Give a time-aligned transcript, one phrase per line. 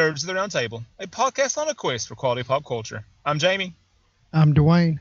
[0.00, 3.04] to Nerds of the Round Table, a podcast on a quest for quality pop culture.
[3.24, 3.74] I'm Jamie.
[4.32, 4.98] I'm Dwayne.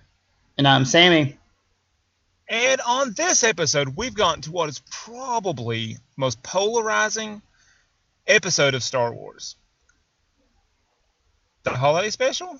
[0.58, 1.38] And I'm Sammy.
[2.50, 7.42] And on this episode, we've gotten to what is probably the most polarizing
[8.28, 9.56] episode of Star Wars.
[11.64, 12.60] The holiday special?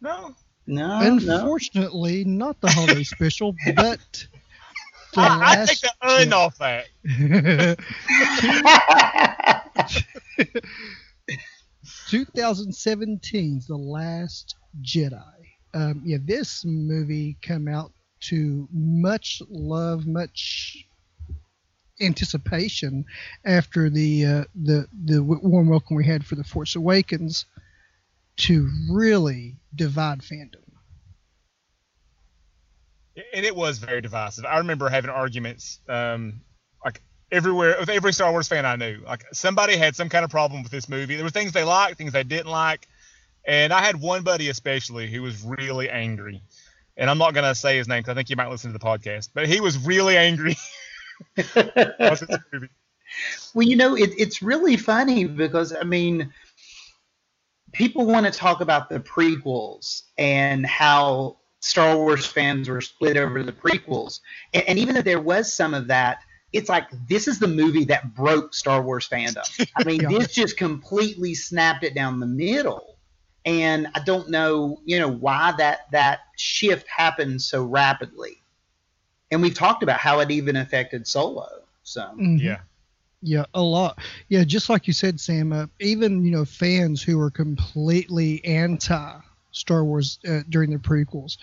[0.00, 0.34] No.
[0.66, 1.00] No.
[1.02, 2.46] Unfortunately, no.
[2.46, 4.26] not the holiday special, but
[5.12, 5.58] the I, last...
[5.58, 6.86] I take the un off that.
[12.08, 15.22] 2017's The Last Jedi.
[15.74, 20.84] Um, yeah, this movie came out to much love, much
[22.00, 23.04] anticipation
[23.44, 27.44] after the uh, the the warm welcome we had for the Force Awakens
[28.36, 30.62] to really divide fandom.
[33.34, 34.44] And it was very divisive.
[34.44, 36.40] I remember having arguments um,
[37.30, 39.00] everywhere with every Star Wars fan I knew.
[39.04, 41.16] Like somebody had some kind of problem with this movie.
[41.16, 42.88] There were things they liked, things they didn't like,
[43.44, 46.42] and I had one buddy especially who was really angry.
[46.96, 48.84] And I'm not gonna say his name because I think you might listen to the
[48.84, 50.56] podcast, but he was really angry.
[53.54, 56.32] well, you know, it, it's really funny because I mean,
[57.72, 63.42] people want to talk about the prequels and how Star Wars fans were split over
[63.42, 64.20] the prequels,
[64.54, 66.22] and, and even though there was some of that,
[66.52, 69.44] it's like this is the movie that broke Star Wars fandom.
[69.76, 70.08] I mean, yeah.
[70.08, 72.96] this just completely snapped it down the middle.
[73.44, 78.42] And I don't know, you know, why that that shift happened so rapidly.
[79.30, 81.48] And we've talked about how it even affected Solo.
[81.82, 82.36] So mm-hmm.
[82.36, 82.60] yeah.
[83.20, 83.98] Yeah, a lot.
[84.28, 85.52] Yeah, just like you said, Sam.
[85.52, 89.20] Uh, even you know fans who are completely anti
[89.50, 91.36] Star Wars uh, during the prequels,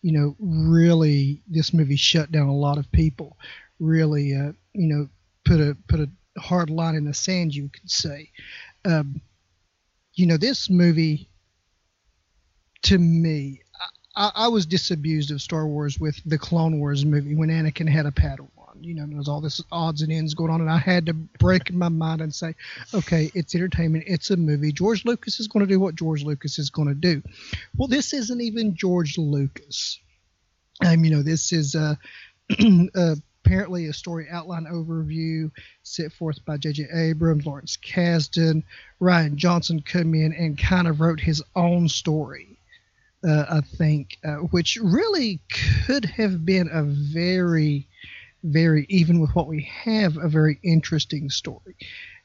[0.00, 3.36] you know, really this movie shut down a lot of people
[3.78, 5.08] really, uh, you know,
[5.44, 6.08] put a put a
[6.40, 8.30] hard line in the sand, you could say.
[8.84, 9.20] Um,
[10.14, 11.28] you know, this movie,
[12.82, 13.62] to me,
[14.16, 18.06] I, I, was disabused of Star Wars with the Clone Wars movie when Anakin had
[18.06, 18.48] a Padawan.
[18.80, 21.14] You know, there was all this odds and ends going on, and I had to
[21.14, 22.54] break my mind and say,
[22.94, 24.72] okay, it's entertainment, it's a movie.
[24.72, 27.22] George Lucas is going to do what George Lucas is going to do.
[27.76, 29.98] Well, this isn't even George Lucas.
[30.84, 31.94] Um, you know, this is uh,
[32.94, 33.14] uh,
[33.48, 35.50] apparently a story outline overview
[35.82, 36.86] set forth by J.J.
[36.92, 38.62] Abrams, Lawrence Kasdan,
[39.00, 42.58] Rian Johnson come in and kind of wrote his own story,
[43.26, 45.40] uh, I think, uh, which really
[45.86, 47.88] could have been a very,
[48.44, 51.74] very, even with what we have, a very interesting story.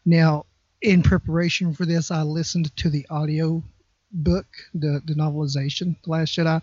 [0.05, 0.45] Now,
[0.81, 3.63] in preparation for this, I listened to the audio
[4.11, 6.61] book, the, the novelization, The Last Jedi,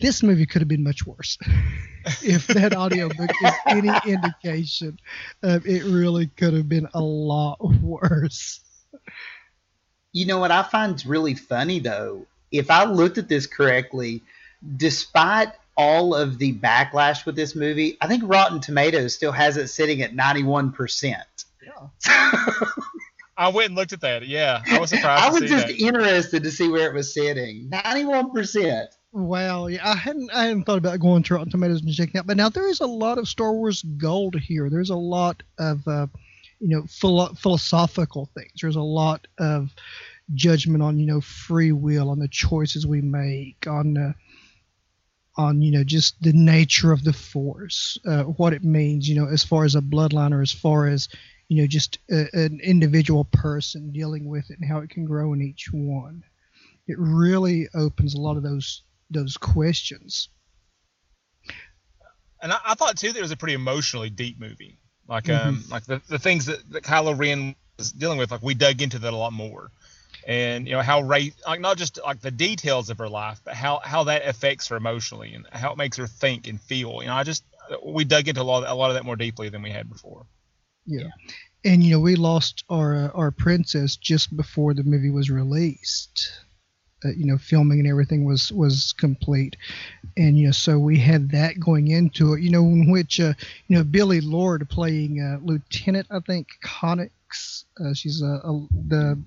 [0.00, 1.38] this movie could have been much worse.
[2.22, 4.98] if that audiobook is any indication,
[5.42, 8.60] uh, it really could have been a lot worse.
[10.12, 12.26] You know what I find really funny though?
[12.52, 14.22] If I looked at this correctly,
[14.76, 19.68] despite all of the backlash with this movie, I think Rotten Tomatoes still has it
[19.68, 21.16] sitting at 91%.
[21.64, 22.66] Yeah.
[23.36, 24.26] I went and looked at that.
[24.26, 25.24] Yeah, I was surprised.
[25.24, 25.80] I was just that.
[25.80, 27.68] interested to see where it was sitting.
[27.68, 28.90] Ninety-one percent.
[29.14, 32.26] Wow, yeah, I hadn't I hadn't thought about going to Rotten Tomatoes and checking out,
[32.26, 34.68] but now there is a lot of Star Wars gold here.
[34.68, 36.08] There's a lot of uh,
[36.60, 38.52] you know philo- philosophical things.
[38.60, 39.72] There's a lot of
[40.34, 44.12] judgment on you know free will, on the choices we make, on uh,
[45.36, 49.26] on you know just the nature of the Force, uh, what it means, you know,
[49.28, 51.08] as far as a bloodline or as far as
[51.48, 55.32] you know just a, an individual person dealing with it and how it can grow
[55.32, 56.22] in each one.
[56.88, 58.82] It really opens a lot of those
[59.14, 60.28] those questions.
[62.42, 64.78] And I, I thought too that it was a pretty emotionally deep movie.
[65.08, 65.48] Like mm-hmm.
[65.48, 68.82] um like the, the things that, that Kylo Ren was dealing with, like we dug
[68.82, 69.70] into that a lot more.
[70.26, 73.54] And you know how Rey, like not just like the details of her life, but
[73.54, 77.02] how how that affects her emotionally and how it makes her think and feel.
[77.02, 77.44] You know, I just
[77.84, 80.24] we dug into a lot a lot of that more deeply than we had before.
[80.86, 81.08] Yeah,
[81.64, 86.30] and you know we lost our uh, our princess just before the movie was released
[87.04, 89.56] uh, you know filming and everything was was complete.
[90.16, 93.34] And you know so we had that going into it you know in which uh,
[93.68, 99.20] you know Billie Lourd playing uh, lieutenant i think connix uh, she's a, a, the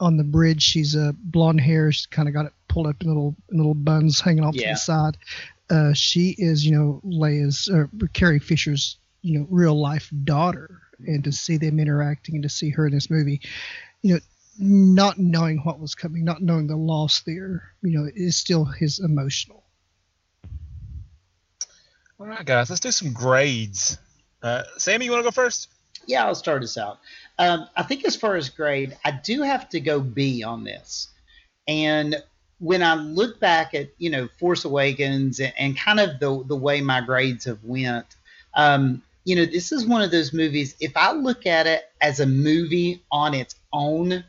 [0.00, 3.08] on the bridge she's a blonde hair she's kind of got it pulled up in
[3.08, 4.68] little in little buns hanging off yeah.
[4.68, 5.16] to the side.
[5.70, 10.78] Uh, she is you know leia's or carrie fisher's you know real life daughter.
[11.04, 13.40] And to see them interacting and to see her in this movie
[14.02, 14.20] you know
[14.58, 18.98] not knowing what was coming, not knowing the loss there, you know, is still his
[18.98, 19.64] emotional.
[22.18, 23.98] All right, guys, let's do some grades.
[24.42, 25.68] Uh, Sammy, you want to go first?
[26.06, 26.98] Yeah, I'll start us out.
[27.38, 31.08] Um, I think as far as grade, I do have to go B on this.
[31.66, 32.16] And
[32.58, 36.56] when I look back at you know Force Awakens and, and kind of the the
[36.56, 38.06] way my grades have went,
[38.54, 40.74] um, you know, this is one of those movies.
[40.80, 44.24] If I look at it as a movie on its own,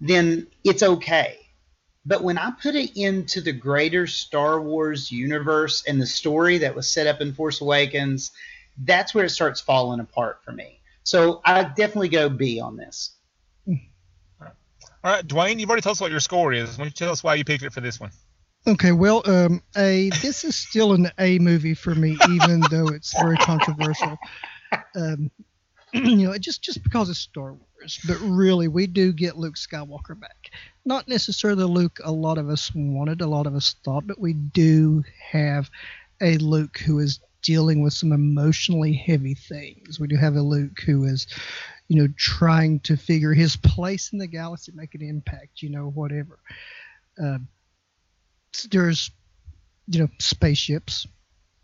[0.00, 1.38] then it's okay.
[2.06, 6.74] But when I put it into the greater Star Wars universe and the story that
[6.74, 8.30] was set up in Force Awakens,
[8.78, 10.80] that's where it starts falling apart for me.
[11.02, 13.12] So I definitely go B on this.
[15.04, 16.78] All right, Dwayne, you've already told us what your score is.
[16.78, 18.10] Why don't you tell us why you picked it for this one?
[18.66, 23.14] Okay, well, um, a this is still an A movie for me, even though it's
[23.18, 24.16] very controversial.
[24.96, 25.30] Um,
[25.92, 27.62] you know, just just because it's Star Wars,
[28.06, 30.50] but really, we do get Luke Skywalker back.
[30.84, 34.32] Not necessarily Luke a lot of us wanted, a lot of us thought, but we
[34.32, 35.70] do have
[36.20, 40.00] a Luke who is dealing with some emotionally heavy things.
[40.00, 41.26] We do have a Luke who is,
[41.88, 45.90] you know, trying to figure his place in the galaxy, make an impact, you know,
[45.90, 46.38] whatever.
[47.22, 47.38] Uh,
[48.70, 49.10] there's,
[49.86, 51.06] you know, spaceships.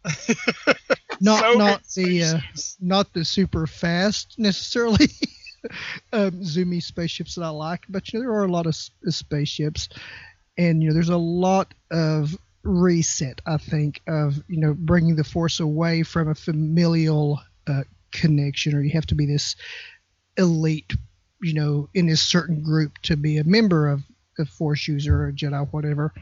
[1.20, 2.76] not So not the uh, spaceships.
[2.80, 5.08] not the super fast necessarily
[6.12, 8.90] um, zoomy spaceships that I like, but you know there are a lot of s-
[9.08, 9.88] spaceships,
[10.56, 13.40] and you know there's a lot of reset.
[13.46, 18.82] I think of you know bringing the force away from a familial uh, connection, or
[18.82, 19.56] you have to be this
[20.36, 20.92] elite,
[21.42, 24.02] you know, in this certain group to be a member of
[24.38, 26.12] a force user or a Jedi, whatever.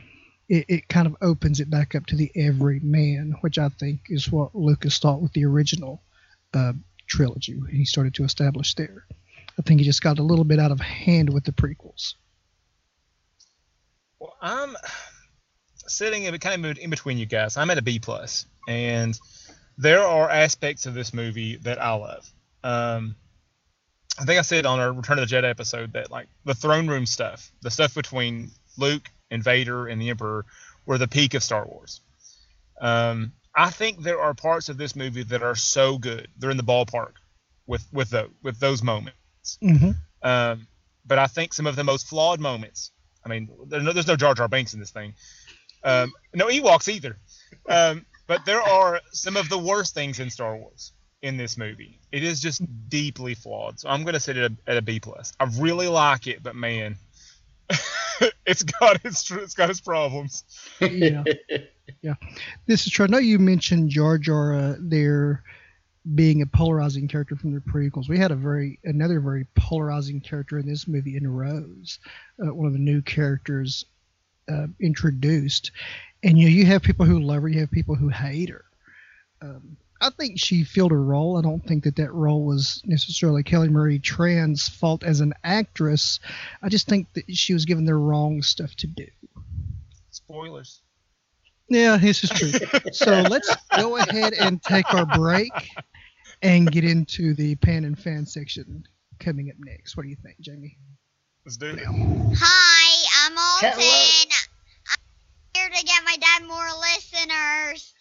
[0.48, 4.00] It, it kind of opens it back up to the every man, which I think
[4.08, 6.02] is what Lucas thought with the original
[6.54, 6.72] uh,
[7.06, 9.04] trilogy he started to establish there.
[9.58, 12.14] I think he just got a little bit out of hand with the prequels.
[14.20, 14.76] Well, I'm
[15.86, 17.56] sitting in kind of in between you guys.
[17.56, 19.18] I'm at a B plus, and
[19.76, 22.30] there are aspects of this movie that I love.
[22.62, 23.16] Um,
[24.18, 26.88] I think I said on our Return of the Jedi episode that like the throne
[26.88, 30.44] room stuff, the stuff between Luke and Vader and the Emperor,
[30.86, 32.00] were the peak of Star Wars.
[32.80, 36.28] Um, I think there are parts of this movie that are so good.
[36.38, 37.14] They're in the ballpark
[37.66, 39.16] with with the with those moments.
[39.62, 39.90] Mm-hmm.
[40.22, 40.66] Um,
[41.06, 42.90] but I think some of the most flawed moments.
[43.24, 45.14] I mean, there's no, there's no Jar Jar Binks in this thing.
[45.84, 47.18] Um, no Ewoks either.
[47.68, 50.92] Um, but there are some of the worst things in Star Wars
[51.22, 51.98] in this movie.
[52.12, 53.80] It is just deeply flawed.
[53.80, 55.32] So I'm going to sit it at a, at a B plus.
[55.40, 56.96] I really like it, but man,
[58.46, 60.44] it's got its it's got its problems.
[60.80, 61.24] Yeah.
[62.02, 62.14] yeah.
[62.66, 63.06] This is true.
[63.06, 65.42] I know you mentioned Jar Jar uh, there
[66.14, 68.08] being a polarizing character from the prequels.
[68.08, 71.98] We had a very another very polarizing character in this movie in Rose,
[72.42, 73.84] uh, one of the new characters
[74.50, 75.70] uh, introduced.
[76.22, 78.64] And you know, you have people who love her, you have people who hate her.
[79.42, 81.36] Um, I think she filled a role.
[81.36, 86.20] I don't think that that role was necessarily Kelly Marie Tran's fault as an actress.
[86.62, 89.06] I just think that she was given the wrong stuff to do.
[90.10, 90.80] Spoilers.
[91.68, 92.52] Yeah, this is true.
[92.92, 95.52] so let's go ahead and take our break
[96.42, 98.84] and get into the pan and fan section
[99.18, 99.96] coming up next.
[99.96, 100.76] What do you think, Jamie?
[101.44, 101.80] Let's do it.
[101.84, 103.80] Hi, I'm Alton.
[103.80, 104.24] Hello.
[104.90, 104.98] I'm
[105.54, 107.94] here to get my dad more listeners,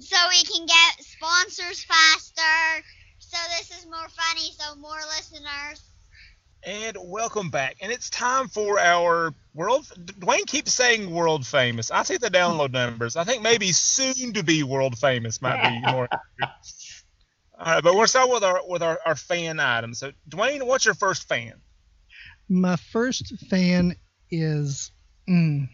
[0.00, 2.84] so we can get sponsors faster.
[3.18, 5.82] So this is more funny, so more listeners.
[6.64, 7.76] And welcome back.
[7.80, 9.86] And it's time for our world.
[9.96, 11.90] Dwayne keeps saying world famous.
[11.90, 13.16] I see the download numbers.
[13.16, 16.08] I think maybe soon to be world famous might be more.
[17.58, 19.98] All right, but we're start with our with our, our fan items.
[19.98, 21.54] So, Dwayne, what's your first fan?
[22.48, 23.96] My first fan
[24.30, 24.92] is
[25.28, 25.68] mm,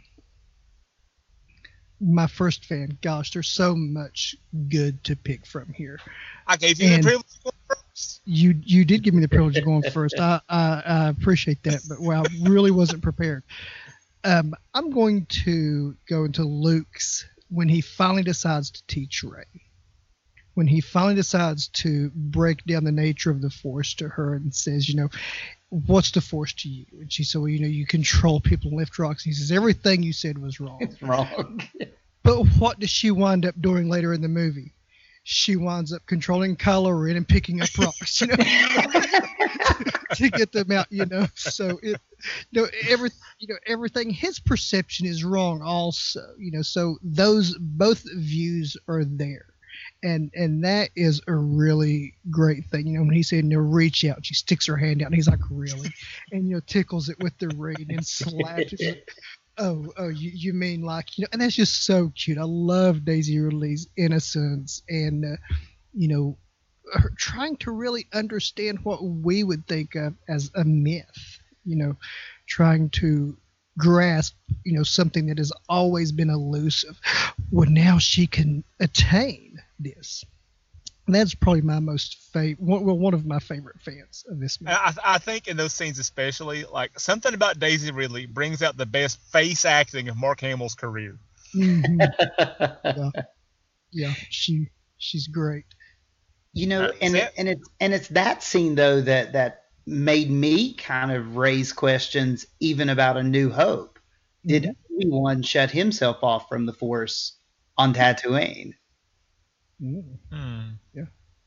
[2.01, 2.99] my first fan.
[3.03, 4.35] Gosh, there's so much
[4.69, 6.01] good to pick from here.
[6.47, 8.23] I gave you And- the privilege of going first.
[8.25, 10.19] You you did give me the privilege of going first.
[10.19, 13.45] I, I I appreciate that, but well, I really wasn't prepared.
[14.25, 19.45] Um, I'm going to go into Luke's when he finally decides to teach Rey.
[20.55, 24.55] When he finally decides to break down the nature of the Force to her and
[24.55, 25.09] says, you know,
[25.69, 26.87] what's the Force to you?
[26.93, 29.25] And she said, well, you know, you control people and lift rocks.
[29.25, 30.79] And he says, everything you said was wrong.
[30.81, 31.61] It's wrong.
[32.23, 34.75] But what does she wind up doing later in the movie?
[35.25, 38.37] She winds up controlling Kylo Ren and picking up rocks, you know,
[40.15, 41.27] to get them out, you know.
[41.35, 41.99] So it,
[42.51, 44.11] you know, every, you know, everything.
[44.11, 46.61] His perception is wrong, also, you know.
[46.61, 49.47] So those both views are there,
[50.05, 53.05] and and that is a really great thing, you know.
[53.05, 55.91] When he said, "No, reach out," she sticks her hand out, and he's like, "Really?"
[56.31, 58.99] and you know, tickles it with the ring and slaps it.
[59.57, 62.39] Oh, oh, you, you mean like you know, and that's just so cute.
[62.39, 65.37] I love Daisy Ridley's innocence and uh,
[65.95, 66.37] you know
[66.95, 71.41] uh, trying to really understand what we would think of as a myth.
[71.65, 71.97] You know,
[72.47, 73.39] trying to
[73.79, 77.01] grasp, you know, something that has always been elusive.
[77.51, 80.25] Well, now she can attain this.
[81.07, 84.75] And that's probably my most favorite, well, one of my favorite fans of this movie.
[84.75, 88.87] I, I think in those scenes especially, like something about Daisy Ridley brings out the
[88.87, 91.19] best face acting of Mark Hamill's career.
[91.55, 92.01] Mm-hmm.
[92.85, 93.11] yeah.
[93.93, 95.67] yeah, she she's great.
[96.55, 100.73] You know, and it, and it's and it's that scene though that that made me
[100.75, 103.99] kind of raise questions even about a New Hope.
[104.47, 104.95] Did mm-hmm.
[105.01, 107.37] anyone shut himself off from the Force
[107.77, 108.75] on Tatooine?
[109.83, 110.71] Mm-hmm.
[110.95, 111.05] Yeah.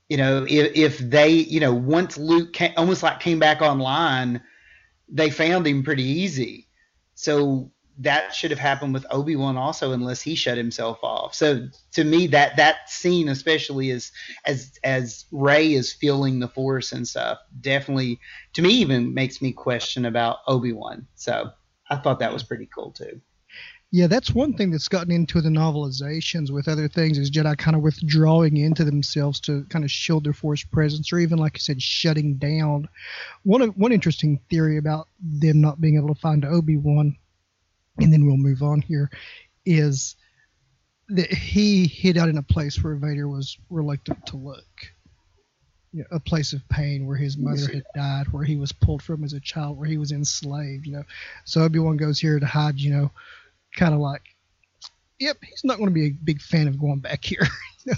[0.10, 4.42] You know, if, if they, you know, once Luke came, almost like came back online,
[5.10, 6.68] they found him pretty easy.
[7.16, 11.34] So that should have happened with Obi Wan also, unless he shut himself off.
[11.34, 14.12] So to me, that that scene, especially as
[14.46, 18.20] as as Rey is feeling the Force and stuff, definitely
[18.54, 21.08] to me even makes me question about Obi Wan.
[21.16, 21.50] So
[21.90, 23.20] I thought that was pretty cool too.
[23.92, 27.76] Yeah, that's one thing that's gotten into the novelizations with other things is Jedi kind
[27.76, 31.60] of withdrawing into themselves to kind of shield their force presence, or even like I
[31.60, 32.90] said, shutting down.
[33.44, 37.16] One one interesting theory about them not being able to find Obi Wan,
[38.00, 39.10] and then we'll move on here,
[39.66, 40.18] is
[41.08, 44.68] that he hid out in a place where Vader was reluctant to look.
[45.94, 49.02] You know, a place of pain where his mother had died, where he was pulled
[49.02, 50.86] from as a child, where he was enslaved.
[50.86, 51.04] You know,
[51.46, 52.82] so Obi Wan goes here to hide.
[52.82, 53.12] You know
[53.78, 54.24] kind of like,
[55.20, 57.48] yep, he's not going to be a big fan of going back here.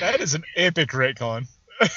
[0.00, 1.46] that is an epic retcon.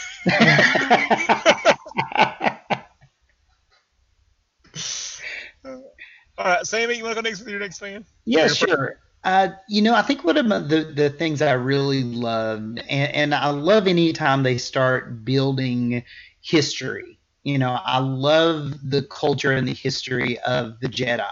[6.37, 8.05] All right, Sammy, you want to go next with your next fan?
[8.25, 8.99] Yeah, sure.
[9.23, 13.35] Uh, you know, I think one of the the things I really love, and, and
[13.35, 16.03] I love anytime they start building
[16.41, 17.19] history.
[17.43, 21.27] You know, I love the culture and the history of the Jedi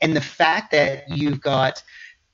[0.00, 1.82] and the fact that you've got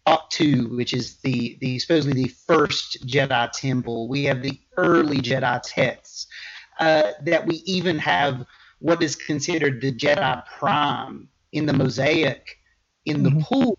[0.07, 4.09] Ahch-To, which is the, the supposedly the first Jedi temple.
[4.09, 6.27] We have the early Jedi texts.
[6.81, 8.45] Uh, that we even have
[8.81, 12.59] what is considered the Jedi Prime in the mosaic
[13.05, 13.41] in the mm-hmm.
[13.41, 13.79] pool.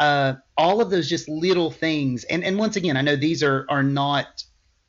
[0.00, 3.64] Uh, all of those just little things, and and once again, I know these are
[3.68, 4.42] are not,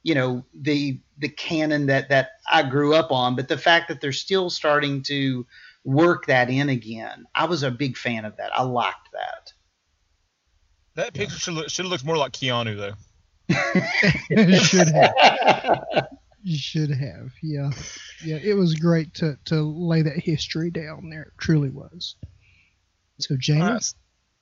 [0.03, 4.01] you know, the the canon that that I grew up on, but the fact that
[4.01, 5.45] they're still starting to
[5.83, 7.25] work that in again.
[7.33, 8.51] I was a big fan of that.
[8.57, 9.53] I liked that.
[10.95, 12.93] That picture should look, should have looked more like Keanu though.
[14.59, 16.07] should have.
[16.43, 17.31] You should have.
[17.41, 17.71] Yeah.
[18.23, 18.37] Yeah.
[18.37, 21.23] It was great to, to lay that history down there.
[21.23, 22.15] It truly was.
[23.19, 23.95] So James.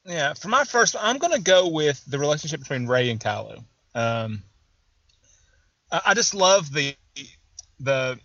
[0.08, 0.34] Uh, yeah.
[0.34, 3.64] For my first, I'm going to go with the relationship between Rey and Kylo.
[3.94, 4.44] Um,
[5.92, 6.96] I, I just love the
[7.80, 8.20] the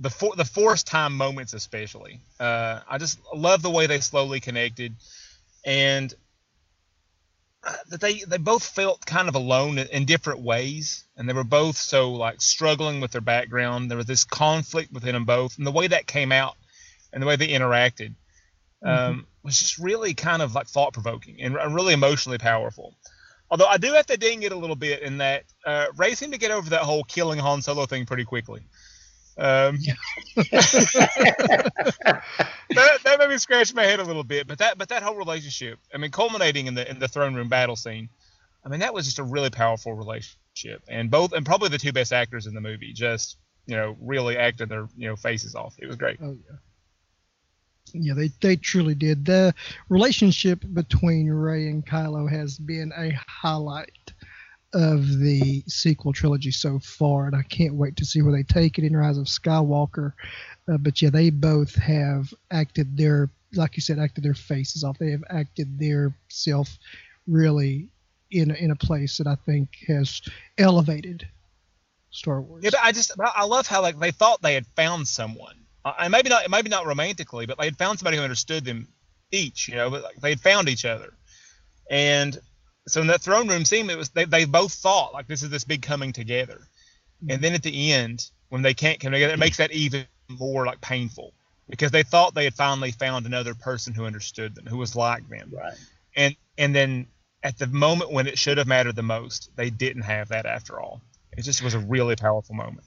[0.00, 2.20] the for, the forced time moments especially.
[2.40, 4.96] Uh, I just love the way they slowly connected,
[5.64, 6.12] and
[7.62, 11.44] uh, that they they both felt kind of alone in, different ways, and they were
[11.44, 13.90] both so like struggling with their background.
[13.90, 16.56] There was this conflict within them both, and the way that came out,
[17.12, 18.14] and the way they interacted,
[18.82, 19.20] um, mm-hmm.
[19.42, 22.94] was just really kind of like thought provoking and, really emotionally powerful.
[23.50, 26.32] Although I do have to ding it a little bit in that uh, Rey seemed
[26.32, 28.62] to get over that whole killing Han Solo thing pretty quickly.
[29.40, 29.78] Um,
[30.36, 30.98] that,
[33.04, 35.78] that made me scratch my head a little bit, but that but that whole relationship,
[35.94, 38.10] I mean, culminating in the in the throne room battle scene,
[38.64, 41.92] I mean, that was just a really powerful relationship, and both and probably the two
[41.92, 45.74] best actors in the movie just you know really acted their you know faces off.
[45.78, 46.18] It was great.
[46.22, 46.56] Oh yeah.
[47.92, 49.24] Yeah, they, they truly did.
[49.24, 49.52] The
[49.88, 54.12] relationship between Rey and Kylo has been a highlight
[54.72, 58.78] of the sequel trilogy so far, and I can't wait to see where they take
[58.78, 60.12] it in Rise of Skywalker.
[60.70, 64.98] Uh, but yeah, they both have acted their, like you said, acted their faces off.
[64.98, 66.78] They have acted their self
[67.26, 67.88] really
[68.30, 70.22] in in a place that I think has
[70.58, 71.26] elevated
[72.10, 72.62] Star Wars.
[72.62, 75.94] Yeah, but I just I love how like they thought they had found someone, uh,
[75.98, 78.88] and maybe not maybe not romantically, but they had found somebody who understood them
[79.32, 79.68] each.
[79.68, 81.12] You know, but like, they had found each other,
[81.90, 82.38] and
[82.90, 85.50] so in that throne room scene, it was they, they both thought like this is
[85.50, 86.60] this big coming together,
[87.20, 87.42] and mm-hmm.
[87.42, 90.80] then at the end when they can't come together, it makes that even more like
[90.80, 91.32] painful
[91.68, 95.28] because they thought they had finally found another person who understood them, who was like
[95.28, 95.74] them, right?
[96.16, 97.06] And and then
[97.42, 100.80] at the moment when it should have mattered the most, they didn't have that after
[100.80, 101.00] all.
[101.36, 102.84] It just was a really powerful moment.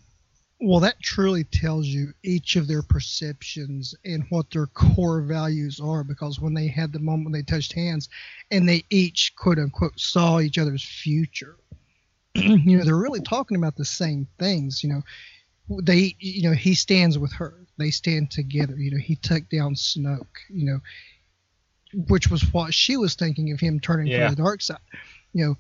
[0.63, 6.05] Well, that truly tells you each of their perceptions and what their core values are
[6.05, 8.08] because when they had the moment when they touched hands
[8.50, 11.58] and they each, quote unquote, saw each other's future,
[12.36, 14.84] you know, they're really talking about the same things.
[14.86, 15.01] You know,
[15.82, 17.55] they, you know, he stands with her.
[17.77, 18.77] They stand together.
[18.77, 20.48] You know, he took down Snoke.
[20.50, 20.79] You know,
[22.08, 24.29] which was what she was thinking of him turning Yeah.
[24.29, 24.77] to the dark side.
[25.34, 25.58] You know,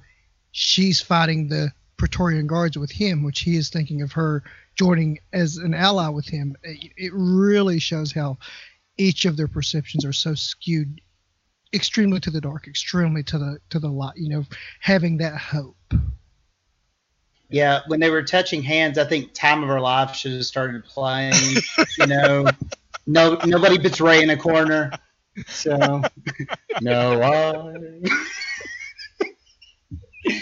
[0.53, 4.43] she's fighting the Praetorian Guards with him, which he is thinking of her
[4.75, 6.55] joining as an ally with him.
[6.63, 8.37] It, it really shows how
[8.97, 11.01] each of their perceptions are so skewed
[11.73, 14.17] extremely to the dark, extremely to the to the light.
[14.17, 14.45] You know,
[14.79, 15.77] having that hope.
[17.49, 20.83] Yeah, when they were touching hands, I think "Time of Our Life" should have started
[20.85, 21.33] playing.
[21.97, 22.47] you know,
[23.07, 24.91] no, nobody puts Rey in a corner.
[25.47, 26.01] So,
[26.81, 27.35] no, I.
[27.35, 27.73] Uh,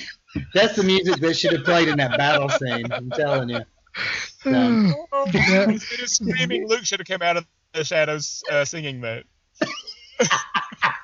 [0.54, 2.90] That's the music that should have played in that battle scene.
[2.92, 3.64] I'm telling you.
[4.46, 4.94] Um,
[5.34, 5.78] Yeah.
[6.06, 9.24] Screaming, Luke should have come out of the shadows uh, singing that.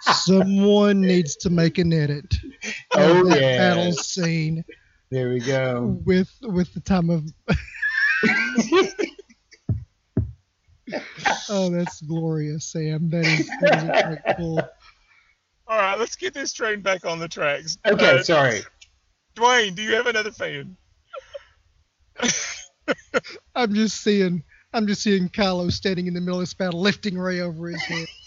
[0.01, 3.57] Someone needs to make an edit of Oh, that yes.
[3.59, 4.65] battle scene
[5.11, 5.99] There we go.
[6.05, 7.25] with with the time of.
[11.49, 13.09] oh, that's glorious, Sam.
[13.09, 13.89] That is, that is
[14.23, 14.59] quite cool.
[15.67, 17.77] All right, let's get this train back on the tracks.
[17.85, 18.61] Okay, Uh, sorry.
[19.35, 20.77] Dwayne, do you have another fan?
[23.55, 24.43] I'm just seeing.
[24.73, 27.81] I'm just seeing Kylo standing in the middle of this battle, lifting Rey over his
[27.83, 28.07] head.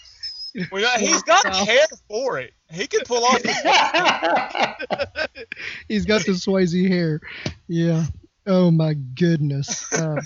[0.69, 1.63] Well, yeah, he's got Wow.
[1.63, 2.51] hair for it.
[2.69, 3.41] He can pull off.
[3.41, 5.15] The,
[5.87, 7.21] He's got the Swayze hair.
[7.69, 8.03] Yeah.
[8.45, 9.89] Oh my goodness.
[9.93, 10.21] Uh,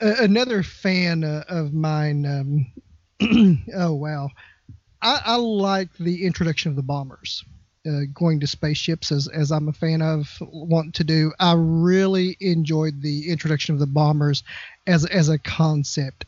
[0.00, 2.66] another fan uh, of mine.
[3.20, 4.30] Um, oh wow.
[5.00, 7.44] I, I like the introduction of the bombers.
[7.86, 11.32] Uh, going to spaceships as, as I'm a fan of want to do.
[11.38, 14.42] I really enjoyed the introduction of the bombers
[14.86, 16.24] as as a concept.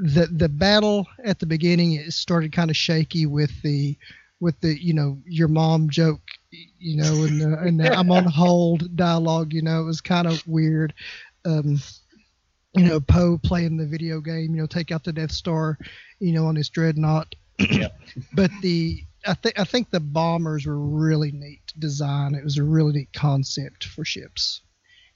[0.00, 3.96] The the battle at the beginning it started kind of shaky with the
[4.42, 8.24] with the you know your mom joke you know and the, and the I'm on
[8.24, 10.92] hold dialogue you know it was kind of weird
[11.44, 11.78] um
[12.74, 15.78] you know Poe playing the video game you know take out the Death Star
[16.18, 17.88] you know on his dreadnought yeah.
[18.32, 22.34] but the I think I think the bombers were really neat design.
[22.34, 24.62] It was a really neat concept for ships.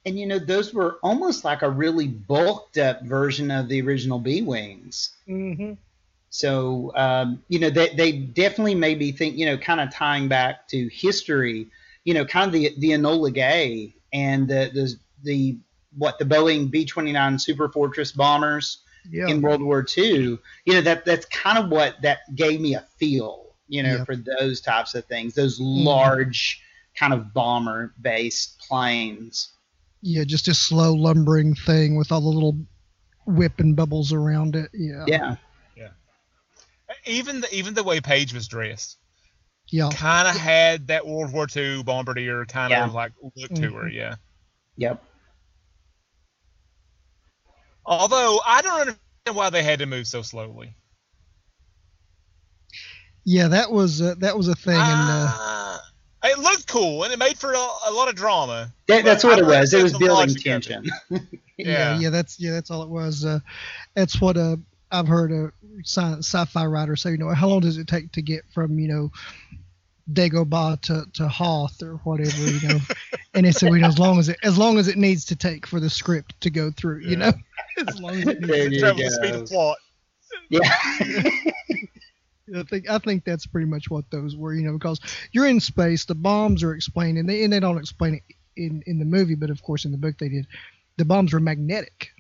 [0.04, 4.18] And you know, those were almost like a really bulked up version of the original
[4.18, 5.10] B Wings.
[5.28, 5.72] mm-hmm.
[6.36, 10.28] So, um, you know, they, they definitely made me think, you know, kind of tying
[10.28, 11.68] back to history,
[12.04, 15.58] you know, kind of the, the Enola Gay and the, the, the,
[15.96, 19.28] what, the Boeing B 29 Super Fortress bombers yeah.
[19.28, 22.84] in World War II, you know, that, that's kind of what that gave me a
[22.98, 24.04] feel, you know, Yeah.
[24.04, 25.84] for those types of things, those mm-hmm.
[25.86, 26.62] large
[26.98, 29.52] kind of bomber based planes.
[30.02, 32.56] yeah just a slow lumbering thing with all the little
[33.26, 35.04] whip and bubbles around it yeah
[35.76, 35.88] Yeah.
[37.04, 38.96] even the even the way Paige was dressed,
[39.68, 42.84] yeah kind of had that World War II bombardier kind Yeah.
[42.86, 43.84] of like look to her.
[43.84, 43.96] Mm-hmm.
[43.96, 44.14] Yeah.
[44.76, 45.02] Yep.
[47.84, 50.74] Although I don't understand why they had to move so slowly.
[53.28, 54.74] Yeah, that was uh, that was a thing.
[54.76, 55.80] and uh, Ah,
[56.24, 58.72] it looked cool and it made for a, a lot of drama.
[58.86, 59.74] That, that's what I it was.
[59.74, 60.44] It was building logic of it.
[60.44, 60.84] tension.
[61.10, 61.18] yeah,
[61.58, 61.98] yeah.
[61.98, 63.24] yeah, that's yeah, that's all it was.
[63.24, 63.40] Uh,
[63.96, 64.56] that's what uh,
[64.92, 65.50] I've heard a
[65.82, 67.10] sci- sci-fi writer say.
[67.10, 69.10] You know, how long does it take to get from you know
[70.12, 72.78] Dagobah to, to Hoth or whatever, you know?
[73.34, 75.34] and it said, you know, as long as it as long as it needs to
[75.36, 77.16] take for the script to go through, you Yeah.
[77.16, 77.32] know,
[77.88, 79.78] as long as it needs There to Travel the speed of plot.
[80.48, 80.72] yeah.
[82.54, 85.00] I think I think that's pretty much what those were, you know, because
[85.32, 88.22] you're in space, the bombs are explained, and they and they don't explain it
[88.56, 90.46] in in the movie, but of course in the book they did.
[90.98, 92.10] The bombs were magnetic,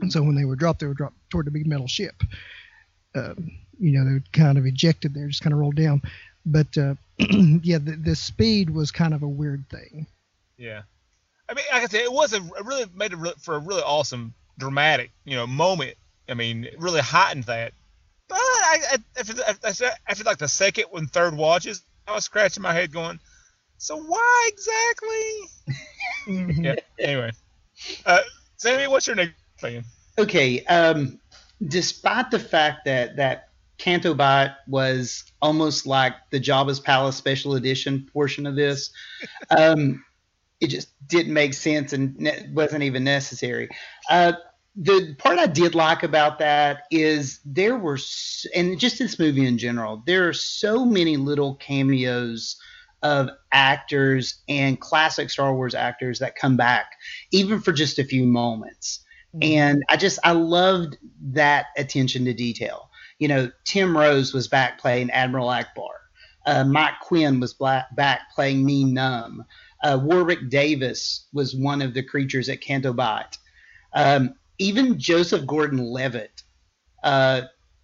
[0.00, 2.22] and so when they were dropped, they were dropped toward the big metal ship.
[3.14, 6.02] Um, you know, they were kind of ejected there, just kind of rolled down.
[6.44, 10.06] But uh, yeah, the, the speed was kind of a weird thing.
[10.56, 10.82] Yeah.
[11.48, 14.34] I mean, like I said, it was a really made it for a really awesome,
[14.58, 15.96] dramatic, you know, moment.
[16.28, 17.72] I mean, it really heightened that.
[18.72, 22.24] But I, I, after, the- after, after like the second and third watches, I was
[22.24, 23.18] scratching my head, going,
[23.78, 25.76] "So why exactly?"
[26.28, 26.64] Mhm.
[26.64, 26.74] Yeah.
[26.98, 27.30] anyway,
[28.04, 28.20] uh,
[28.56, 29.84] Sammy, what's your next thing?
[30.18, 30.64] Okay.
[30.64, 31.20] Um,
[31.68, 33.48] despite the fact that that
[33.78, 38.90] Canto Bight was almost like the Jabba's Palace Special Edition portion of this,
[39.50, 40.04] um,
[40.60, 43.68] it just didn't make sense and ne- wasn't even necessary.
[44.10, 44.32] Uh,
[44.76, 47.98] the part I did like about that is there were,
[48.54, 52.56] and just this movie in general, there are so many little cameos
[53.02, 56.92] of actors and classic Star Wars actors that come back,
[57.30, 59.00] even for just a few moments.
[59.42, 60.96] And I just, I loved
[61.32, 62.90] that attention to detail.
[63.18, 65.94] You know, Tim Rose was back playing Admiral Ackbar.
[66.46, 69.44] Uh, Mike Quinn was black, back playing Nien Nunb.
[69.82, 73.36] Uh, Warwick Davis was one of the creatures at Canto Bight.
[73.92, 76.42] Um, even Joseph Gordon-Levitt,
[77.02, 77.42] uh,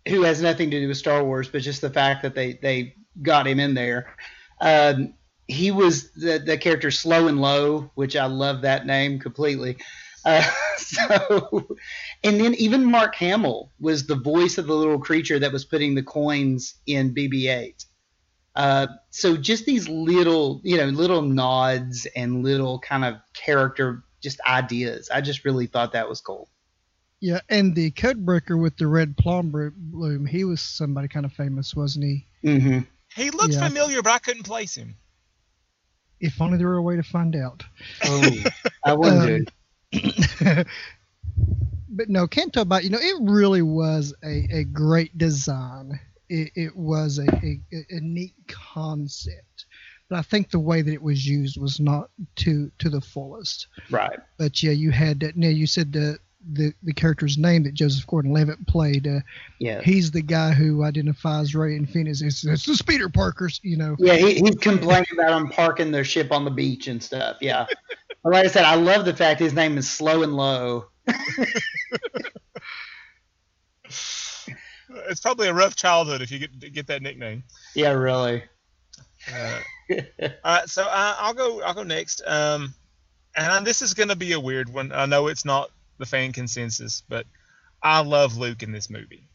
[0.09, 2.95] who has nothing to do with Star Wars, but just the fact that they they
[3.21, 4.15] got him in there.
[4.61, 5.15] Um,
[5.49, 9.77] he was the, the character Slowen Lo, which I love that name completely.
[10.25, 11.77] Uh, so,
[12.25, 15.95] and then even Mark Hamill was the voice of the little creature that was putting
[15.95, 17.85] the coins in BB-8.
[18.55, 24.41] Uh, so just these little, you know, little nods and little kind of character just
[24.47, 25.11] ideas.
[25.11, 26.49] I just really thought that was cool.
[27.23, 31.73] Yeah, and the Codebreaker with the red plum bloom, he was somebody kind of famous,
[31.73, 32.27] wasn't he?
[32.45, 32.81] Mm-hmm.
[33.15, 33.69] He looked Yeah.
[33.69, 34.97] familiar, but I couldn't place him.
[36.19, 37.63] If only there were a way to find out.
[38.05, 38.31] Oh,
[38.85, 39.53] I wondered.
[41.89, 46.01] but no, Canto Bight, you know, it really was a, a great design.
[46.29, 49.67] It, it was a, a, a neat concept.
[50.09, 53.69] But I think the way that it was used was not to to the fullest.
[53.91, 54.19] right.
[54.39, 55.37] But yeah, you had that.
[55.37, 56.19] Now you said the
[56.53, 59.07] the, the character's name that Joseph Gordon-Levitt played.
[59.07, 59.21] Uh,
[59.59, 59.81] Yeah.
[59.83, 63.61] he's the guy who identifies Rey and Finn as it's, it's the Speeder Parkers.
[63.63, 63.97] You know.
[63.99, 67.37] Yeah, he, he complained about them parking their ship on the beach and stuff.
[67.41, 67.67] Yeah.
[68.23, 70.87] But like I said, I love the fact his name is Slowen Lo.
[75.09, 77.43] It's probably a rough childhood if you get get that nickname.
[77.75, 78.43] Yeah, really.
[79.33, 79.61] Uh,
[80.23, 81.63] all right, so I, I'll go.
[81.63, 82.23] I'll go next.
[82.27, 82.75] Um,
[83.35, 84.93] and this is going to be a weird one.
[84.93, 85.71] I know it's not
[86.03, 87.27] the fan consensus, but
[87.81, 89.29] I love Luke in this movie.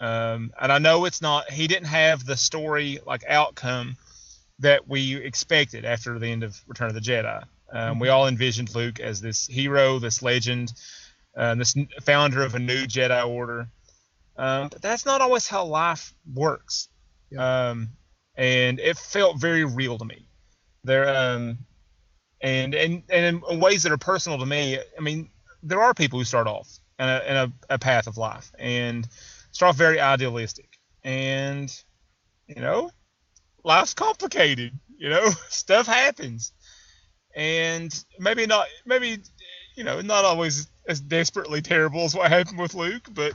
[0.00, 1.50] Um, and I know it's not.
[1.50, 3.96] He didn't have the story like outcome
[4.58, 7.44] that we expected after the end of Return of the Jedi.
[7.72, 10.72] Um, we all envisioned Luke as this hero, this legend,
[11.36, 13.68] uh, this founder of a new Jedi Order.
[14.36, 16.88] Um, but that's not always how life works.
[17.36, 17.90] Um,
[18.36, 20.28] and it felt very real to me.
[20.84, 21.58] There, um,
[22.40, 24.78] and and and in ways that are personal to me.
[24.78, 25.30] I mean,
[25.66, 29.06] there are people who start off in a, in a, a path of life and
[29.52, 31.74] start off very idealistic, and
[32.46, 32.90] you know,
[33.64, 34.78] life's complicated.
[34.96, 36.52] You know, stuff happens,
[37.34, 39.18] and maybe not, maybe
[39.76, 43.32] you know, not always as desperately terrible as what happened with Luke, but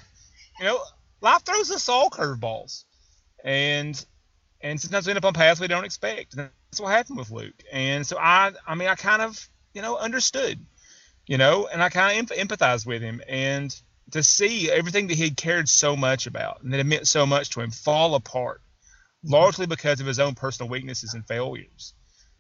[0.60, 0.80] you know,
[1.22, 2.86] life throws us all curveballs,
[3.44, 4.04] and
[4.64, 6.36] and sometimes we end up on paths we don't expect.
[6.36, 7.64] And that's what happened with Luke.
[7.72, 10.60] And so I, I mean, I kind of, you know, understood,
[11.32, 13.22] you know, and I kind of empathize with him.
[13.26, 13.74] And
[14.12, 17.26] to see everything that he had cared so much about and that it meant so
[17.26, 18.62] much to him fall apart,
[19.24, 21.94] largely because of his own personal weaknesses and failures.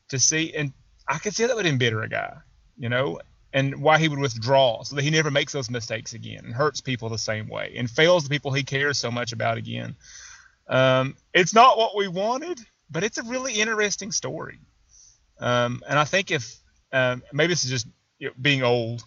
[0.09, 0.73] To see, and
[1.07, 2.35] I could see that would embitter a guy,
[2.77, 3.21] you know,
[3.53, 6.81] and why he would withdraw so that he never makes those mistakes again and hurts
[6.81, 9.95] people the same way and fails the people he cares so much about again.
[10.67, 14.59] Um, it's not what we wanted, but it's a really interesting story.
[15.39, 16.57] Um, and I think if
[16.91, 17.87] um, maybe this is just
[18.21, 19.03] you know, being old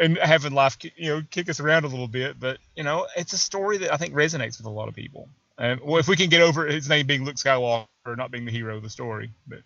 [0.00, 3.32] and having life, you know, kick us around a little bit, but you know, it's
[3.32, 5.28] a story that I think resonates with a lot of people.
[5.58, 8.50] Um, well, if we can get over his name being Luke Skywalker, not being the
[8.50, 9.60] hero of the story, but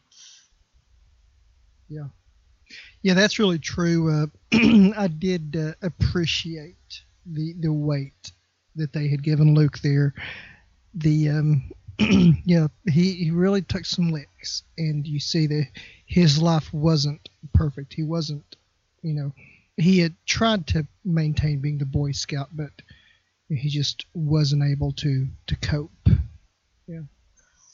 [1.88, 2.08] yeah,
[3.02, 4.12] Yeah, that's really true.
[4.12, 4.26] Uh,
[4.96, 8.32] I did uh, appreciate the the weight
[8.76, 10.14] that they had given Luke there.
[10.94, 11.70] The um,
[12.44, 15.68] yeah, he, he really took some licks, and you see that
[16.04, 17.94] his life wasn't perfect.
[17.94, 18.56] He wasn't,
[19.02, 19.32] you know,
[19.76, 22.70] he had tried to maintain being the Boy Scout, but
[23.48, 26.08] he just wasn't able to to cope.
[26.86, 27.02] Yeah.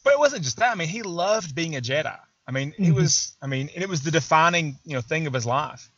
[0.05, 0.73] But it wasn't just that.
[0.73, 2.19] I mean, he loved being a Jedi.
[2.47, 2.95] I mean, it Mhm.
[2.95, 3.37] was.
[3.41, 5.91] I mean, it was the defining, you know, thing of his life.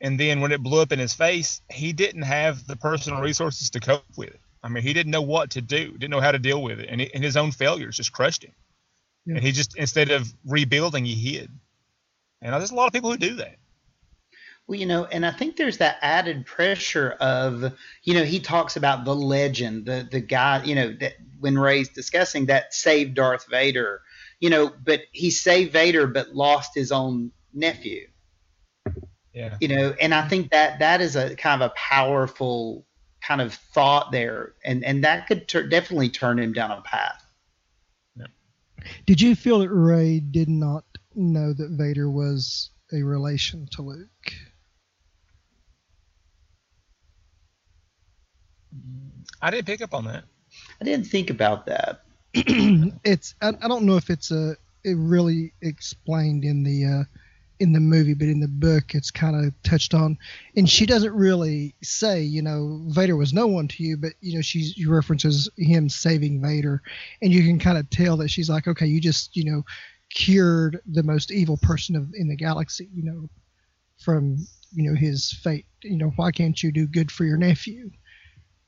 [0.00, 3.70] And then when it blew up in his face, he didn't have the personal resources
[3.70, 4.40] to cope with it.
[4.62, 6.88] I mean, he didn't know what to do, didn't know how to deal with it,
[6.90, 8.52] and, he, and his own failures just crushed him.
[9.24, 9.36] Yeah.
[9.36, 11.50] And he just instead of rebuilding, he hid.
[12.42, 13.56] And there's a lot of people who do that.
[14.66, 18.76] Well, you know, and I think there's that added pressure of, you know, he talks
[18.76, 23.46] about the legend, the the guy, you know, that when Rey's discussing that saved Darth
[23.48, 24.00] Vader,
[24.40, 28.08] you know, but he saved Vader but lost his own nephew,
[29.32, 29.56] Yeah.
[29.60, 32.84] you know, and I think that that is a kind of a powerful
[33.22, 37.24] kind of thought there, and and that could tur definitely turn him down a path.
[38.16, 38.26] Yeah.
[39.06, 44.32] Did you feel that Rey did not know that Vader was a relation to Luke?
[49.42, 50.24] I didn't pick up on that.
[50.80, 52.02] I didn't think about that.
[52.34, 57.04] it's I, I don't know if it's a it really explained in the uh,
[57.58, 60.18] in the movie, but in the book it's kind of touched on.
[60.56, 64.36] And she doesn't really say, you know, Vader was no one to you, but you
[64.36, 66.82] know, she references him saving Vader,
[67.22, 69.62] and you can kind of tell that she's like, okay, you just, you know,
[70.10, 73.28] cured the most evil person of in the galaxy, you know,
[73.98, 75.66] from you know his fate.
[75.82, 77.90] You know, why can't you do good for your nephew?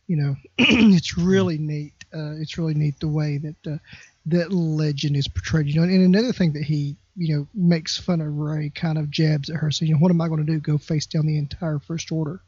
[0.08, 1.92] You know, it's really neat.
[2.12, 3.78] Uh, it's really neat the way that uh,
[4.26, 5.66] that legend is portrayed.
[5.68, 9.10] You know, and another thing that he you know makes fun of Rey, kind of
[9.10, 10.58] jabs at her, saying, you know, what am I going to do?
[10.60, 12.40] Go face down the entire First Order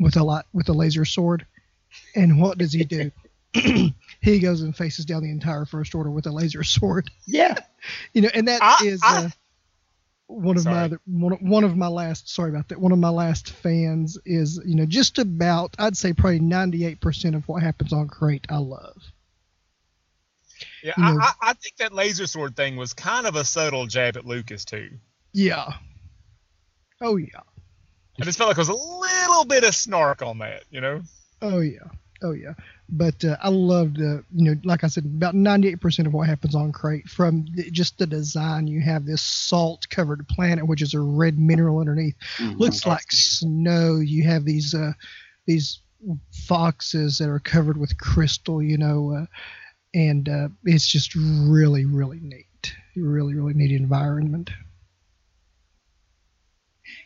[0.00, 1.46] with a lot with a laser sword?
[2.16, 3.10] And what does he do?
[4.22, 7.10] he goes and faces down the entire First Order with a laser sword.
[7.26, 7.56] Yeah,
[8.14, 9.28] you know, and that I- is I- uh,
[10.30, 10.84] one of my Sorry.
[10.84, 14.16] other, one, of- one of my last sorry about that one of my last fans
[14.24, 18.46] is you know just about I'd say probably 98 percent of what happens on Crait
[18.48, 19.02] I love.
[20.82, 23.44] Yeah, You I, know- I, I think that laser sword thing was kind of a
[23.44, 24.90] subtle jab at Lucas too.
[25.32, 25.72] Yeah.
[27.00, 27.40] Oh yeah.
[28.20, 31.02] I just felt like there was a little bit of snark on that, you know.
[31.42, 31.78] Oh yeah.
[32.22, 32.52] Oh yeah.
[32.92, 36.28] But uh, I loved uh, you know like I said about 98 percent of what
[36.28, 40.82] happens on Crait from the, just the design you have this salt covered planet which
[40.82, 42.16] is a red mineral underneath
[42.56, 43.96] looks Oh, like it's snow.
[43.96, 44.92] You have these uh,
[45.46, 45.80] these
[46.32, 49.26] foxes that are covered with crystal, you know, uh,
[49.94, 52.46] and uh, it's just really, really neat.
[52.96, 54.50] Really, really neat environment.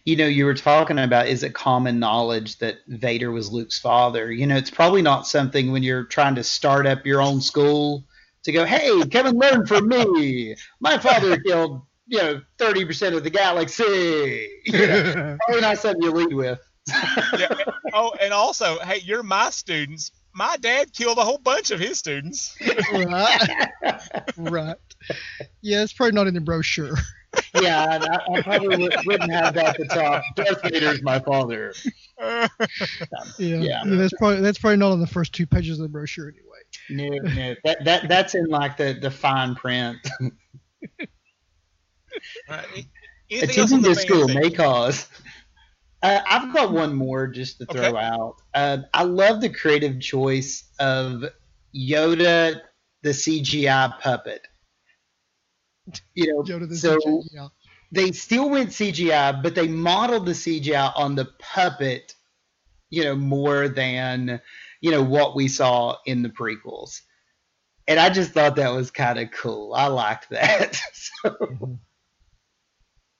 [0.05, 4.31] You know, you were talking about is it common knowledge that Vader was Luke's father?
[4.31, 8.05] You know, it's probably not something when you're trying to start up your own school
[8.43, 10.57] to go, hey, come and learn from me.
[10.81, 14.49] My father killed, you know, 30% of the galaxy.
[14.67, 16.59] You know, probably not something you lead with.
[17.39, 17.55] Yeah.
[17.93, 20.11] oh, and also, hey, you're my students.
[20.35, 22.57] My dad killed a whole bunch of his students.
[22.93, 23.59] right.
[24.37, 24.77] right.
[25.63, 26.97] Yeah, it's probably not in the brochure.
[27.61, 30.23] yeah, and I, I probably would, wouldn't have that at the top.
[30.37, 31.73] Darth Vader's my father.
[33.39, 33.57] Yeah.
[33.57, 33.83] Yeah.
[33.85, 36.43] that's probably that's probably not on the first two pages of the brochure anyway.
[36.89, 39.99] No, no, that, that that's in like the, the fine print.
[42.49, 42.87] Right.
[43.31, 45.09] Anything Attending the this school fan may cause.
[46.05, 47.97] Uh, I've got one more just to throw Okay.
[47.97, 48.37] out.
[48.53, 51.25] Uh, I love the creative choice of
[51.75, 52.61] Yoda,
[53.03, 54.47] the CGI puppet.
[56.15, 57.51] You know, Yoda the so CGI,
[57.91, 62.15] they still went CGI, but they modeled the CGI on the puppet,
[62.91, 64.43] you know, more than,
[64.83, 67.01] you know, what we saw in the prequels.
[67.89, 69.73] And I just thought that was kind of cool.
[69.73, 70.77] I liked that.
[70.93, 71.79] so,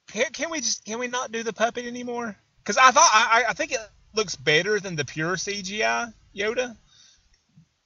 [0.09, 2.37] Can, can we just can we not do the puppet anymore?
[2.65, 3.81] Because I thought I, I- I think it
[4.15, 6.77] looks better than the pure CGI Yoda,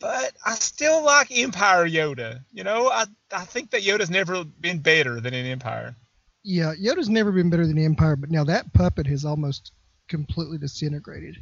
[0.01, 2.45] but I still like Empire Yoda.
[2.53, 5.97] You know, I I think that Yoda's never been better than in Empire.
[6.45, 9.73] Yeah, Yoda's never been better than Empire, but now that puppet has almost
[10.09, 11.37] completely disintegrated.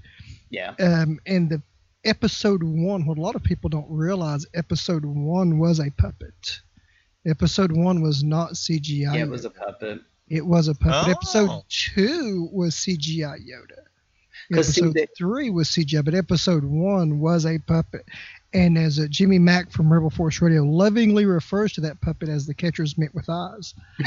[0.50, 0.74] yeah.
[0.80, 1.62] Um, and the
[2.04, 6.60] episode one, what a lot of people don't realize, episode one was a puppet.
[7.26, 9.14] Episode one was not CGI.
[9.14, 10.00] Yeah, it was a puppet.
[10.28, 11.08] It was a puppet.
[11.08, 11.10] Oh.
[11.10, 13.82] Episode two was CGI Yoda.
[14.52, 18.06] 'Cause see, Episode the- three was CGI, but episode one was a puppet.
[18.54, 22.46] And as uh, Jimmy Mac from Rebel Force Radio lovingly refers to that puppet as
[22.46, 23.74] the catcher's mitt with eyes.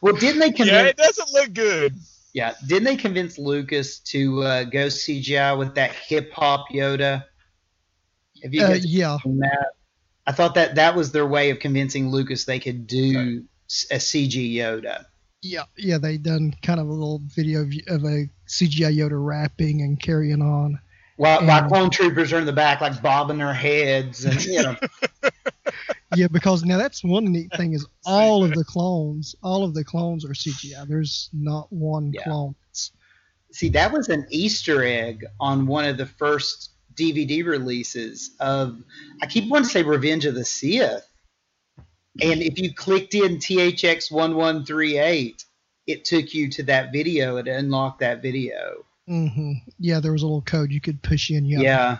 [0.00, 0.90] well, didn't they Yeah, convince?
[0.90, 1.94] it doesn't look good.
[2.34, 7.24] Yeah, didn't they convince Lucas to uh, go CGI with that hip hop Yoda?
[8.42, 9.66] Have you Uh, yeah, that?
[10.26, 13.44] I thought that that was their way of convincing Lucas they could do
[13.90, 15.04] a CG Yoda.
[15.42, 15.98] yeah, yeah.
[15.98, 20.40] They done kind of a little video of, of a CGI Yoda rapping and carrying
[20.42, 20.78] on.
[21.16, 24.62] While, And- while clone troopers are in the back, like bobbing their heads, and you
[24.62, 24.76] know,
[26.16, 29.82] Yeah, because now that's one neat thing is all of the clones, all of the
[29.84, 30.86] clones are CGI.
[30.86, 32.22] There's not one Yeah.
[32.22, 32.54] clone.
[33.52, 38.82] see that was an Easter egg on one of the first DVD releases of
[39.22, 41.06] I keep wanting to say Revenge of the Sith.
[42.22, 45.44] And if you clicked in THX one one three eight,
[45.86, 47.36] it took you to that video.
[47.36, 48.84] It unlocked that video.
[49.08, 49.52] Mm-hmm.
[49.78, 51.44] Yeah, there was a little code you could push in.
[51.44, 51.60] Yeah.
[51.60, 51.98] Yeah.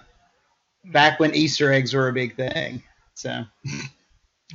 [0.86, 2.82] Back when Easter eggs were a big thing.
[3.14, 3.44] So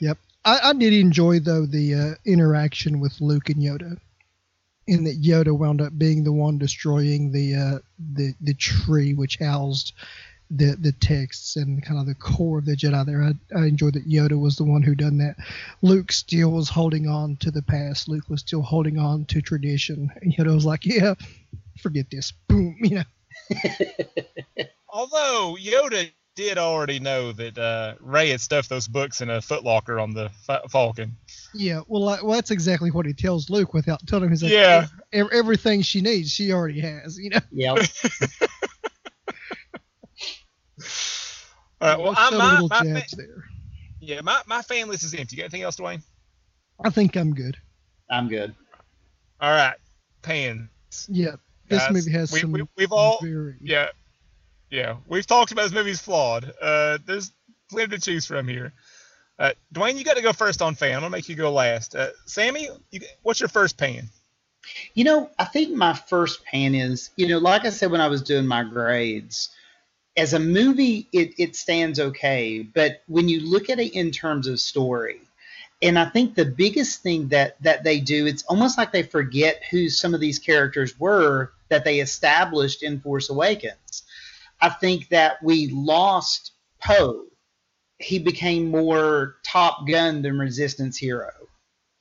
[0.00, 0.18] Yep.
[0.44, 3.96] I, I did enjoy though the uh, interaction with Luke and Yoda,
[4.86, 7.78] in that Yoda wound up being the one destroying the uh,
[8.14, 9.92] the the tree which housed
[10.50, 13.06] the the texts and kind of the core of the Jedi.
[13.06, 15.36] There, I, I enjoyed that Yoda was the one who done that.
[15.82, 18.08] Luke still was holding on to the past.
[18.08, 20.10] Luke was still holding on to tradition.
[20.20, 21.14] And Yoda was like, "Yeah,
[21.80, 22.76] forget this." Boom.
[22.80, 23.04] You know.
[24.88, 30.02] Although Yoda did already know that uh, Rey had stuffed those books in a footlocker
[30.02, 31.16] on the Fa- Falcon.
[31.54, 34.30] Yeah, well, like, well, that's exactly what he tells Luke without telling him.
[34.30, 34.86] He's like, Yeah.
[35.12, 37.16] "Ev- everything she needs, she already has.
[37.18, 37.70] You know, Yeah.
[41.80, 41.98] All right.
[41.98, 43.44] Well, Let's I'm, throw my, little my fa- there.
[44.00, 45.36] yeah, my, my fan list is empty.
[45.36, 46.02] You got anything else, Dwayne?
[46.84, 47.56] I think I'm good.
[48.10, 48.54] I'm good.
[49.40, 49.76] All right.
[50.22, 50.68] Pans.
[51.08, 51.36] Yeah,
[51.68, 52.52] this Guys, movie has we- some.
[52.52, 53.88] we- we've all- very, Yeah.
[54.74, 54.96] Yeah.
[55.06, 56.52] We've talked about this movie's flawed.
[56.60, 57.30] Uh, there's
[57.70, 58.72] plenty to choose from here.
[59.38, 60.94] Uh, Dwayne, you got to go first on fan.
[60.94, 61.94] I'm gonna make you go last.
[61.94, 64.08] Uh, Sammy, you, what's your first pan?
[64.94, 68.08] You know, I think my first pan is, you know, like I said when I
[68.08, 69.50] was doing my grades,
[70.16, 72.62] as a movie, it, it stands okay.
[72.62, 75.20] But when you look at it in terms of story,
[75.82, 79.62] and I think the biggest thing that that they do, it's almost like they forget
[79.70, 84.03] who some of these characters were that they established in Force Awakens.
[84.64, 87.26] I think that we lost Poe.
[87.98, 91.28] He became more Top Gun than Resistance hero.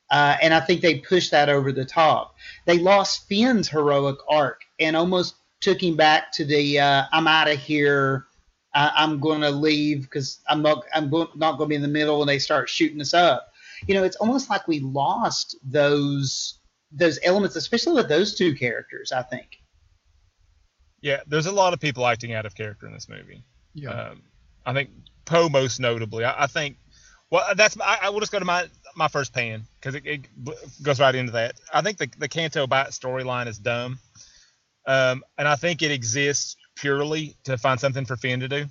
[0.09, 2.35] Uh, and I think they pushed that over the top.
[2.65, 7.49] They lost Finn's heroic arc and almost took him back to the uh, "I'm out
[7.49, 8.27] of here,
[8.73, 12.21] I'm going to leave because I'm not I'm not going to be in the middle,"
[12.21, 13.51] and they start shooting us up.
[13.87, 16.59] You know, it's almost like we lost those
[16.93, 19.11] those elements, especially with those two characters.
[19.11, 19.62] I think.
[21.03, 23.43] Yeah, there's a lot of people acting out of character in this movie.
[23.73, 23.89] yeah.
[23.89, 24.23] Um,
[24.65, 24.89] I think
[25.25, 26.23] Poe most notably.
[26.23, 26.77] I, I think.
[27.29, 30.21] Well, that's I, I will just go to my my first pan because it, it
[30.81, 31.59] goes right into that.
[31.73, 33.99] I think the the Canto Bight storyline is dumb,
[34.87, 38.65] um, and I think it exists purely to find something for Finn to do.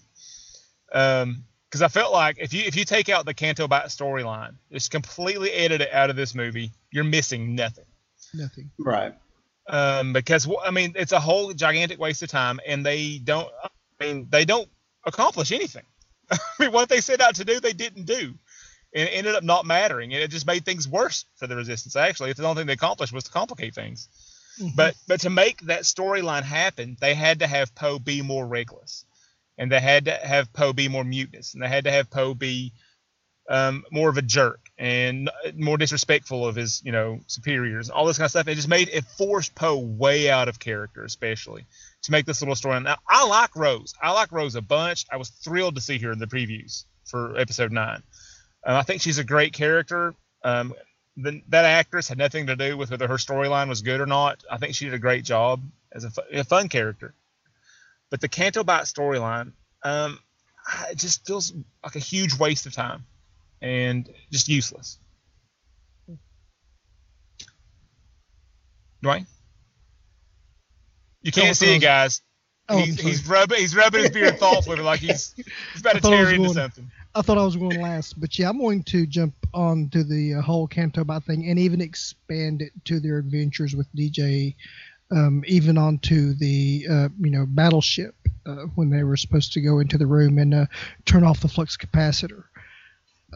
[0.92, 4.54] Um, because I felt like if you if you take out the Canto Bight storyline,
[4.70, 7.84] just completely edit it out of this movie, you're missing nothing
[8.34, 8.70] Nothing.
[8.78, 9.14] Right.
[9.72, 13.48] Um, because I mean it's a whole gigantic waste of time, and they don't.
[13.64, 14.68] I mean they don't
[15.04, 15.85] accomplish anything.
[16.30, 18.35] I mean what they set out to do, they didn't do,
[18.94, 21.96] and it ended up not mattering, and it just made things worse for the resistance.
[21.96, 24.08] Actually, it's the only thing they accomplished was to complicate things.
[24.61, 24.76] Mhm.
[24.76, 29.06] But but to make that storyline happen, they had to have Poe be more reckless,
[29.56, 32.35] and they had to have Poe be more mutinous, and they had to have Poe
[32.35, 32.74] be
[33.48, 38.18] um, more of a jerk and more disrespectful of his you know superiors, all this
[38.18, 38.48] kind of stuff.
[38.48, 41.66] It just made it forced Poe way out of character, especially
[42.02, 42.80] to make this little story.
[42.80, 43.94] Now I like Rose.
[44.02, 45.06] I like Rose a bunch.
[45.11, 48.02] I was thrilled to see her in the previews for episode nine.
[48.64, 50.14] Um, I think she's a great character.
[50.44, 50.74] Um,
[51.16, 54.42] the, that actress had nothing to do with whether her storyline was good or not.
[54.50, 57.14] I think she did a great job as a, fu- a fun character.
[58.11, 60.18] But the Canto Bight storyline, um,
[60.90, 61.52] it just feels
[61.85, 63.04] like a huge waste of time
[63.62, 64.98] and just useless.
[69.03, 69.27] Dwayne,
[71.22, 72.20] you can't see it, guys.
[72.68, 75.35] Oh, he's, he's rubbing he's rubbing his beard thoughtfully like he's
[75.72, 76.90] he's about I to thought I tear was into going- something.
[77.14, 80.35] I thought I was going last, but yeah, I'm going to jump on to the
[80.37, 84.55] uh, whole Canto Bight thing and even expand it to their adventures with DJ,
[85.11, 88.14] um, even onto the uh, you know battleship
[88.46, 90.66] uh, when they were supposed to go into the room and uh,
[91.05, 92.44] turn off the flux capacitor,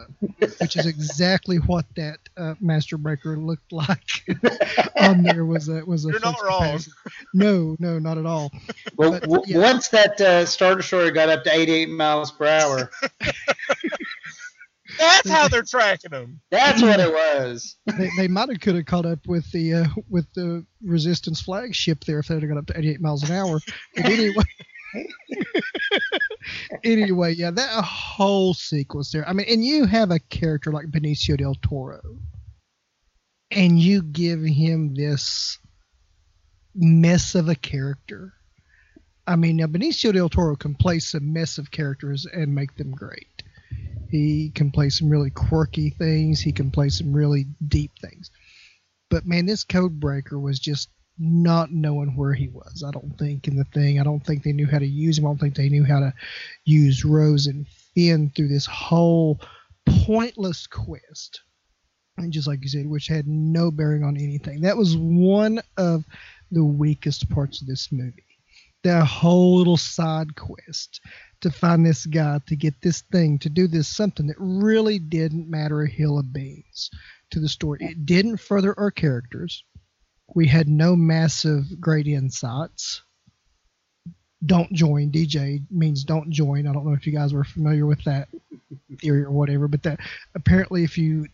[0.61, 4.25] which is exactly what that uh, Master Breaker looked like
[5.01, 6.63] on there was a was a You're not wrong.
[6.79, 6.91] capacitor.
[7.35, 8.51] No, no, not at all.
[8.97, 9.59] Well, But, w- yeah.
[9.59, 12.91] once that uh, Star Destroyer got up to 88 miles per hour,
[14.99, 17.77] That's how they're tracking them that's what it was.
[17.99, 22.05] they, they might have could have caught up with the uh, with the resistance flagship
[22.05, 23.61] there if they'd have got up to 88 miles an hour.
[23.95, 24.45] But anyway,
[26.85, 29.29] anyway, yeah, that whole sequence there.
[29.29, 32.01] I mean, and you have a character like Benicio del Toro,
[33.51, 35.59] and you give him this
[36.75, 38.33] mess of a character.
[39.27, 42.93] I mean, now Benicio del Toro can play some mess of characters and make them
[42.93, 43.43] great.
[44.09, 46.41] He can play some really quirky things.
[46.41, 48.31] He can play some really deep things.
[49.11, 52.85] But man, this code breaker was just not knowing where he was.
[52.87, 53.99] I don't think in the thing.
[54.01, 55.25] I don't think they knew how to use him.
[55.25, 56.13] I don't think they knew how to
[56.65, 59.41] use Rose and Finn through this whole
[59.87, 61.41] pointless quest.
[62.19, 64.61] And just like you said, which had no bearing on anything.
[64.63, 66.05] That was one of
[66.51, 68.23] the weakest parts of this movie.
[68.85, 71.01] That whole little side quest
[71.41, 75.51] to find this guy to get this thing to do this something that really didn't
[75.51, 76.91] matter a hill of beans
[77.31, 77.79] to the story.
[77.83, 79.65] It didn't further our characters.
[80.35, 83.03] We had no massive great insights.
[84.45, 85.11] Don't join.
[85.11, 86.67] DJ means don't join.
[86.67, 88.29] I don't know if you guys were familiar with that
[89.01, 90.01] theory or whatever, but that
[90.35, 91.27] apparently if you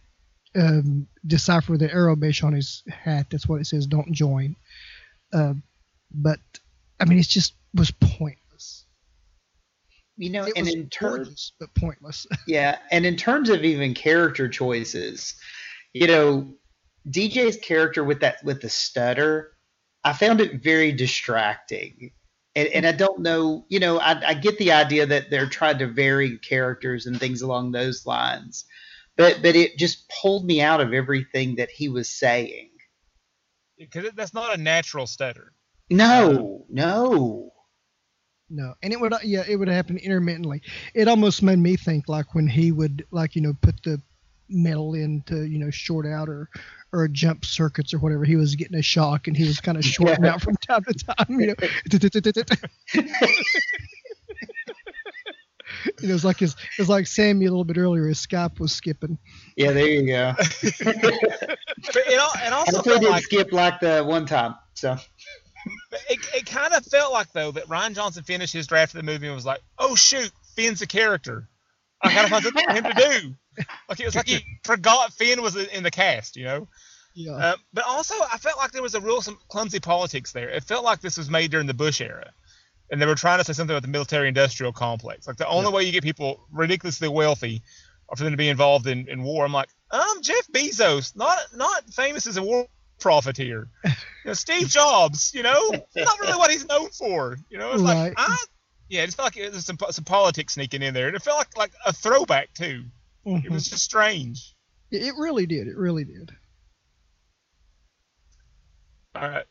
[0.55, 3.87] um, decipher the arrow base on his hat, that's what it says.
[3.87, 4.55] Don't join.
[5.33, 5.55] Uh,
[6.13, 6.39] but
[7.01, 8.43] I mean, it just was pointless
[10.17, 12.27] you know, It and in terms, but pointless.
[12.47, 15.35] yeah, and in terms of even character choices,
[15.95, 16.55] you know,
[17.09, 19.53] DJ's character with that with the stutter,
[20.05, 22.13] I found it very distracting.
[22.55, 25.79] And, and I don't know, you know, I, I get the idea that they're trying
[25.79, 28.67] to vary characters and things along those lines,
[29.17, 32.71] but but it just pulled me out of everything that he was saying.
[33.79, 35.55] Because that's not a natural stutter.
[35.91, 37.53] No, um, no.
[38.55, 40.61] No, and it would yeah, it would happen intermittently.
[40.95, 44.01] It almost made me think like when he would like you know put the
[44.53, 46.49] metal into you know short out or
[46.93, 48.25] or jump circuits or whatever.
[48.25, 50.35] He was getting a shock and he was kind of shorting Yeah.
[50.35, 51.41] out from time to time.
[51.41, 51.55] You know,
[56.03, 58.07] it was like his it was like Sammy a little bit earlier.
[58.07, 59.19] His Skype was skipping.
[59.57, 60.35] Yeah, there you go.
[61.85, 64.55] But it, al- it I also also felt like skip like the one time.
[64.75, 64.93] So
[66.09, 69.03] it, it kind of felt like though that Rian Johnson finished his draft of the
[69.13, 71.49] movie and was like, "Oh shoot, Finn's a character.
[72.03, 73.35] I find something for him to do."
[73.89, 76.69] Like it was like he forgot Finn was in the cast, you know.
[77.15, 80.49] Yeah, Uh, but also, I felt like there was a real some clumsy politics there.
[80.49, 82.33] It felt like this was made during the Bush era,
[82.91, 85.27] and they were trying to say something about the military-industrial complex.
[85.27, 87.61] Like the only way you get people ridiculously wealthy
[88.09, 89.45] are for them to be involved in, in war.
[89.45, 92.67] I'm like, I'm Jeff Bezos, not not famous as a war
[93.01, 93.69] profiteer.
[94.25, 97.37] You know, Steve Jobs, you know, not really what he's known for.
[97.51, 98.05] You know, it's Right.
[98.05, 98.37] like I,
[98.93, 101.39] yeah, it just felt like there's some some politics sneaking in there, and it felt
[101.39, 102.85] like like a throwback too.
[103.25, 103.51] It Mhm.
[103.51, 104.55] was just strange.
[104.91, 105.67] it really did.
[105.69, 106.37] It really did.
[109.15, 109.47] All right.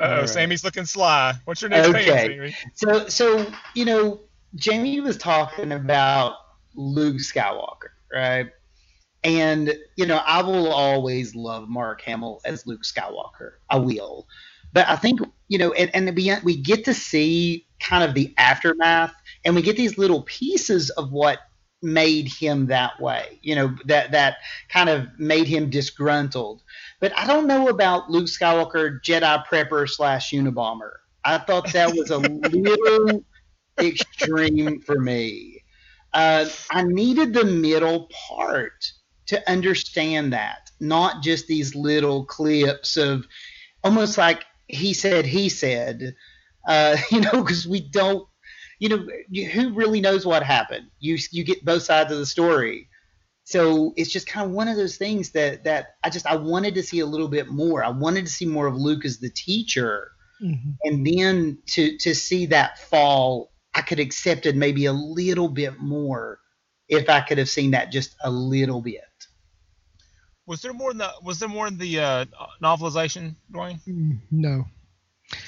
[0.00, 0.28] Uh oh, right.
[0.28, 1.34] Sammy's looking sly.
[1.44, 2.04] What's your next Okay.
[2.04, 2.56] thing, Sammy?
[2.74, 4.20] So, so you know,
[4.54, 6.36] Jamie was talking about
[6.76, 8.48] Luke Skywalker, right?
[9.24, 13.54] And you know, I will always love Mark Hamill as Luke Skywalker.
[13.68, 14.28] I will,
[14.74, 18.34] but I think you know, and, and we we get to see kind of the
[18.36, 19.14] aftermath,
[19.44, 21.38] and we get these little pieces of what
[21.80, 23.38] made him that way.
[23.42, 26.62] You know, that that kind of made him disgruntled.
[27.00, 30.90] But I don't know about Luke Skywalker, Jedi prepper slash Unabomber.
[31.24, 33.24] I thought that was a little
[33.80, 35.62] extreme for me.
[36.12, 38.92] Uh, I needed the middle part
[39.26, 43.24] to understand that, not just these little clips of
[43.82, 46.14] almost like he said, he said,
[46.66, 48.26] uh, you know, because we don't,
[48.78, 49.06] you know,
[49.52, 50.86] who really knows what happened?
[50.98, 52.88] You you get both sides of the story.
[53.44, 56.74] So it's just kind of one of those things that that I just I wanted
[56.74, 57.84] to see a little bit more.
[57.84, 62.14] I wanted to see more of Luke as the teacher hmm and then to to
[62.14, 66.38] see that fall i could accept it maybe a little bit more
[66.88, 69.02] if i could have seen that just a little bit
[70.46, 72.24] Was there more in the Was there more in the uh,
[72.62, 73.80] novelization, Dwayne?
[74.30, 74.64] No.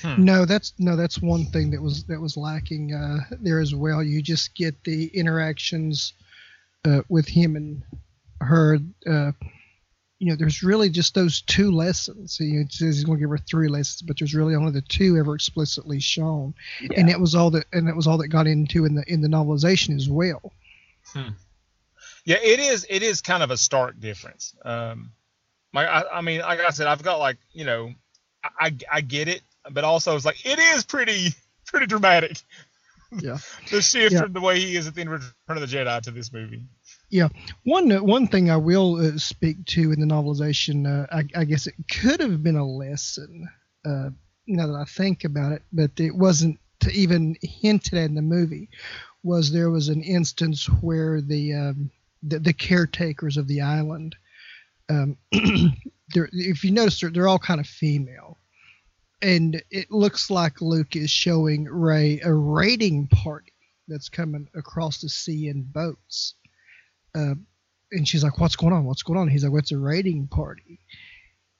[0.02, 0.24] Hmm.
[0.24, 4.02] No, that's no, that's one thing that was that was lacking uh, there as well.
[4.02, 6.14] You just get the interactions
[6.84, 7.82] uh, with him and
[8.40, 8.78] her.
[9.06, 9.32] Uh,
[10.18, 12.38] you know, there's really just those two lessons.
[12.38, 15.18] He says he's going to give her three lessons, but there's really only the two
[15.18, 16.54] ever explicitly shown,
[16.96, 19.20] and that was all that and that was all that got into in the in
[19.20, 20.52] the novelization as well.
[22.26, 22.84] Yeah, it is.
[22.90, 24.54] It is kind of a stark difference.
[24.64, 25.12] Um,
[25.72, 27.94] my, I, I mean, like I said, I've got like you know,
[28.44, 31.28] I, I, get it, but also it's like it is pretty
[31.66, 32.42] pretty dramatic.
[33.12, 33.38] Yeah.
[33.70, 34.22] the shift Yeah.
[34.22, 36.32] from the way he is at the end of Return of the Jedi to this
[36.32, 36.64] movie.
[37.10, 37.28] Yeah,
[37.62, 41.44] one uh, one thing I will uh, speak to in the novelization, uh, I, I
[41.44, 43.48] guess it could have been a lesson.
[43.84, 44.10] Uh,
[44.48, 46.58] now that I think about it, but it wasn't
[46.92, 48.68] even hinted at in the movie.
[49.22, 51.90] Was there was an instance where the um,
[52.28, 54.16] the, the caretakers of the island,
[54.88, 58.38] um, if you notice, they're, they're all kind of female,
[59.22, 63.52] and it looks like Luke is showing Rey a raiding party
[63.88, 66.34] that's coming across the sea in boats
[67.16, 67.34] uh,
[67.92, 68.84] and she's like, "What's going on?
[68.84, 70.80] What's going on?" He's like, "What's a raiding party?"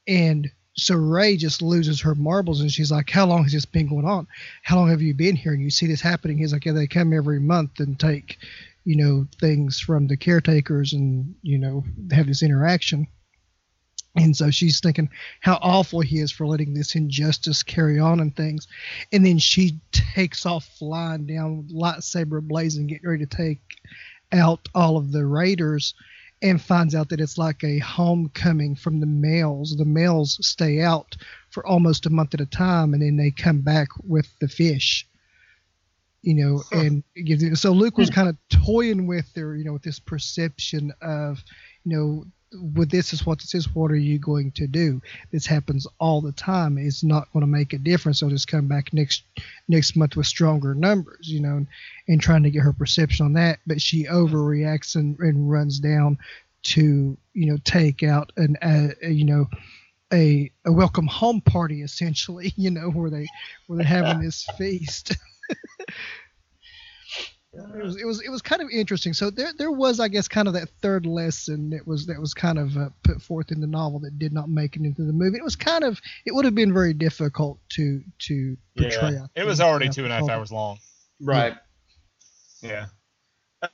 [0.07, 3.89] And so Rey just loses her marbles, and she's like, "How long has this been
[3.89, 4.27] going on?
[4.63, 6.37] How long have you been here?" And you see this happening.
[6.37, 8.39] He's like, "Yeah, they come every month and take,
[8.87, 13.07] you know, things from the caretakers, and you know, have this interaction."
[14.17, 15.11] And so she's thinking
[15.41, 18.67] how awful he is for letting this injustice carry on and things.
[19.13, 23.61] And then she takes off flying down, lightsaber blazing, getting ready to take
[24.33, 25.93] out all of the raiders
[26.43, 29.77] and finds out that it's like a homecoming from the males.
[29.77, 31.17] The males stay out
[31.51, 35.07] for almost a month at a time and then they come back with the fish.
[36.27, 39.65] You know, and it gives it- so Luke was kind of toying with their, you
[39.65, 41.43] know, with this perception of,
[41.85, 42.27] you know,
[42.75, 43.73] with this is what this is.
[43.75, 45.01] What are you going to do?
[45.31, 46.79] This happens all the time.
[46.79, 48.23] It's not going to make a difference.
[48.23, 49.23] I'll just come back next
[49.69, 51.67] next month with stronger numbers, you know, and,
[52.09, 53.61] and trying to get her perception on that.
[53.67, 56.19] But she overreacts and, and runs down
[56.65, 59.47] to you know take out an uh, you know
[60.13, 63.27] a a welcome home party essentially, you know, where they
[63.67, 65.17] where they're having this feast.
[67.53, 69.13] it was it was it was kind of interesting.
[69.13, 72.35] So there there was I guess kind of that third lesson that was that was
[72.35, 75.13] kind of uh, put forth in the novel that did not make it into the
[75.13, 75.39] movie.
[75.39, 79.13] It was kind of it would have been very difficult to to portray.
[79.13, 80.79] Yeah, it was already two and a half hours long.
[81.21, 81.55] Right.
[82.63, 82.87] Yeah.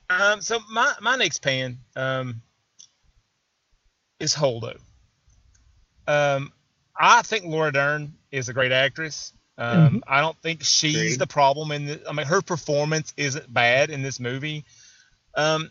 [0.09, 0.41] Um.
[0.41, 2.41] So my my next pan um
[4.19, 4.79] is Holdo.
[6.07, 6.51] Um,
[6.97, 9.33] I think Laura Dern is a great actress.
[9.57, 9.97] Um, mm-hmm.
[10.07, 11.19] I don't think she's Agreed.
[11.19, 12.01] the problem in the.
[12.09, 14.65] I mean, her performance isn't bad in this movie.
[15.35, 15.69] Um,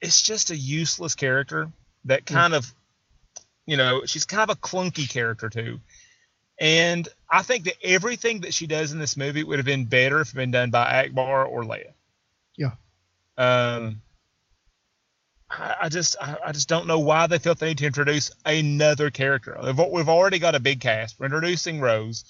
[0.00, 1.70] it's just a useless character
[2.04, 2.58] that kind mm-hmm.
[2.58, 2.74] of,
[3.66, 5.80] you know, she's kind of a clunky character too.
[6.60, 10.20] And I think that everything that she does in this movie would have been better
[10.20, 11.92] if it had been done by Ackbar or Leia.
[12.56, 12.72] Yeah.
[13.36, 14.02] Um,
[15.50, 19.10] I, just I, I, just don't know why they felt they need to introduce another
[19.10, 19.58] character.
[19.62, 21.18] We've, we've already got a big cast.
[21.18, 22.24] We're introducing Rose.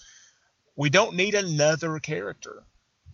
[0.76, 2.64] We don't need another character.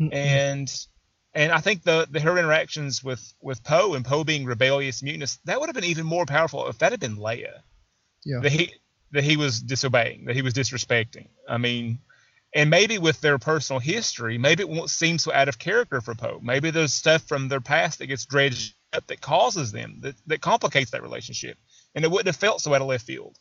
[0.00, 0.14] Mm-hmm.
[0.14, 0.86] And
[1.32, 5.36] and I think the, the her interactions with with Poe and Poe being rebellious, mutinous,
[5.44, 7.60] that would have been even more powerful if that had been Leia.
[8.24, 8.40] Yeah.
[8.40, 8.74] That he
[9.12, 11.28] that he was disobeying, that he was disrespecting.
[11.48, 11.98] I mean,
[12.54, 16.14] and maybe with their personal history, maybe it won't seem so out of character for
[16.14, 16.40] Poe.
[16.42, 20.40] Maybe there's stuff from their past that gets dredged up that causes them that, that
[20.40, 21.56] complicates that relationship
[21.94, 23.38] and it wouldn't have felt so out of left field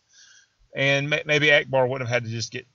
[0.76, 2.68] and maybe Ackbar wouldn't have had to just get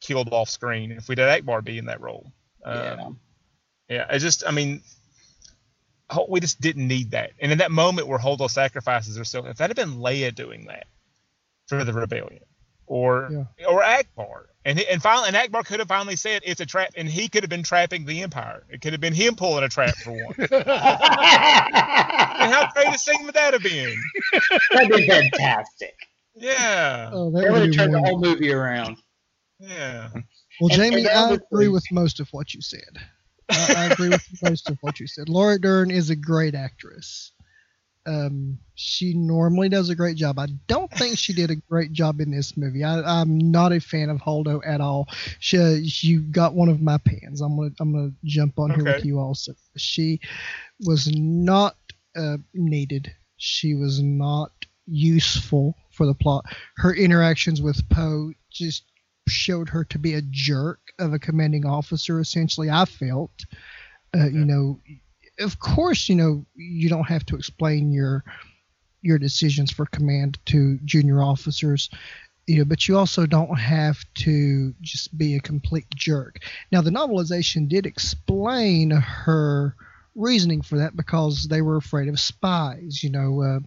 [0.00, 2.32] killed off screen if we'd had Ackbar be in that role
[2.62, 3.20] yeah um,
[3.88, 4.82] yeah I just I mean
[6.28, 9.70] we just didn't need that and in that moment where Holdo sacrifices herself if that
[9.70, 10.86] had been Leia doing that
[11.66, 12.42] for the rebellion
[12.86, 13.66] or yeah.
[13.66, 17.08] or Ackbar and and finally, and Ackbar could have finally said it's a trap, and
[17.08, 18.64] he could have been trapping the Empire.
[18.68, 20.36] It could have been him pulling a trap for once.
[20.38, 20.50] and
[22.52, 23.96] how great a scene would that have been?
[24.72, 25.94] That'd be fantastic.
[26.34, 27.08] Yeah.
[27.14, 28.98] Oh, that would have turned the whole movie around.
[29.60, 30.10] Yeah.
[30.60, 32.98] Well, Jamie, and I agree with most of what you said.
[33.50, 35.28] I, I agree with most of what you said.
[35.28, 37.32] Laura Dern is a great actress.
[38.06, 40.38] Um, she normally does a great job.
[40.38, 42.82] I don't think she did a great job in this movie.
[42.82, 45.08] I, am not a fan of Holdo at all.
[45.40, 47.42] She, she got one of my pans.
[47.42, 48.82] I'm gonna I'm gonna jump on okay.
[48.82, 49.52] here with you also.
[49.76, 50.20] She
[50.86, 51.76] was not
[52.16, 53.12] uh, needed.
[53.36, 54.52] She was not
[54.86, 56.46] useful for the plot.
[56.76, 58.84] Her interactions with Poe just
[59.28, 62.20] showed her to be a jerk of a commanding officer.
[62.20, 63.44] Essentially, I felt.
[64.16, 64.80] Uh, you know,
[65.38, 68.24] of course, you know, you don't have to explain your
[69.02, 71.88] your decisions for command to junior officers,
[72.48, 76.38] you know, but you also don't have to just be a complete jerk.
[76.72, 79.76] Now, the novelization did explain her
[80.14, 83.02] reasoning for that because they were afraid of spies.
[83.02, 83.60] You know, uh,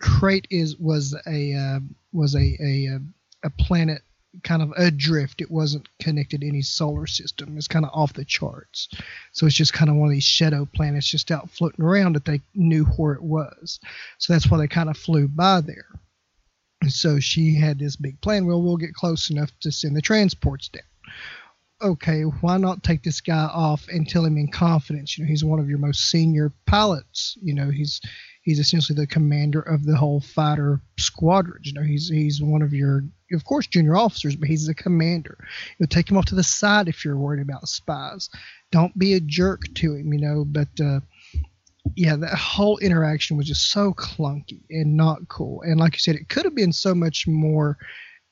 [0.00, 1.80] Crait is was a uh,
[2.12, 2.98] was a, a
[3.44, 4.02] a planet
[4.44, 5.40] kind of adrift.
[5.40, 7.56] It wasn't connected to any solar system.
[7.56, 8.88] It's kind of off the charts.
[9.32, 12.24] So it's just kind of one of these shadow planets just out floating around that
[12.24, 13.80] they knew where it was.
[14.18, 15.86] So that's why they kind of flew by there.
[16.80, 18.46] And so she had this big plan.
[18.46, 20.82] Well, we'll get close enough to send the transports down.
[21.82, 25.16] Okay, why not take this guy off and tell him in confidence?
[25.16, 27.38] You know, he's one of your most senior pilots.
[27.42, 28.02] You know, he's
[28.42, 31.62] he's essentially the commander of the whole fighter squadron.
[31.64, 35.36] You know, he's he's one of your, of course, junior officers, but he's a commander.
[35.40, 38.28] You know, take him off to the side if you're worried about spies.
[38.70, 40.44] Don't be a jerk to him, you know.
[40.44, 41.00] But uh,
[41.96, 45.62] yeah, that whole interaction was just so clunky and not cool.
[45.62, 47.78] And like you said, it could have been so much more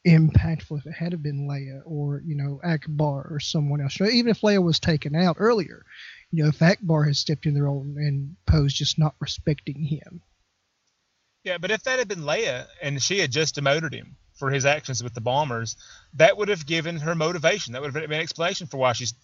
[0.06, 3.98] impactful if it had been Leia or you know Ackbar or someone else.
[3.98, 5.84] You know, even if Leia was taken out earlier,
[6.30, 10.22] you know, if Ackbar has stepped in the role and Poe's just not respecting him.
[11.44, 14.64] Yeah, but if that had been Leia and she had just demoted him for his
[14.64, 15.76] actions with the bombers,
[16.14, 17.72] that would have given her motivation.
[17.72, 19.14] That would have been an explanation for why she's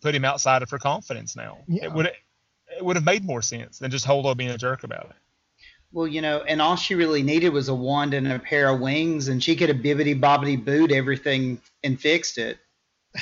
[0.00, 1.58] put him outside of her confidence now.
[1.68, 1.84] Yeah.
[1.84, 5.10] It would it would have made more sense than just Holdo being a jerk about
[5.10, 5.16] it.
[5.92, 8.80] Well, you know, and all she really needed was a wand and a pair of
[8.80, 12.58] wings, and she could have bibbity bobbity booed everything and fixed it.
[13.14, 13.20] yeah,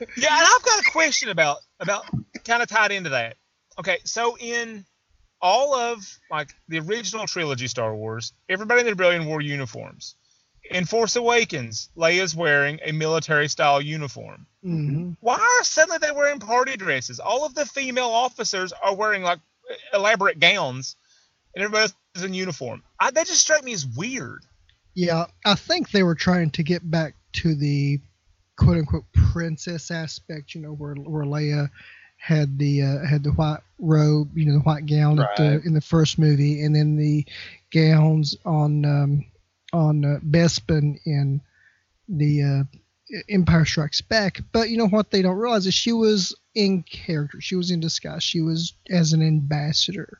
[0.00, 2.06] and I've got a question about about
[2.44, 3.36] kind of tied into that.
[3.78, 4.84] Okay, so in
[5.40, 10.16] all of like the original trilogy Star Wars, everybody in the rebellion wore uniforms.
[10.70, 14.46] In Force Awakens, Leia's wearing a military style uniform.
[14.64, 15.12] Mm-hmm.
[15.20, 17.20] Why are suddenly they wearing party dresses?
[17.20, 19.38] All of the female officers are wearing like
[19.92, 20.96] elaborate gowns
[21.54, 22.82] and everybody else is in uniform.
[23.00, 24.44] I, that just struck me as weird.
[24.94, 28.00] Yeah, I think they were trying to get back to the
[28.56, 31.70] quote unquote princess aspect, you know, where where Leia
[32.16, 35.72] had the uh, had the white robe, you know, the white gown at the, in
[35.72, 37.24] the first movie, and then the
[37.72, 39.24] gowns on um,
[39.72, 41.40] on uh, Bespin in
[42.08, 42.78] the uh,
[43.28, 44.40] Empire Strikes Back.
[44.52, 47.40] But you know what they don't realize is she was in character.
[47.40, 48.22] She was in disguise.
[48.22, 50.18] She was as an ambassador.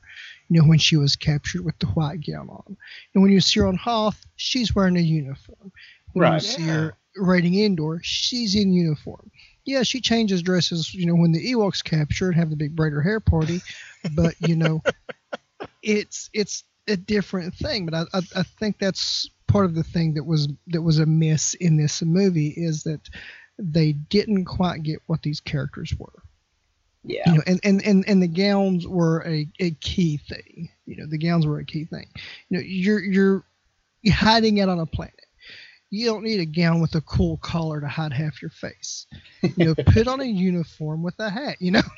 [0.48, 2.76] You know, when she was captured with the white gown on,
[3.14, 5.72] and when you see her on Hoth, she's wearing a uniform.
[6.14, 9.30] When you see her raiding Endor, she's in uniform.
[9.66, 13.04] Yeah, she changes dresses, you know, when the Ewoks capture and have the big braider
[13.04, 13.60] hair party,
[14.14, 14.82] but you know,
[15.82, 17.84] it's it's a different thing.
[17.84, 21.06] But I, I I think that's part of the thing that was that was a
[21.06, 23.08] miss in this movie is that
[23.58, 26.22] they didn't quite get what these characters were.
[27.04, 27.22] Yeah.
[27.26, 30.68] You know, and, and, and, and the gowns were a, a key thing.
[30.84, 32.06] You know, the gowns were a key thing.
[32.48, 33.44] You know, you're you're
[34.02, 35.14] you're hiding it on a planet.
[35.90, 39.06] You don't need a gown with a cool collar to hide half your face.
[39.42, 41.56] You know, put on a uniform with a hat.
[41.60, 41.82] You know.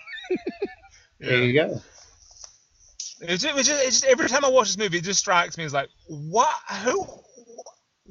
[1.21, 1.81] There you go.
[3.21, 5.59] It's just, it's just, it's just every time I watch this movie, it just strikes
[5.59, 6.55] me as like, what?
[6.83, 7.07] Who?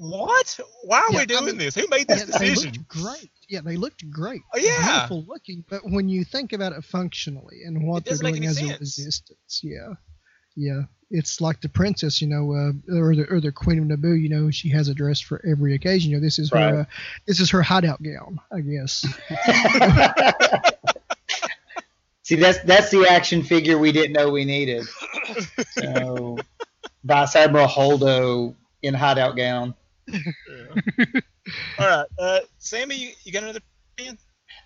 [0.01, 0.57] What?
[0.83, 1.75] Why are Yeah, we I doing mean, this?
[1.75, 2.55] Who made this Yeah, they decision?
[2.55, 3.31] looked great.
[3.49, 4.41] Yeah, they looked great.
[4.53, 4.91] Oh, yeah.
[4.91, 5.65] Beautiful looking.
[5.69, 9.59] But when you think about it functionally and what they're doing any as a resistance,
[9.61, 9.93] yeah,
[10.55, 14.19] yeah, it's like the princess, you know, uh, or the or the queen of Naboo.
[14.21, 16.11] You know, she has a dress for every occasion.
[16.11, 16.71] You know, this is Right.
[16.71, 16.85] her uh,
[17.27, 19.05] this is her hideout gown, I guess.
[22.23, 24.85] See, that's that's the action figure we didn't know we needed.
[25.71, 26.37] So,
[27.03, 29.73] Vice Admiral Holdo in hideout gown.
[31.79, 33.61] All right, uh, Sammy, you, you got another
[33.93, 34.17] opinion?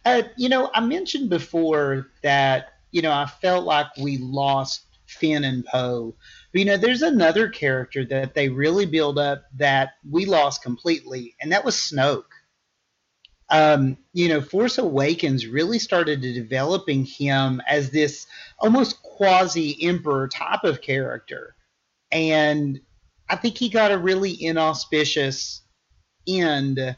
[0.05, 5.43] Uh, you know, I mentioned before that you know I felt like we lost Finn
[5.43, 6.15] and Poe.
[6.51, 11.35] But you know, there's another character that they really build up that we lost completely,
[11.41, 12.25] and that was Snoke.
[13.49, 18.25] Um, you know, Force Awakens really started developing him as this
[18.59, 21.55] almost quasi emperor type of character,
[22.11, 22.79] and
[23.29, 25.61] I think he got a really inauspicious
[26.27, 26.95] end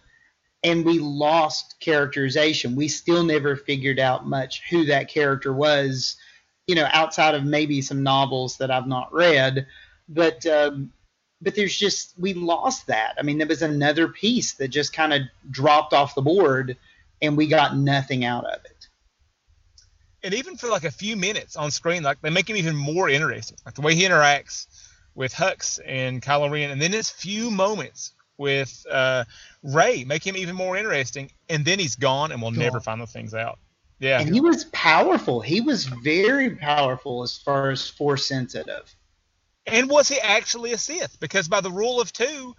[0.65, 2.75] and we lost characterization.
[2.75, 6.17] We still never figured out much who that character was,
[6.65, 9.67] you know, outside of maybe some novels that I've not read.
[10.09, 10.91] But um,
[11.41, 13.13] but there's just we lost that.
[13.19, 15.21] I mean, there was another piece that just kind of
[15.51, 16.77] dropped off the board,
[17.21, 18.87] and we got nothing out of it.
[20.23, 23.07] and even for like a few minutes on screen, like they make him even more
[23.07, 23.57] interesting.
[23.65, 24.65] Like the way he interacts
[25.15, 29.23] with Hux and Kylo Ren, and then his few moments with uh,
[29.63, 31.31] Rey make him even more interesting.
[31.49, 32.59] And then he's gone, and we'll Gone.
[32.59, 33.59] never find those things out.
[33.99, 35.39] Yeah, And he was powerful.
[35.39, 38.93] He was very powerful as far as force sensitive.
[39.65, 41.17] and was he actually a Sith?
[41.21, 42.55] Because by the rule of two,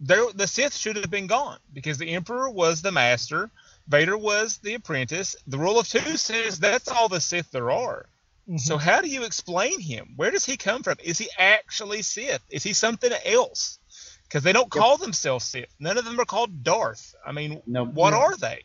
[0.00, 3.50] there the Sith should have been gone because the Emperor was the master,
[3.86, 5.36] Vader was the apprentice.
[5.46, 8.06] The rule of two says that's all the Sith there are.
[8.56, 10.14] So how do you explain him?
[10.16, 10.96] Where does he come from?
[11.04, 12.40] Is he actually Sith?
[12.50, 13.78] Is he something else?
[14.24, 15.74] Because they don't call themselves Sith.
[15.78, 17.14] None of them are called Darth.
[17.26, 18.18] I mean, No, what no.
[18.20, 18.62] are they?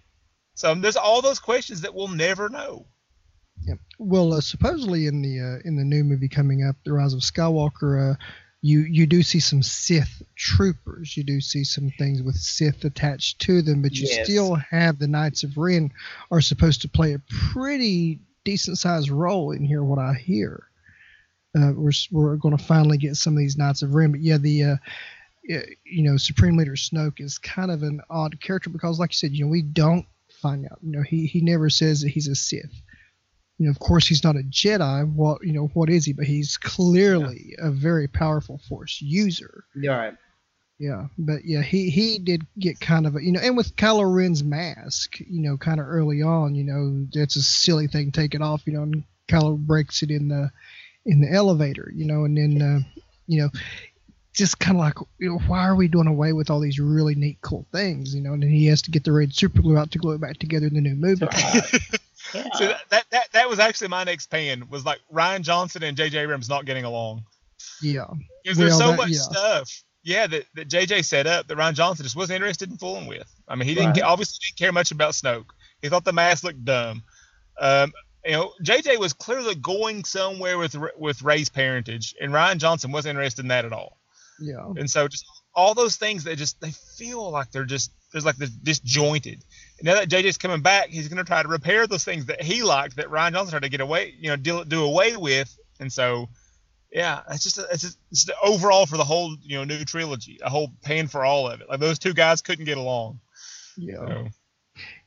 [0.55, 2.85] So there's all those questions that we'll never know.
[3.65, 3.77] Yep.
[3.99, 7.19] Well, uh, supposedly in the uh, in the new movie coming up, The Rise of
[7.21, 8.15] Skywalker, uh,
[8.61, 11.15] you you do see some Sith troopers.
[11.17, 14.25] You do see some things with Sith attached to them, but you Yes.
[14.25, 15.91] still have the Knights of Ren
[16.31, 17.19] are supposed to play a
[17.51, 19.83] pretty decent sized role in here.
[19.83, 20.67] What I hear,
[21.57, 24.11] uh, we're we're going to finally get some of these Knights of Ren.
[24.11, 24.75] But yeah, the uh,
[25.43, 29.31] you know Supreme Leader Snoke is kind of an odd character because, like you said,
[29.31, 30.05] you know we don't
[30.41, 30.79] find out.
[30.81, 32.81] You know he he never says that he's a Sith
[33.63, 35.07] you know, of course, he's not a Jedi.
[35.13, 36.13] What you know, what is he?
[36.13, 39.65] But he's clearly a very powerful Force user.
[39.93, 40.13] All right.
[40.83, 44.13] Yeah, but yeah, he he did get kind of a you know, and with Kylo
[44.13, 48.11] Ren's mask, you know, kind of early on, you know, that's a silly thing.
[48.11, 50.51] Take it off, you know, and Kylo breaks it in the
[51.05, 52.79] in the elevator, you know, and then uh,
[53.27, 53.49] you know,
[54.33, 57.15] just kind of like, you know, why are we doing away with all these really
[57.15, 58.33] neat, cool things, you know?
[58.33, 60.37] And then he has to get the red super glue out to glue it back
[60.37, 61.27] together in the new movie.
[62.33, 62.43] Yeah.
[62.55, 65.95] So that, that that that was actually my next pan was like Rian Johnson and
[65.95, 66.17] J.J.
[66.19, 67.23] Abrams not getting along.
[67.81, 68.05] yeah.
[68.43, 69.19] Because there's Well, so that- much yeah.
[69.19, 73.07] stuff, yeah, that, that JJ set up that Rian Johnson just wasn't interested in fooling
[73.07, 73.27] with.
[73.47, 74.01] I mean, he didn't Right.
[74.03, 75.45] obviously didn't care much about Snoke.
[75.81, 77.03] He thought the mask looked dumb.
[77.59, 77.93] Um,
[78.25, 83.11] you know, JJ was clearly going somewhere with with Rey's parentage, and Rian Johnson wasn't
[83.11, 83.97] interested in that at all.
[84.39, 84.65] Yeah.
[84.77, 85.25] And so just
[85.55, 89.43] all those things that just they feel like they're just there's like they're disjointed.
[89.79, 92.41] And now that JJ's coming back, he's going to try to repair those things that
[92.41, 95.55] he liked that Rian Johnson tried to get away, you know, do, do away with.
[95.79, 96.29] And so
[96.93, 99.83] yeah, it's just a, it's just it's the overall for the whole you know new
[99.83, 101.67] trilogy, a whole pan for all of it.
[101.67, 103.19] Like those two guys couldn't get along.
[103.75, 103.95] Yeah.
[103.95, 104.27] So,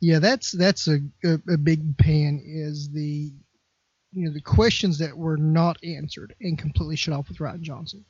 [0.01, 3.33] Yeah, that's that's a, a, a big pan is the
[4.13, 8.05] you know the questions that were not answered and completely shut off with Rian Johnson,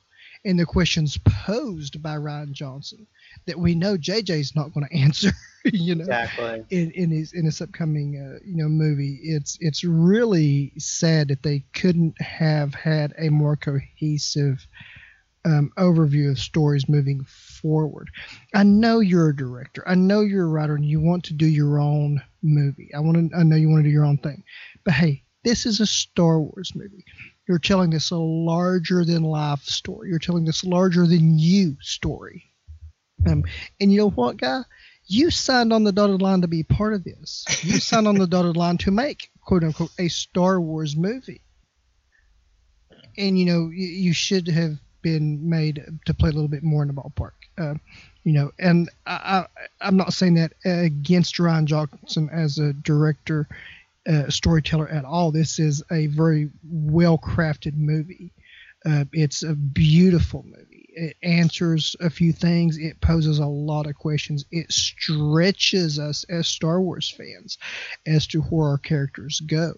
[0.47, 3.05] and the questions posed by Rian Johnson
[3.45, 5.31] that we know JJ's not going to answer.
[5.65, 6.63] You know, Exactly.
[6.69, 11.43] in, in his in his upcoming uh, you know movie, it's it's really sad that
[11.43, 14.65] they couldn't have had a more cohesive
[15.45, 18.09] um, overview of stories moving forward.
[18.53, 19.83] I know you're a director.
[19.87, 22.89] I know you're a writer, and you want to do your own movie.
[22.95, 23.37] I want to.
[23.37, 24.43] I know you want to do your own thing,
[24.85, 27.03] but hey, this is a Star Wars movie.
[27.47, 30.09] You're telling this a larger than life story.
[30.09, 32.45] You're telling this larger than you story.
[33.25, 33.43] Um,
[33.79, 34.61] and you know what, guy?
[35.05, 37.45] You signed on the dotted line to be part of this.
[37.63, 41.41] You signed on the dotted line to make quote unquote a Star Wars movie.
[43.17, 46.81] And you know you, you should have been made to play a little bit more
[46.81, 47.31] in the ballpark.
[47.57, 47.75] Uh,
[48.23, 53.47] you know, and I, I, I'm not saying that against Rian Johnson as a director,
[54.07, 55.31] uh, storyteller at all.
[55.31, 58.33] This is a very well crafted movie.
[58.85, 60.89] Uh, it's a beautiful movie.
[60.89, 62.77] It answers a few things.
[62.77, 64.45] It poses a lot of questions.
[64.51, 67.57] It stretches us as Star Wars fans
[68.05, 69.73] as to where our characters go.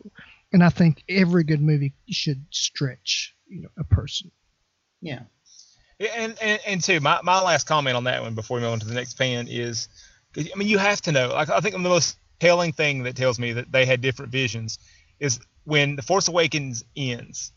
[0.53, 4.31] And I think every good movie should stretch, you know, a person.
[5.01, 5.21] Yeah.
[5.99, 8.71] Yeah, and, and and too, my, my last comment on that one before we move
[8.71, 9.89] on to the next pan is,
[10.37, 11.27] I mean, you have to know.
[11.29, 14.31] Like, I think I'm the most telling thing that tells me that they had different
[14.31, 14.79] visions
[15.19, 17.51] is when the Force Awakens ends,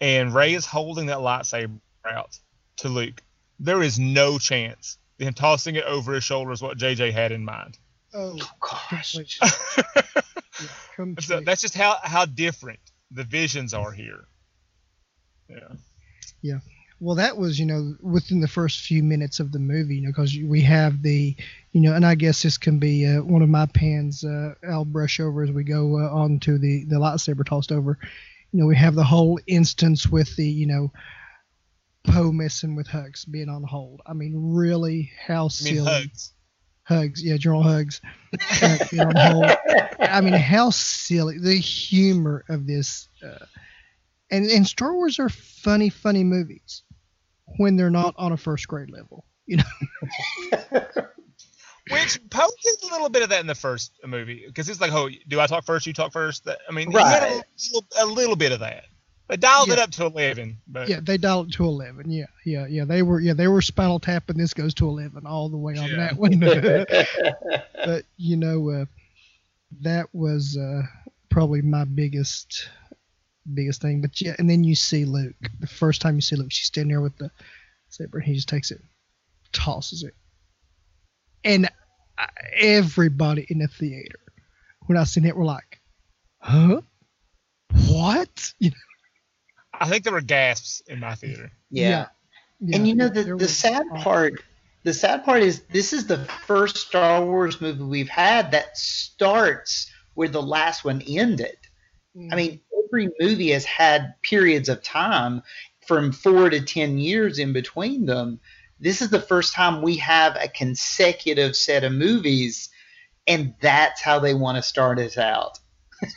[0.00, 2.38] and Rey is holding that lightsaber out
[2.78, 3.22] to Luke.
[3.58, 7.32] There is no chance that him tossing it over his shoulder is what JJ had
[7.32, 7.78] in mind.
[8.14, 9.38] Oh, oh Gosh.
[11.20, 14.24] so that's just how how different the visions are here.
[15.48, 15.74] Yeah.
[16.42, 16.58] Yeah.
[17.00, 20.10] Well that was you know within the first few minutes of the movie you know
[20.10, 21.34] because we have the
[21.72, 24.84] you know and i guess this can be uh, one of my pans uh, i'll
[24.84, 27.98] brush over as we go uh, on to the the lightsaber tossed over.
[28.52, 30.92] You know we have the whole instance with the you know
[32.04, 34.02] poe messing with Hux being on hold.
[34.06, 35.78] I mean really how I silly.
[35.78, 36.32] Mean, Hux.
[36.88, 38.00] Hux yeah general Hux
[38.62, 39.46] uh, being on hold.
[40.00, 41.38] I mean, how silly.
[41.38, 43.44] The humor of this, uh,
[44.30, 46.82] and and Star Wars are funny, funny movies
[47.58, 49.24] when they're not on a first grade level.
[49.46, 49.64] You know,
[51.90, 54.92] Which Poe did a little bit of that in the first movie because it's like,
[54.92, 55.86] oh, do I talk first?
[55.86, 56.44] You talk first.
[56.44, 57.42] That, I mean, he had a Right.
[57.72, 58.84] little, a little bit of that.
[59.28, 62.10] They dialed it up to eleven, but yeah, they dialed it to eleven.
[62.10, 62.84] Yeah, yeah, yeah.
[62.84, 65.76] They were yeah they were Spinal Tap, and this goes to eleven all the way
[65.78, 65.96] on Yeah.
[65.96, 66.40] that one.
[67.84, 68.84] but you know, uh,
[69.82, 70.82] that was uh,
[71.28, 72.68] probably my biggest
[73.50, 74.00] biggest thing.
[74.00, 75.34] But yeah, and then you see Luke.
[75.60, 77.30] The first time you see Luke, she's standing there with the
[77.88, 78.80] saber, and he just takes it,
[79.52, 80.14] tosses it,
[81.44, 81.68] and
[82.56, 84.18] everybody in the theater,
[84.86, 85.80] when I seen it, were like,
[86.38, 86.80] "Huh?
[87.88, 88.76] What?" You know,
[89.80, 91.50] I think there were gasps in my theater.
[91.70, 92.06] yeah.
[92.60, 94.42] yeah, and you know there the, the was- sad part
[94.82, 99.90] the sad part is this is the first star wars movie we've had that starts
[100.14, 101.56] where the last one ended
[102.16, 102.36] i mm.
[102.36, 102.60] mean
[102.90, 105.42] every movie has had periods of time
[105.86, 108.40] from four to ten years in between them.
[108.78, 112.70] This is the first time we have a consecutive set of movies
[113.26, 115.58] and that's how they want to start us out.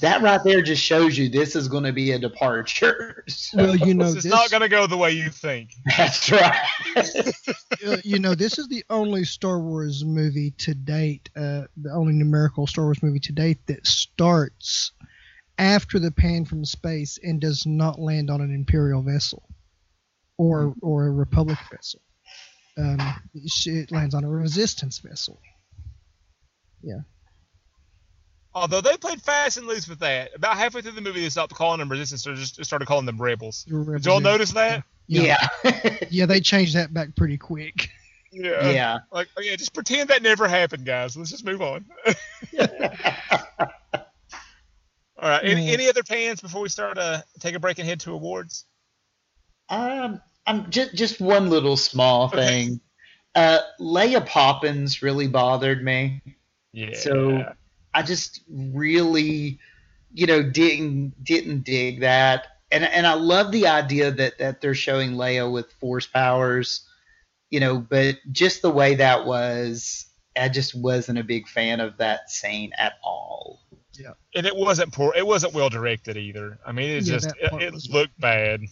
[0.00, 3.24] That right there just shows you this is going to be a departure.
[3.28, 5.72] So, well, you know, this is this, not going to go the way you think.
[5.96, 6.54] that's right.
[8.04, 12.66] You know, this is the only Star Wars movie to date, uh, the only numerical
[12.66, 14.92] Star Wars movie to date that starts
[15.58, 19.42] after the pan from space and does not land on an Imperial vessel
[20.38, 22.00] or or a Republic vessel.
[22.78, 22.98] Um,
[23.34, 25.40] it lands on a Resistance vessel.
[26.82, 27.00] Yeah.
[28.54, 30.34] Although they played fast and loose with that.
[30.34, 33.20] About halfway through the movie, they stopped calling them resistance or just started calling them
[33.20, 33.64] rebels.
[33.64, 34.84] Did y'all notice that?
[35.06, 35.36] Yeah.
[35.64, 37.90] yeah Yeah, they changed that back pretty quick.
[38.32, 38.70] Yeah.
[38.70, 41.16] yeah Like, oh, yeah, just pretend that never happened, guys.
[41.16, 41.84] Let's just move on.
[45.18, 45.44] All right.
[45.44, 45.72] Any, Yeah.
[45.72, 48.64] any other pans before we start uh, take a break and head to awards?
[49.68, 52.36] Um, I'm just just one little small Okay.
[52.36, 52.80] thing.
[53.34, 56.22] Uh, Leia Poppins really bothered me.
[56.72, 56.94] Yeah.
[56.94, 57.44] So
[57.94, 59.58] I just really,
[60.12, 62.46] you know, didn't didn't dig that.
[62.70, 66.86] And and I love the idea that that they're showing Leia with force powers,
[67.50, 70.06] you know, but just the way that was,
[70.36, 73.60] I just wasn't a big fan of that scene at all.
[74.34, 75.12] And it wasn't poor.
[75.16, 76.58] It wasn't well directed either.
[76.66, 78.62] I mean, it Yeah, just it, it looked bad.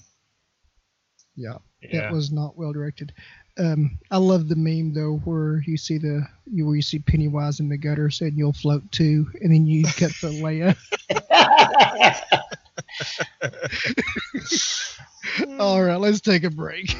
[1.35, 2.03] Yeah, Yeah.
[2.03, 3.12] that was not well directed.
[3.59, 7.61] Um, I love the meme though, where you see the you where you see Pennywise
[7.61, 10.77] in the gutter saying "You'll float too," and then you cut the Leia.
[15.59, 16.95] All right, let's take a break.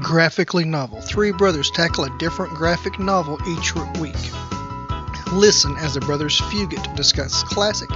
[0.00, 1.00] Graphically novel.
[1.00, 4.16] Three brothers tackle a different graphic novel each week.
[5.32, 7.88] Listen as the brothers Fugit discuss classic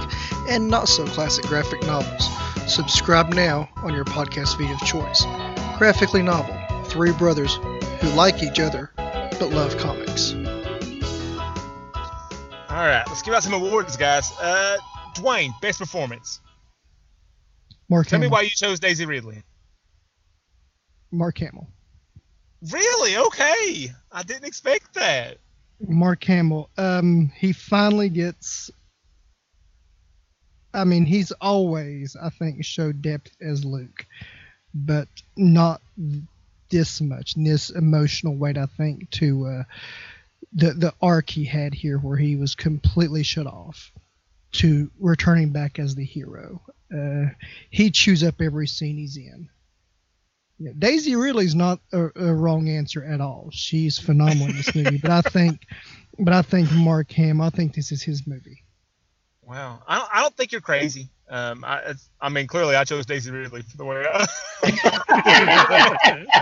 [0.49, 2.29] and not so classic graphic novels.
[2.67, 5.25] Subscribe now on your podcast feed of choice.
[5.77, 6.55] Graphically novel.
[6.85, 7.55] Three brothers
[7.99, 10.33] who like each other but love comics.
[12.69, 14.31] All right, let's give out some awards, guys.
[14.41, 14.77] Uh,
[15.15, 16.41] Dwayne, best performance.
[17.89, 19.43] Mark Tell me why you chose Daisy Ridley.
[21.11, 21.69] Mark Hamill.
[22.71, 23.17] Really?
[23.17, 23.93] Okay.
[24.11, 25.37] I didn't expect that.
[25.79, 26.69] Mark Hamill.
[26.77, 28.71] Um, he finally gets.
[30.73, 34.05] I mean, he's always, I think, showed depth as Luke,
[34.73, 35.81] but not
[36.69, 38.57] this much, this emotional weight.
[38.57, 39.63] I think to uh,
[40.53, 43.91] the the arc he had here, where he was completely shut off,
[44.53, 46.61] to returning back as the hero.
[46.93, 47.25] Uh,
[47.69, 49.49] he chews up every scene he's in.
[50.59, 53.49] Yeah, Daisy Ridley's not a, a wrong answer at all.
[53.51, 55.67] She's phenomenal in this movie, but I think,
[56.19, 57.45] but I think Mark Hamill.
[57.45, 58.63] I think this is his movie.
[59.43, 59.81] Wow.
[59.87, 61.09] I don't, I don't think you're crazy.
[61.29, 64.27] Um, I, I mean, clearly I chose Daisy Ridley for the way I.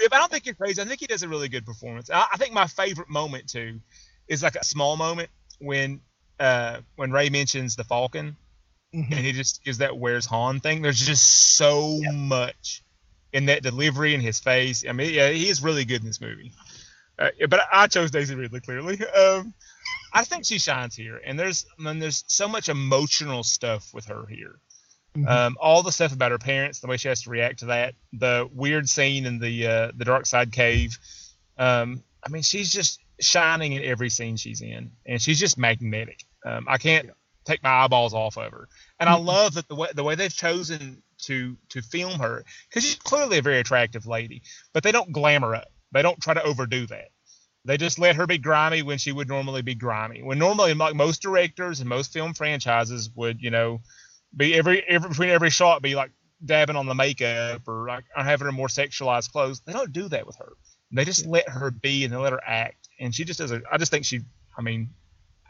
[0.00, 0.80] yeah, but I don't think you're crazy.
[0.82, 2.10] I think he does a really good performance.
[2.10, 3.80] I, I think my favorite moment too
[4.28, 6.00] is like a small moment when
[6.40, 8.36] uh, when Rey mentions the Falcon
[8.94, 9.10] Mhm.
[9.10, 10.82] and he just gives that "Where's Han" thing.
[10.82, 12.82] There's just so much
[13.32, 14.84] in that delivery and his face.
[14.88, 16.52] I mean, yeah, he is really good in this movie.
[17.18, 19.04] Uh, but I chose Daisy Ridley clearly.
[19.06, 19.54] Um,
[20.12, 24.06] I think she shines here, and there's I mean, there's so much emotional stuff with
[24.06, 24.60] her here.
[25.16, 25.28] Mhm.
[25.28, 27.94] Um, all the stuff about her parents, the way she has to react to that,
[28.12, 30.98] the weird scene in the uh, the dark side cave.
[31.56, 36.24] Um, I mean, she's just shining in every scene she's in, and she's just magnetic.
[36.44, 37.10] Um, I can't
[37.44, 38.68] take my eyeballs off of her,
[39.00, 39.26] and I mm-hmm.
[39.26, 43.38] love that the way the way they've chosen to to film her because she's clearly
[43.38, 44.42] a very attractive lady,
[44.72, 45.68] but they don't glamour up.
[45.92, 47.08] They don't try to overdo that.
[47.64, 50.22] They just let her be grimy when she would normally be grimy.
[50.22, 53.80] When normally, like most directors and most film franchises would, you know,
[54.36, 56.10] be every, every between every shot be like
[56.44, 59.60] dabbing on the makeup or like or having her more sexualized clothes.
[59.60, 60.52] They don't do that with her.
[60.92, 63.50] They just let her be and they let her act, and she just does.
[63.50, 64.20] A, I just think she.
[64.56, 64.90] I mean,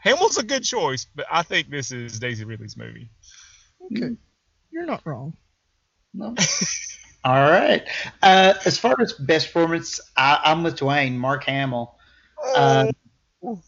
[0.05, 3.09] Hamill's a good choice, but I think this is Daisy Ridley's movie.
[3.91, 4.15] Okay,
[4.71, 5.35] you're not wrong.
[6.13, 6.35] No.
[7.25, 7.83] All right.
[8.21, 11.95] Uh, as far as best performance, I, I'm with Dwayne, Mark Hamill.
[12.55, 12.91] Uh,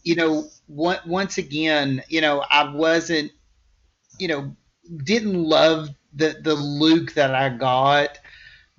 [0.04, 3.32] you know, one, once again, you know, I wasn't,
[4.20, 4.56] you know,
[5.04, 8.18] didn't love the the Luke that I got,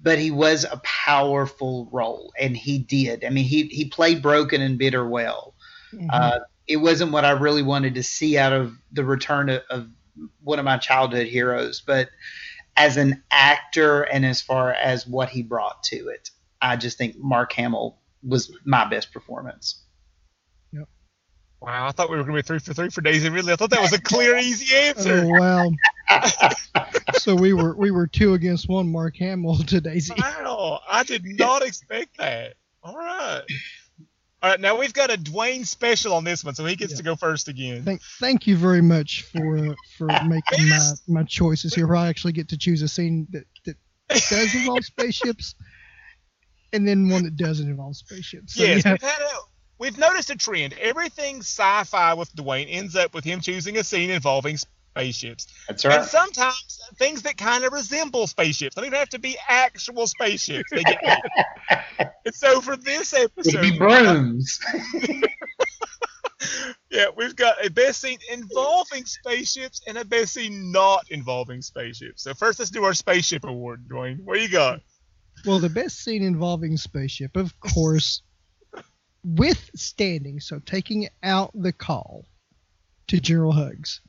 [0.01, 3.26] but he was a powerful role, and he did.
[3.26, 5.55] I mean, he he played broken and bitter well.
[5.93, 6.07] Mhm.
[6.10, 6.39] Uh,
[6.70, 9.88] it wasn't what I really wanted to see out of the return of, of
[10.43, 12.09] one of my childhood heroes, but
[12.78, 16.30] as an actor and as far as what he brought to it,
[16.61, 19.84] I just think Mark Hamill was my best performance.
[20.72, 20.88] Yep.
[21.59, 23.51] Wow, I thought we were going to be three for three for Daisy Ridley.
[23.51, 25.26] I thought that was a clear, easy oh answer.
[25.26, 25.72] wow!
[27.15, 28.91] so we were we were two against one.
[28.91, 30.13] Mark Hamill to Daisy.
[30.17, 32.53] Wow, I did not expect that.
[32.84, 33.41] All right.
[34.42, 36.98] All right, now we've got a Dwayne special on this one, so he gets Yeah.
[36.98, 37.84] to go first again.
[37.84, 41.88] Thank thank you very much for uh, for making my, my choices here.
[41.88, 43.76] Where I actually get to choose a scene that that
[44.30, 45.56] does involve spaceships,
[46.72, 48.56] and then one that doesn't involve spaceships.
[48.56, 48.94] So, yes, yeah.
[48.94, 49.36] we've, had a,
[49.78, 50.74] we've noticed a trend.
[50.80, 54.58] Everything sci-fi with Dwayne ends up with him choosing a scene involving
[54.92, 56.00] spaceships, That's right.
[56.00, 58.76] and sometimes things that kind of resemble spaceships.
[58.76, 60.70] Don't even have to be actual spaceships.
[60.72, 61.00] They get
[62.26, 64.60] and so for this It'd episode, be brooms.
[66.92, 72.24] yeah, we've got a best scene involving spaceships and a best scene not involving spaceships.
[72.24, 74.24] So first, let's do our spaceship award, Dwayne.
[74.24, 74.82] What you got?
[75.46, 78.24] Well, the best scene involving spaceship, of course,
[79.24, 82.26] withstanding, so taking out the call
[83.08, 84.00] to General Hux,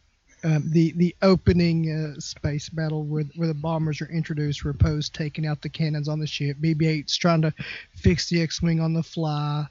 [0.43, 5.09] um, the the opening uh, space battle where where the bombers are introduced, where Poe's
[5.09, 7.53] taking out the cannons on the ship, BB-8's trying to
[7.95, 9.66] fix the X-wing on the fly,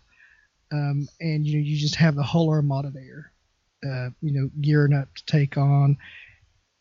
[0.71, 3.31] um, and you know you just have the whole armada there,
[3.83, 5.97] uh, you know, gearing up to take on.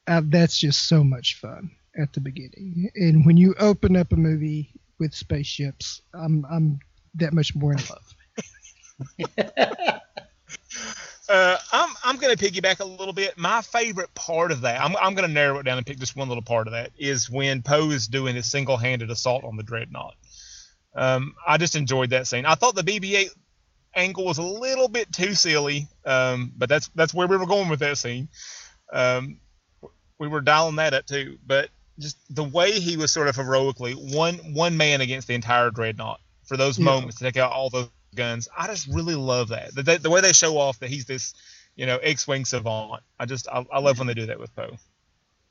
[0.06, 2.90] Uh, that's just so much fun at the beginning.
[2.94, 6.78] And when you open up a movie with spaceships, I'm I'm
[7.14, 8.14] that much more in love.
[11.28, 13.36] Uh, I'm I'm going to piggyback a little bit.
[13.36, 16.16] My favorite part of that, I'm I'm going to narrow it down and pick just
[16.16, 19.62] one little part of that, is when Poe is doing his single-handed assault on the
[19.62, 20.14] dreadnought.
[20.94, 22.46] Um, I just enjoyed that scene.
[22.46, 23.28] I thought the BB-8
[23.94, 27.68] angle was a little bit too silly, um, but that's that's where we were going
[27.68, 28.28] with that scene.
[28.92, 29.38] Um,
[30.18, 31.68] we were dialing that up too, but
[31.98, 36.20] just the way he was sort of heroically one one man against the entire dreadnought
[36.46, 36.86] for those Yeah.
[36.86, 38.48] moments to take out all those guns.
[38.56, 39.74] I just really love that.
[39.74, 41.34] The, the, the way they show off that he's this,
[41.76, 43.02] you know, X-wing savant.
[43.18, 44.76] I just I, I love when they do that with Poe.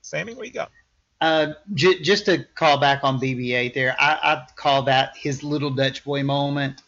[0.02, 0.72] Sammy, what you got?
[1.20, 5.72] Uh, j- just to call back on BB-8 there, I, I'd call that his little
[5.72, 6.82] Dutch boy moment.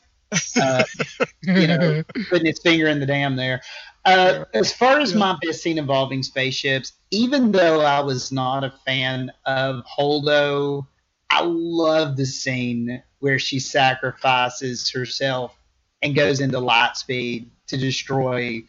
[0.62, 0.84] Uh,
[1.42, 3.62] you know, putting his finger in the dam there.
[4.06, 8.74] Uh, as far as my best scene involving spaceships, even though I was not a
[8.86, 10.86] fan of Holdo,
[11.30, 15.59] I love the scene where she sacrifices herself
[16.02, 18.62] and goes into light speed to destroy,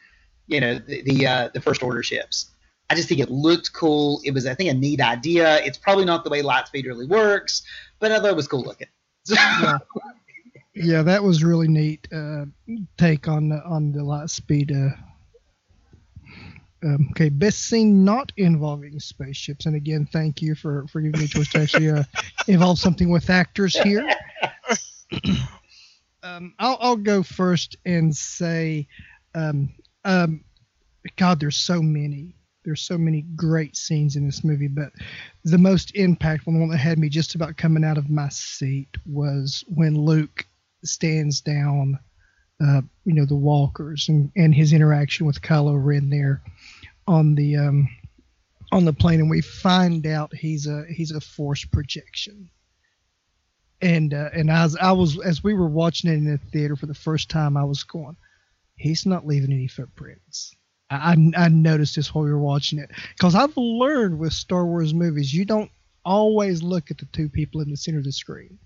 [0.46, 2.50] you know, the the, uh, the first order ships.
[2.90, 4.20] I just think it looked cool.
[4.24, 5.62] It was, I think, a neat idea.
[5.64, 7.62] It's probably not the way Lightspeed really works,
[8.00, 8.88] but I thought it was cool looking.
[9.28, 9.78] Yeah.
[10.74, 12.46] yeah, that was really neat uh,
[12.96, 14.72] take on the, on the light speed.
[14.72, 14.90] Uh,
[16.82, 21.26] um, okay, best scene not involving spaceships, and again, thank you for for giving me
[21.26, 22.04] a choice to actually uh,
[22.46, 24.08] involve something with actors here.
[26.22, 28.88] um, I'll I'll go first and say,
[29.34, 30.44] um, um,
[31.16, 32.34] God, there's so many.
[32.64, 34.92] There's so many great scenes in this movie, but
[35.44, 39.64] the most impactful one that had me just about coming out of my seat was
[39.66, 40.44] when Luke
[40.84, 41.98] stands down,
[42.62, 46.42] uh, you know, the walkers and, and his interaction with Kylo Ren there
[47.06, 47.88] on the um,
[48.72, 52.50] on the plane, and we find out he's a he's a force projection.
[53.82, 56.86] And uh, and as I was as we were watching it in the theater for
[56.86, 58.16] the first time, I was going,
[58.76, 60.54] he's not leaving any footprints.
[60.90, 64.66] I, I, I noticed this while we were watching it because I've learned with Star
[64.66, 65.70] Wars movies, you don't
[66.04, 68.58] always look at the two people in the center of the screen.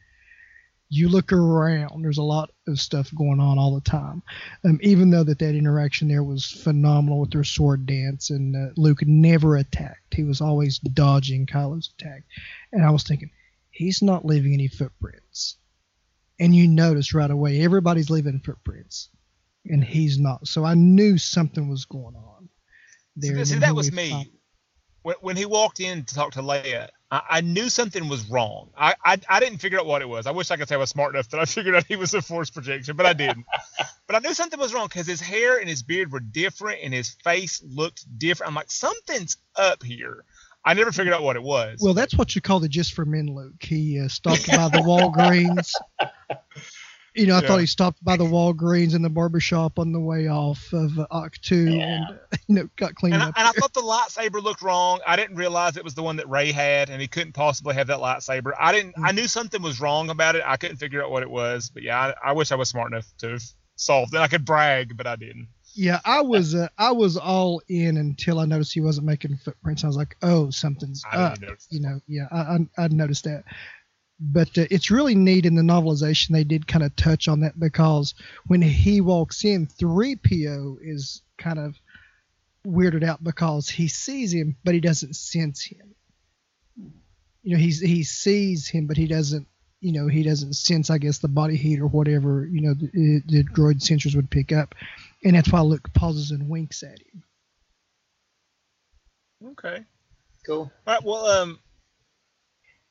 [0.91, 2.03] You look around.
[2.03, 4.23] There's a lot of stuff going on all the time.
[4.65, 8.73] Um, even though that that interaction there was phenomenal with their sword dance, and uh,
[8.77, 10.15] Luke never attacked.
[10.15, 12.25] He was always dodging Kylo's attack.
[12.73, 13.31] And I was thinking,
[13.75, 15.59] he's not leaving any footprints.
[16.41, 19.09] And you notice right away, everybody's leaving footprints,
[19.67, 20.49] and he's not.
[20.49, 22.49] So I knew something was going on.
[23.21, 24.11] See, There, and see, that was me.
[24.11, 24.31] find-
[25.03, 28.71] When, when he walked in to talk to Leia, I, I knew something was wrong.
[28.77, 30.27] I, I I didn't figure out what it was.
[30.27, 32.15] I wish I could say I was smart enough that I figured out he was
[32.15, 33.47] a force projection, but I didn't.
[34.09, 36.93] but I knew something was wrong because his hair and his beard were different and
[36.93, 38.49] his face looked different.
[38.51, 40.25] I'm like, something's up here.
[40.65, 41.81] I never figured out what it was.
[41.83, 43.63] Well, that's what you call the just for men Luke.
[43.63, 45.71] He uh, stopped by the Walgreens.
[47.17, 47.47] You know, I Yeah.
[47.47, 51.07] thought he stopped by the Walgreens and the barbershop on the way off of uh,
[51.13, 51.85] Ahch-To Yeah.
[51.85, 53.35] and, uh, you know, got cleaned and I, up.
[53.37, 54.99] and I thought the lightsaber looked wrong.
[55.07, 57.87] I didn't realize it was the one that Rey had, and he couldn't possibly have
[57.87, 58.51] that lightsaber.
[58.59, 58.97] I didn't.
[59.01, 60.43] I knew something was wrong about it.
[60.45, 61.71] I couldn't figure out what it was.
[61.71, 63.45] But yeah, I, I wish I was smart enough to have
[63.77, 64.19] solved it.
[64.19, 65.47] I could brag, but I didn't.
[65.75, 69.83] Yeah, I was uh, I was all in until I noticed he wasn't making footprints.
[69.83, 71.39] I was like, oh, something's I up.
[71.71, 73.45] You know, yeah, I, I, I noticed that.
[74.21, 76.31] But uh, it's really neat in the novelization.
[76.31, 78.15] They did kind of touch on that because
[78.47, 81.75] when he walks in, 3PO is kind of
[82.65, 85.95] weirded out because he sees him, but he doesn't sense him.
[87.43, 89.49] You know, he's he sees him, but he doesn't.
[89.81, 92.49] You know, he doesn't sense, I guess, the body heat or whatever.
[92.51, 94.75] You know, the, the droid sensors would pick up,
[95.25, 97.23] and that's why Luke pauses and winks at him.
[99.53, 99.85] Okay.
[100.47, 100.71] Cool.
[100.87, 101.03] All right.
[101.03, 101.59] Well, um,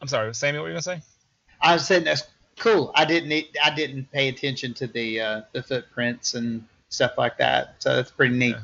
[0.01, 0.57] I'm sorry, Sammy.
[0.57, 1.01] What were you gonna say?
[1.61, 2.27] I was saying that's
[2.57, 2.91] cool.
[2.95, 3.31] I didn't
[3.63, 7.75] I didn't pay attention to the uh, the footprints and stuff like that.
[7.79, 8.55] So that's pretty neat.
[8.55, 8.63] Yeah.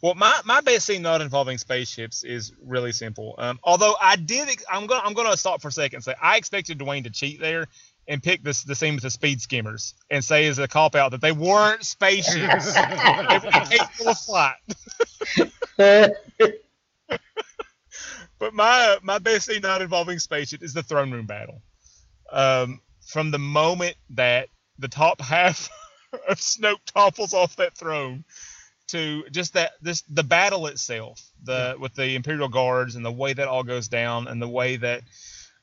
[0.00, 3.34] Well, my, my best scene not involving spaceships is really simple.
[3.36, 6.36] Um, although I did, I'm gonna I'm gonna stop for a second and say I
[6.36, 7.66] expected Dwayne to cheat there
[8.08, 11.12] and pick this the scene with the speed skimmers and say as a cop out
[11.12, 12.74] that they weren't spaceships.
[12.74, 14.56] they were capable of flight.
[18.38, 21.62] But my my best scene not involving spaceship is the throne room battle.
[22.30, 24.48] Um, from the moment that
[24.78, 25.68] the top half
[26.28, 28.24] of Snoke topples off that throne
[28.88, 33.32] to just that this the battle itself, the with the Imperial guards and the way
[33.32, 35.02] that all goes down and the way that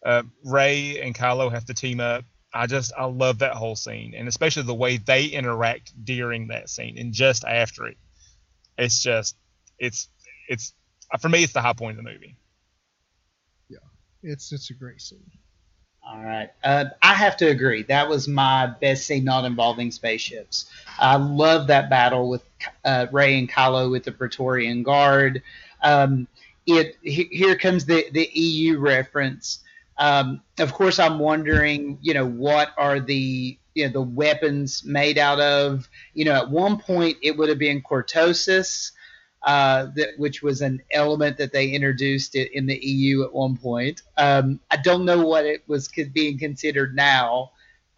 [0.06, 2.26] uh, Rey and Kylo have to team up.
[2.56, 6.70] I just I love that whole scene and especially the way they interact during that
[6.70, 7.98] scene and just after it.
[8.78, 9.36] It's just
[9.78, 10.08] it's
[10.48, 10.74] it's
[11.20, 12.38] for me it's the high point of the movie.
[13.70, 13.78] Yeah,
[14.24, 15.30] it's it's a great scene.
[16.08, 16.50] All right.
[16.64, 17.82] Uh, I have to agree.
[17.84, 20.70] That was my best scene not involving spaceships.
[21.00, 22.44] I love that battle with
[22.86, 25.42] uh, Rey and Kylo with the Praetorian Guard.
[25.82, 26.28] Um,
[26.68, 29.60] it here comes the the EU reference.
[29.98, 35.18] Um, of course, I'm wondering, you know, what are the you know the weapons made
[35.18, 35.88] out of?
[36.14, 38.92] You know, at one point it would have been cortosis,
[39.44, 43.56] uh, that, which was an element that they introduced it in the EU at one
[43.56, 44.02] point.
[44.18, 47.52] Um, I don't know what it was being considered now,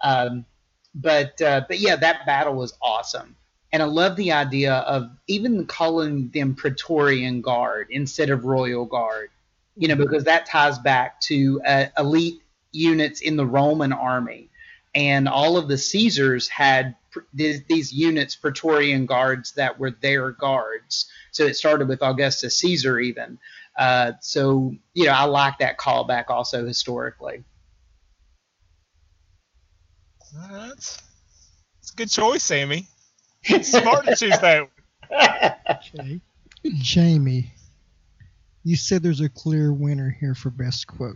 [0.04, 0.46] um,
[0.94, 3.36] but uh, but yeah, that battle was awesome,
[3.72, 9.30] and I love the idea of even calling them Praetorian Guard instead of Royal Guard,
[9.78, 14.50] you know, because that ties back to uh, elite units in the Roman army,
[14.96, 16.96] and all of the Caesars had
[17.34, 21.10] these, these units, Praetorian guards that were their guards.
[21.32, 23.40] So it started with Augustus Caesar, even.
[23.78, 27.44] Uh, so, you know, I like that callback also historically.
[30.50, 31.02] That's,
[31.76, 32.88] that's a good choice, Sammy.
[33.44, 34.70] It's smart to choose that.
[35.70, 36.20] okay.
[36.80, 37.52] Jamie,
[38.68, 41.16] you said there's a clear winner here for best quote.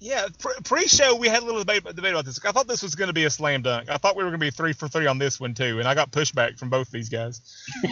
[0.00, 0.26] Yeah,
[0.64, 2.44] pre-show we had a little debate, debate about this.
[2.44, 3.90] I thought this was going to be a slam dunk.
[3.90, 5.86] I thought we were going to be three for three on this one too, and
[5.86, 7.42] I got pushback from both these guys.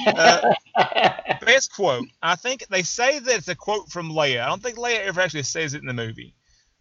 [0.05, 0.53] Uh,
[1.47, 2.09] best quote.
[2.21, 4.41] I think they say that it's a quote from Leia.
[4.41, 6.35] I don't think Leia ever actually says it in the movie,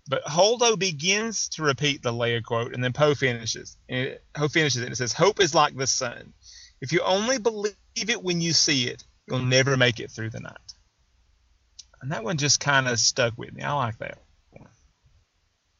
[0.10, 3.78] but Holdo begins to repeat the Leia quote, and then Poe finishes.
[3.90, 6.34] And Poe finishes it and it says, "Hope is like the sun.
[6.82, 10.40] If you only believe it when you see it, you'll never make it through the
[10.40, 10.58] night."
[12.02, 13.64] And that one just kind of stuck with me.
[13.64, 14.20] I like that.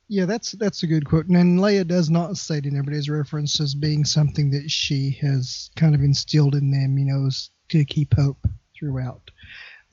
[0.10, 1.28] Yeah, that's that's a good quote.
[1.28, 5.94] And Leia does not state in everybody's reference as being something that she has kind
[5.94, 7.30] of instilled in them, you know,
[7.70, 9.30] to keep hope throughout.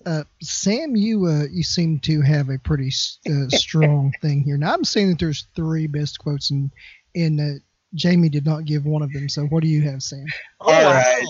[0.06, 2.92] Uh, Sam, you uh, you seem to have a pretty
[3.28, 4.56] uh, strong thing here.
[4.56, 6.70] Now I'm saying that there's three best quotes, and
[7.16, 7.58] and uh,
[7.94, 9.28] Jamie did not give one of them.
[9.28, 10.26] So what do you have, Sam?
[10.60, 11.24] All right.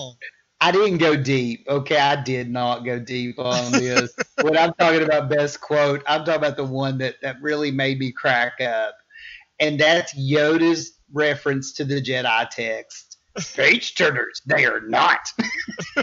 [0.61, 1.65] I didn't go deep.
[1.67, 4.15] Okay, I did not go deep on this.
[4.41, 7.99] when I'm talking about best quote, I'm talking about the one that, that really made
[7.99, 8.95] me crack up.
[9.59, 13.17] And that's Yoda's reference to the Jedi text.
[13.53, 15.19] Page turners, they are not.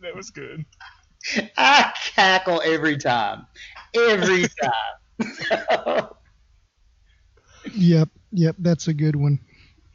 [0.00, 0.64] that was good.
[1.56, 3.46] I cackle every time.
[3.94, 4.72] Every time.
[7.74, 9.40] yep, yep, that's a good one.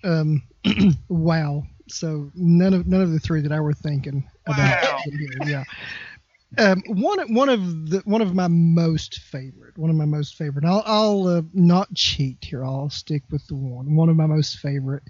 [0.03, 0.43] Um,
[1.09, 1.63] wow.
[1.91, 4.83] So none of none of the three that I were thinking about.
[4.83, 4.99] Wow.
[5.45, 5.63] yeah.
[6.57, 10.65] Um, one one of the one of my most favorite, one of my most favorite.
[10.65, 12.65] I'll, I'll uh, not cheat here.
[12.65, 13.95] I'll stick with the one.
[13.95, 15.03] One of my most favorite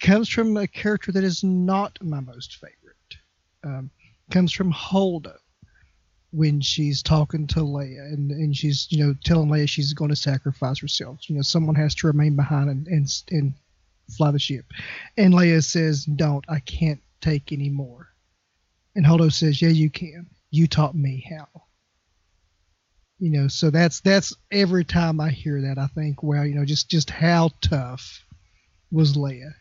[0.00, 2.76] comes from a character that is not my most favorite.
[3.64, 3.90] Um,
[4.30, 5.34] comes from Holdo
[6.32, 10.16] when she's talking to Leia and, and she's you know telling Leia she's going to
[10.16, 11.28] sacrifice herself.
[11.28, 13.54] You know, someone has to remain behind and and, and
[14.10, 14.66] fly the ship.
[15.16, 18.08] And Leia says, Don't, I can't take any more.
[18.94, 20.28] And Holdo says, Yeah, you can.
[20.50, 21.46] You taught me how.
[23.18, 26.64] You know, so that's that's every time I hear that I think, well, you know,
[26.64, 28.24] just just how tough
[28.90, 29.52] was Leia.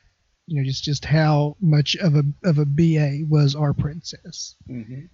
[0.48, 4.56] You know, just just how much of a of a BA was our princess.
[4.70, 5.06] Mm-hmm.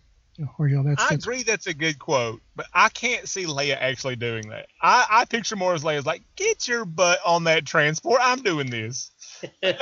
[0.58, 4.18] Or, that's, I that's, agree that's a good quote, but I can't see Leia actually
[4.18, 4.68] doing that.
[4.82, 8.20] I, I picture more as Leia's like, get your butt on that transport.
[8.22, 9.12] I'm doing this.
[9.62, 9.78] yeah.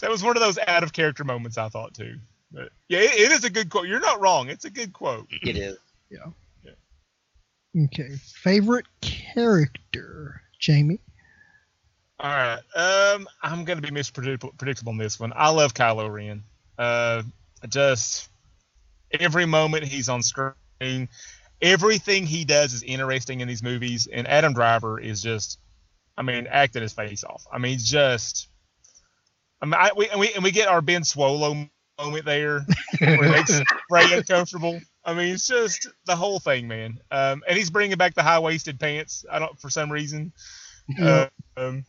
[0.00, 2.18] That was one of those out of character moments I thought too.
[2.52, 3.88] But yeah, it, it is a good quote.
[3.88, 4.48] You're not wrong.
[4.50, 5.28] It's a good quote.
[5.30, 5.78] It is.
[6.10, 6.26] Yeah.
[6.64, 7.84] yeah.
[7.84, 8.14] Okay.
[8.16, 11.00] Favorite character, Jamie?
[12.20, 12.60] All right.
[12.74, 15.32] Um, I'm gonna be mispredictable on this one.
[15.34, 16.42] I love Kylo Ren.
[16.76, 17.22] Uh,
[17.68, 18.28] just
[19.10, 21.08] every moment he's on screen,
[21.60, 25.58] everything he does is interesting in these movies, and Adam Driver is just
[26.18, 27.46] I mean, acting his face off.
[27.50, 28.48] I mean, just.
[29.62, 32.66] I mean, I, we, and we and we get our Ben Swolo moment there,
[32.98, 34.80] where it makes Rey uncomfortable.
[35.04, 36.98] I mean, it's just the whole thing, man.
[37.12, 39.24] Um, and he's bringing back the high waisted pants.
[39.30, 40.32] I don't for some reason.
[40.88, 41.28] Yeah.
[41.56, 41.84] Uh, um,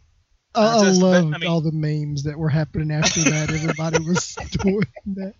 [0.56, 3.52] I, just, loved I mean, all the memes that were happening after that.
[3.52, 5.36] Everybody was doing that,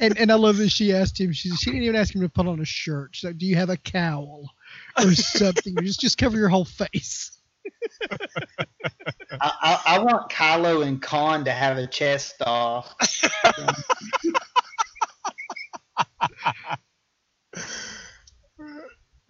[0.00, 1.32] and and I love that she asked him.
[1.32, 3.10] She she didn't even ask him to put on a shirt.
[3.12, 4.50] She's like, "Do you have a cowl
[4.98, 5.76] or something?
[5.82, 7.38] just just cover your whole face."
[9.40, 12.94] I, I, I, want Kylo and Khan to have a chest off.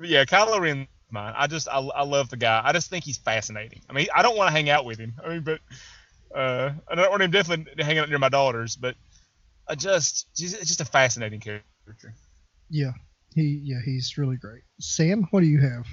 [0.01, 1.35] yeah, Kylo Ren, mine.
[1.37, 2.61] I just I, I love the guy.
[2.65, 3.81] I just think he's fascinating.
[3.89, 5.15] I mean, I don't want to hang out with him.
[5.25, 5.61] I mean, but
[6.35, 8.77] uh, I don't want him definitely hanging out near my daughters.
[8.77, 8.97] But
[9.69, 12.15] I just, just it's just a fascinating character.
[12.71, 12.93] Yeah,
[13.35, 14.63] He yeah, he's really great.
[14.81, 15.87] Sam, what do you have?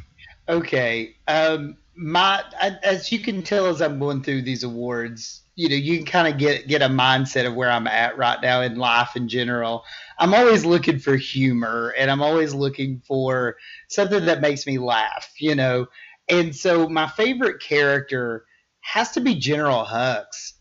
[0.48, 1.16] Okay.
[1.28, 5.76] Um, my I, as you can tell as I'm going through these awards, you know,
[5.76, 8.76] you can kind of get get a mindset of where I'm at right now in
[8.76, 9.84] life in general.
[10.20, 13.56] I'm always looking for humor, and I'm always looking for
[13.88, 15.88] something that makes me laugh, you know.
[16.30, 18.46] And so my favorite character
[18.82, 20.54] has to be General Hux.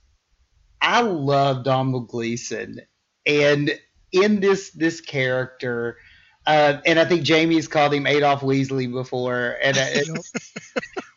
[0.81, 2.81] I love Domhnall Gleeson,
[3.27, 3.77] and
[4.13, 5.97] in this this character,
[6.47, 9.87] uh, and I think Jamie's called him Adolf Weasley before, and uh,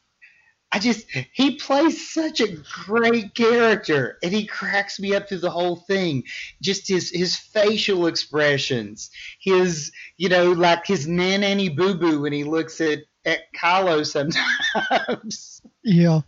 [0.72, 5.50] I just he plays such a great character, and he cracks me up through the
[5.50, 6.24] whole thing.
[6.62, 12.44] Just his his facial expressions, his you know like his nanny boo boo when he
[12.44, 15.62] looks at at Kylo sometimes.
[15.84, 16.20] Yeah.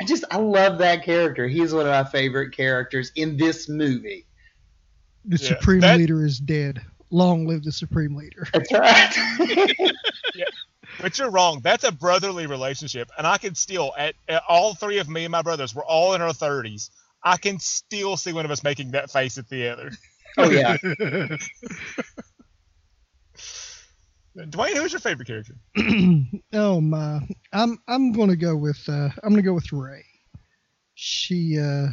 [0.00, 1.48] I just I love that character.
[1.48, 4.26] He's one of my favorite characters in this movie.
[5.24, 6.80] The Yeah, supreme that- leader is dead.
[7.10, 8.46] Long live the supreme leader.
[8.54, 9.12] That's right.
[11.00, 11.60] But you're wrong.
[11.62, 15.32] That's a brotherly relationship, and I can still at, at all three of me and
[15.32, 16.90] my brothers we're all in our 30s.
[17.22, 19.90] I can still see one of us making that face at the other.
[20.38, 20.76] oh yeah.
[24.36, 25.54] Dwayne, who's your favorite character?
[26.52, 27.20] oh my,
[27.52, 30.04] I'm I'm gonna go with uh, I'm gonna go with Rey.
[30.94, 31.88] She uh,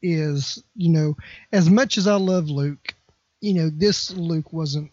[0.00, 1.16] is you know
[1.52, 2.94] as much as I love Luke,
[3.40, 4.90] you know this Luke wasn't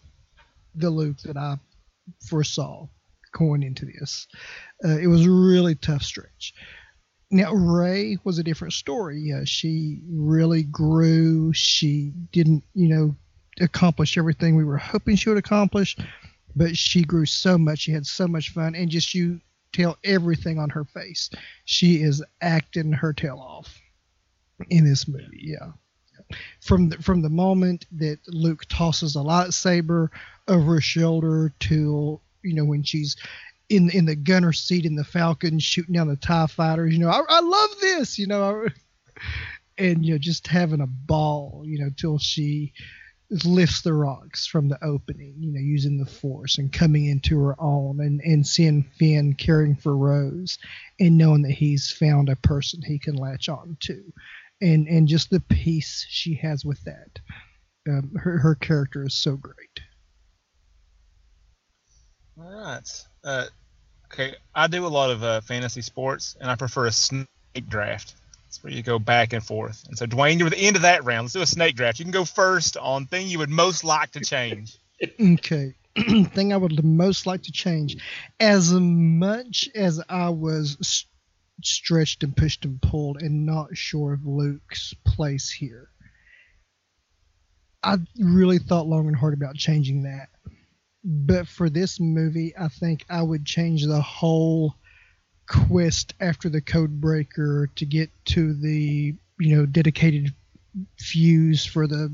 [0.74, 1.58] the Luke that I
[2.28, 2.88] foresaw
[3.36, 4.26] going into this.
[4.84, 6.54] Uh, it was a really tough stretch.
[7.30, 9.32] Now Rey was a different story.
[9.32, 11.52] Uh, she really grew.
[11.52, 13.16] She didn't you know
[13.60, 15.96] accomplish everything we were hoping she would accomplish
[16.56, 17.80] but she grew so much.
[17.80, 19.40] She had so much fun, and just you
[19.72, 21.30] tell everything on her face.
[21.64, 23.80] She is acting her tail off
[24.70, 25.40] in this movie.
[25.58, 25.72] Yeah,
[26.60, 30.08] from the, from the moment that Luke tosses a lightsaber
[30.46, 33.16] over his shoulder to you know when she's
[33.68, 36.92] in in the gunner seat in the Falcon shooting down the Tie fighters.
[36.92, 38.18] You know, I, I love this.
[38.18, 38.66] You know,
[39.78, 41.62] and you know just having a ball.
[41.64, 42.72] You know, till she
[43.44, 47.60] lifts the rocks from the opening, you know, using the force and coming into her
[47.60, 50.58] own and, and seeing Finn caring for Rose
[51.00, 54.12] and knowing that he's found a person he can latch on to.
[54.62, 57.18] And and just the peace she has with that.
[57.88, 59.73] Um, her her character is so great.
[62.38, 63.04] All right.
[63.22, 63.46] Uh,
[64.12, 67.26] okay, I do a lot of uh, fantasy sports, and I prefer a snake
[67.68, 68.14] draft.
[68.48, 69.84] It's where you go back and forth.
[69.88, 71.24] And so, Dwayne, you're at the end of that round.
[71.24, 71.98] Let's do a snake draft.
[71.98, 74.76] You can go first on thing you would most like to change.
[75.20, 75.74] Okay.
[76.24, 77.96] Thing I would most like to change,
[78.40, 81.04] as much as I was s-
[81.62, 85.88] stretched and pushed and pulled and not sure of Luke's place here,
[87.82, 90.30] I really thought long and hard about changing that.
[91.04, 94.74] But for this movie, I think I would change the whole
[95.46, 100.32] quest after the code breaker to get to the you know dedicated
[100.98, 102.10] fuse for the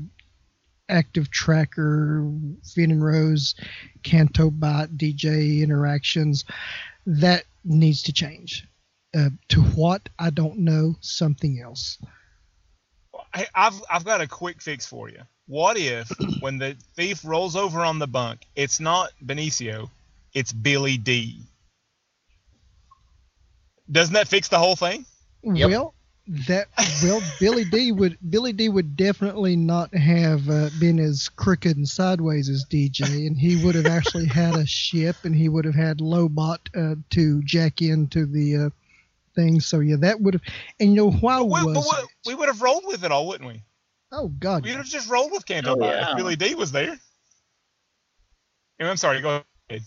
[0.89, 2.29] active tracker,
[2.65, 3.55] Finn and Rose,
[4.03, 6.43] Canto Bight, DJ interactions.
[7.05, 8.67] That needs to change.
[9.17, 10.95] Uh, to what I don't know.
[11.01, 11.97] Something else.
[13.33, 15.21] I, I've I've got a quick fix for you.
[15.51, 16.09] What if
[16.39, 19.89] when the thief rolls over on the bunk, it's not Benicio,
[20.33, 21.41] it's Billy Dee.
[23.91, 25.05] Doesn't that fix the whole thing?
[25.43, 25.69] Yep.
[25.69, 25.93] Well,
[26.47, 26.69] that
[27.03, 31.85] well, Billy Dee would Billy Dee would definitely not have uh, been as crooked and
[31.85, 35.75] sideways as DJ, and he would have actually had a ship, and he would have
[35.75, 38.69] had Lobot uh, to jack into the uh,
[39.35, 39.59] thing.
[39.59, 40.43] So yeah, that would have.
[40.79, 43.27] And you know why We, was but we, we would have rolled with it all,
[43.27, 43.63] wouldn't we?
[44.11, 46.11] Oh God, We would have just rolled with Canto Oh, yeah.
[46.11, 46.99] if Billy Dee was there.
[48.79, 49.83] And I'm sorry, go ahead.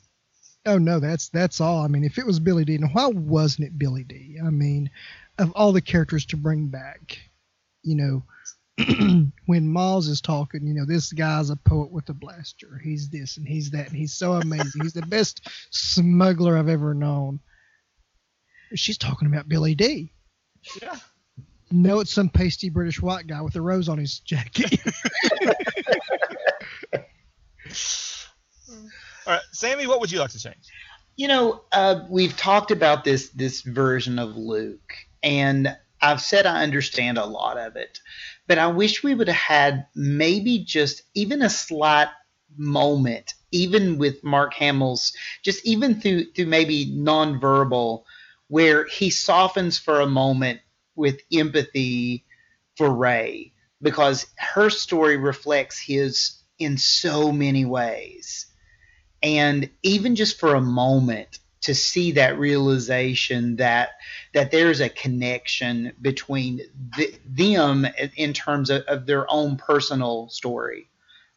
[0.67, 1.81] Oh no, that's that's all.
[1.81, 4.39] I mean, if it was Billy Dee, now why wasn't it Billy Dee?
[4.43, 4.89] I mean,
[5.39, 7.19] of all the characters to bring back,
[7.83, 8.23] you know,
[9.47, 12.81] when Maz is talking, you know, this guy's a poet with a blaster.
[12.83, 14.83] He's this and he's that, and he's so amazing.
[14.83, 17.41] he's the best smuggler I've ever known.
[18.75, 20.13] She's talking about Billy Dee.
[20.81, 20.97] Yeah.
[21.77, 24.79] No, it's some pasty British white guy with a rose on his jacket.
[29.27, 30.69] All right, Sammy, what would you like to change?
[31.17, 34.93] You know, uh, we've talked about this this version of Luke,
[35.25, 37.99] and I've said I understand a lot of it,
[38.47, 42.11] but I wish we would have had maybe just even a slight
[42.57, 48.05] moment, even with Mark Hamill's, just even through through maybe nonverbal,
[48.47, 50.61] where he softens for a moment
[50.97, 52.25] with empathy
[52.77, 53.53] for Rey,
[53.83, 58.47] because her story reflects his in so many ways.
[59.23, 63.93] And even just for a moment to see that realization that
[64.35, 66.61] that there's a connection between
[66.97, 70.91] the, them in terms of, of their own personal story.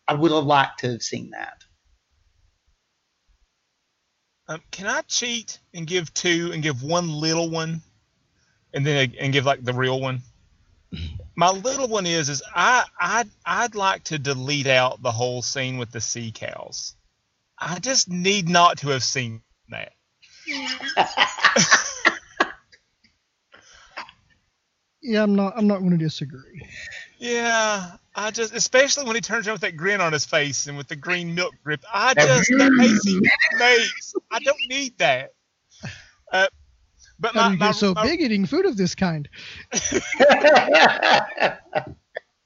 [0.05, 1.63] I would have liked to have seen that.
[4.49, 7.81] Um, can I cheat and give two and give one little one,
[8.77, 10.21] and then and give like the real one?
[11.35, 15.77] My little one is is I I I'd like to delete out the whole scene
[15.77, 16.95] with the sea cows.
[17.57, 19.93] I just need not to have seen that.
[25.01, 25.53] yeah, I'm not.
[25.57, 26.61] I'm not going to disagree.
[27.17, 30.77] Yeah, I just, especially when he turns around with that grin on his face and
[30.77, 31.83] with the green milk grip.
[31.91, 33.19] I just that makes he
[33.57, 34.13] makes.
[34.31, 35.33] I don't need that.
[36.29, 36.45] Uh,
[37.19, 39.27] but How my, do you get so my, big eating food of this kind?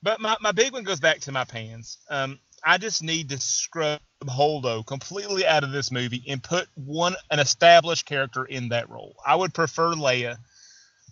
[0.04, 1.98] but my, my big one goes back to my pans.
[2.10, 7.16] Um, I just need to scrub Holdo completely out of this movie and put one
[7.32, 9.16] an established character in that role.
[9.26, 10.38] I would prefer Leia,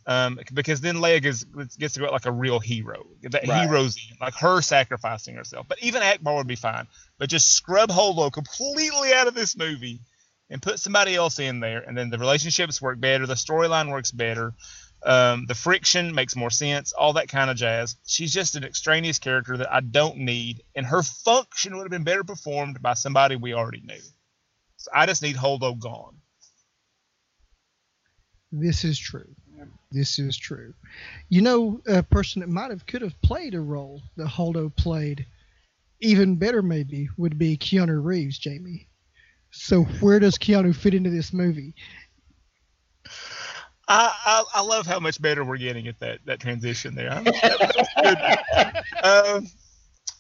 [0.06, 1.44] um, because then Leia gets,
[1.78, 3.08] gets to go like a real hero.
[3.24, 3.68] That right.
[3.68, 5.68] hero's like her sacrificing herself.
[5.68, 6.88] But even Ackbar would be fine.
[7.18, 10.00] But just scrub Holdo completely out of this movie
[10.50, 14.12] and put somebody else in there, and then the relationships work better, the storyline works
[14.12, 14.54] better.
[15.02, 17.96] Um, the friction makes more sense, all that kind of jazz.
[18.06, 22.04] She's just an extraneous character that I don't need, and her function would have been
[22.04, 24.02] better performed by somebody we already knew.
[24.78, 26.18] So I just need Holdo gone.
[28.52, 29.36] This is true.
[29.92, 30.74] This is true.
[31.30, 35.26] You know, a person that might have could have played a role that Holdo played,
[36.00, 38.89] even better maybe, would be Keanu Reeves, Jamie.
[39.52, 41.74] So where does Keanu fit into this movie?
[43.88, 47.12] I, I, I, love how much better we're getting at that that transition there.
[49.04, 49.48] um,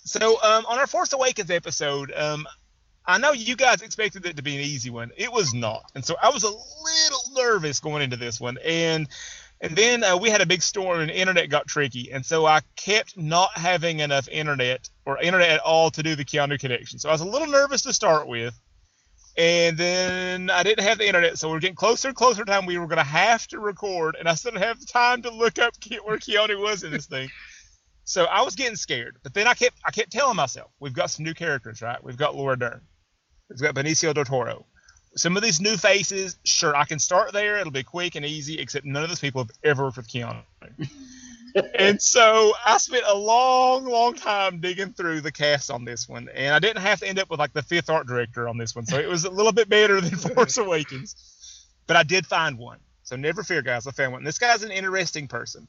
[0.06, 2.48] so um, on our Force Awakens episode, um,
[3.06, 5.12] I know you guys expected it to be an easy one.
[5.16, 8.58] It was not, and so I was a little nervous going into this one.
[8.66, 9.08] And
[9.62, 12.62] and then uh, we had a big storm and internet got tricky, and so I
[12.76, 16.98] kept not having enough internet or internet at all to do the Keanu connection.
[16.98, 18.60] So I was a little nervous to start with
[19.40, 22.52] and then I didn't have the internet, so we are getting closer and closer to
[22.52, 25.32] time we were going to have to record, and I still didn't have time to
[25.32, 27.30] look up where Keanu was in this thing.
[28.04, 31.10] So I was getting scared, but then I kept I kept telling myself, we've got
[31.10, 32.04] some new characters, right?
[32.04, 32.82] We've got Laura Dern,
[33.50, 34.66] we've got Benicio del Toro.
[35.16, 37.58] Some of these new faces, sure, I can start there.
[37.58, 40.44] It'll be quick and easy, except none of those people have ever worked with Keanu
[41.78, 46.30] and so I spent a long, long time digging through the cast on this one,
[46.34, 48.76] and I didn't have to end up with like the fifth art director on this
[48.76, 51.66] one, so it was a little bit better than Force Awakens.
[51.88, 53.88] But I did find one, so never fear, guys.
[53.88, 54.24] I found one.
[54.24, 55.68] This guy's an interesting person.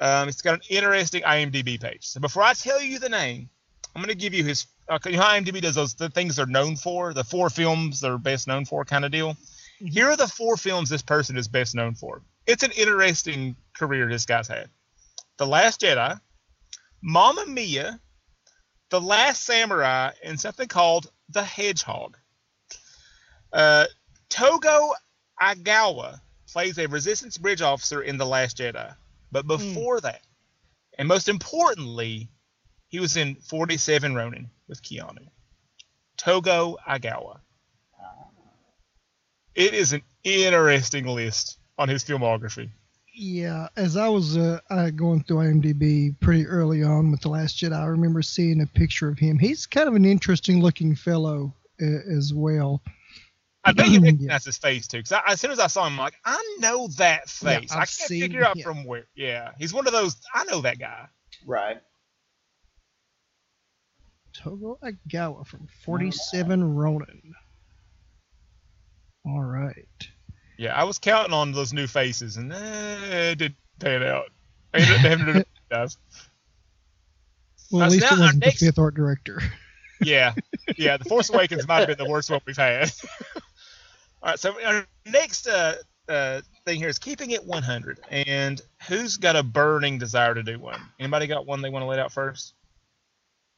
[0.00, 2.06] Um, it's got an interesting IMDb page.
[2.06, 3.48] So before I tell you the name,
[3.94, 4.66] I'm going to give you his.
[4.88, 8.00] Uh, you know how IMDb does those the things they're known for, the four films
[8.00, 9.32] they're best known for, kind of deal.
[9.32, 9.86] Mm-hmm.
[9.86, 12.22] Here are the four films this person is best known for.
[12.46, 14.68] It's an interesting career this guy's had.
[15.38, 16.18] The Last Jedi,
[17.02, 18.00] Mamma Mia,
[18.90, 22.16] The Last Samurai, and something called The Hedgehog.
[23.52, 23.86] Uh,
[24.28, 24.92] Togo
[25.40, 28.94] Igawa plays a Resistance bridge officer in The Last Jedi.
[29.32, 29.48] But hmm.
[29.48, 30.02] before mm.
[30.02, 30.22] that,
[30.98, 32.30] and most importantly,
[32.88, 35.28] he was in 47 Ronin with Keanu.
[36.16, 37.40] Togo Igawa.
[39.54, 42.70] It is an interesting list on his filmography.
[43.18, 47.56] Yeah, as I was uh, uh, going through IMDb pretty early on with The Last
[47.56, 49.38] Jedi, I remember seeing a picture of him.
[49.38, 52.82] He's kind of an interesting looking fellow uh, as well.
[53.64, 54.48] I bet you recognize yeah.
[54.50, 57.30] his face too, because as soon as I saw him, I'm like, I know that
[57.30, 57.70] face.
[57.70, 59.06] Yeah, I can't figure out from where.
[59.14, 60.14] Yeah, he's one of those.
[60.34, 61.06] I know that guy.
[61.46, 61.78] Right.
[64.34, 67.34] Togo Igawa from 47 Ronin.
[69.24, 70.08] All right.
[70.56, 74.30] Yeah, I was counting on those new faces, and eh, it didn't pan out.
[74.72, 75.98] I ended up having to guys.
[77.70, 78.60] Well, at least it wasn't next...
[78.60, 79.42] the fifth art director.
[80.02, 80.34] yeah,
[80.76, 80.96] yeah.
[80.96, 82.92] The Force Awakens might have been the worst one we've had.
[84.22, 85.74] All right, so our next uh,
[86.08, 88.00] uh, thing here is keeping it 100.
[88.10, 90.80] And who's got a burning desire to do one?
[90.98, 92.54] Anybody got one they want to let out first?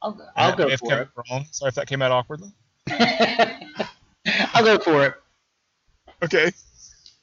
[0.01, 1.09] I'll, I'll go for it.
[1.29, 1.45] Wrong.
[1.51, 2.51] Sorry if that came out awkwardly.
[4.53, 5.13] I'll go for it.
[6.23, 6.51] Okay.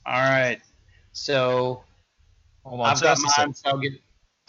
[0.07, 0.61] All right.
[1.13, 1.83] So
[2.65, 3.93] Hold on, I've got mine, so I'll get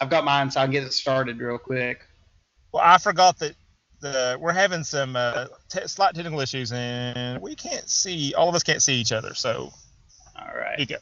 [0.00, 2.04] I've got mine, so I'll get it started real quick.
[2.72, 3.54] Well, I forgot that
[4.00, 8.34] the we're having some uh, t- slight technical issues, and we can't see.
[8.34, 9.34] All of us can't see each other.
[9.34, 9.72] So,
[10.36, 10.78] all right.
[10.78, 10.96] You go.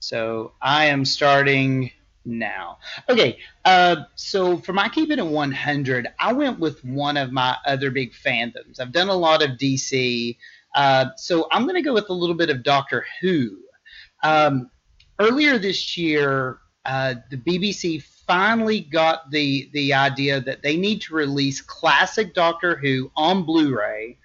[0.00, 1.90] So I am starting
[2.24, 2.78] now.
[3.08, 7.56] Okay, uh, so for my keeping it at 100, I went with one of my
[7.66, 8.80] other big fandoms.
[8.80, 10.36] I've done a lot of DC,
[10.74, 13.58] uh, so I'm going to go with a little bit of Doctor Who.
[14.22, 14.70] Um,
[15.18, 21.14] earlier this year, uh, the BBC finally got the the idea that they need to
[21.14, 24.18] release classic Doctor Who on Blu-ray,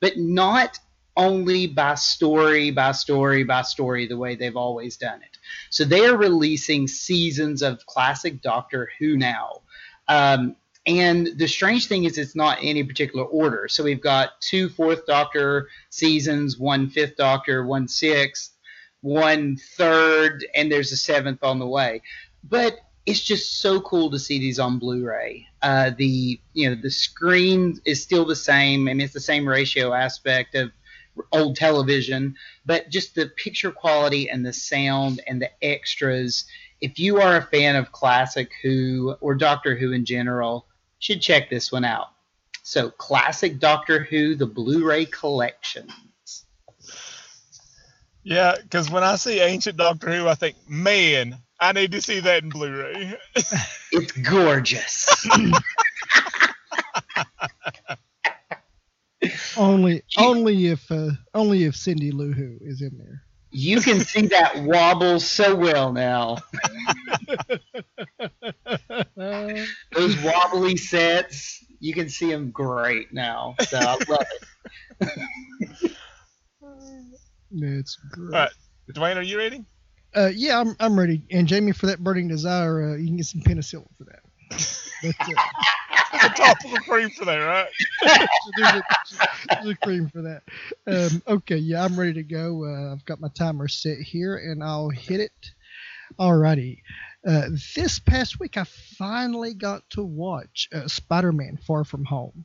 [0.00, 0.78] but not
[1.16, 5.38] only by story by story by story the way they've always done it.
[5.70, 9.62] So they are releasing seasons of classic Doctor Who now.
[10.08, 10.56] Um,
[10.86, 13.68] and the strange thing is, it's not in any particular order.
[13.68, 18.53] So we've got two Fourth Doctor seasons, one Fifth Doctor, one Sixth,
[19.04, 22.00] one Third, and there's a seventh on the way.
[22.42, 25.46] But it's just so cool to see these on Blu-ray.
[25.60, 28.84] Uh, the you know the screen is still the same.
[28.84, 30.70] Mean, it's the same ratio aspect of
[31.32, 36.46] old television, but just the picture quality and the sound and the extras.
[36.80, 40.66] If you are a fan of classic Who or Doctor Who in general,
[40.98, 42.08] should check this one out.
[42.62, 45.92] So, classic Doctor Who, the Blu-ray collections.
[48.24, 52.20] Yeah, because when I see ancient Doctor Who, I think, man, I need to see
[52.20, 53.18] that in Blu-ray.
[53.92, 55.26] it's gorgeous.
[59.58, 63.22] only, only if, uh, only if Cindy Lou Who is in there.
[63.50, 66.38] You can see that wobble so well now.
[69.94, 73.54] Those wobbly sets, you can see them great now.
[73.60, 74.26] So I love
[75.00, 75.18] it.
[77.54, 78.34] It's great.
[78.34, 78.50] All right,
[78.92, 79.64] Dwayne, are you ready?
[80.14, 81.26] Uh, yeah, I'm, I'm ready.
[81.30, 84.20] And Jamie, for that burning desire, uh, you can get some penicillin for that.
[84.50, 85.16] That's it.
[86.12, 87.68] There's a topical cream for that, right?
[88.56, 88.82] there's, a,
[89.50, 90.42] there's a cream for that.
[90.86, 92.64] Um, okay, yeah, I'm ready to go.
[92.64, 95.32] Uh, I've got my timer set here, and I'll hit it.
[96.18, 96.82] Alrighty.
[97.26, 102.44] Uh, this past week, I finally got to watch uh, Spider-Man: Far From Home.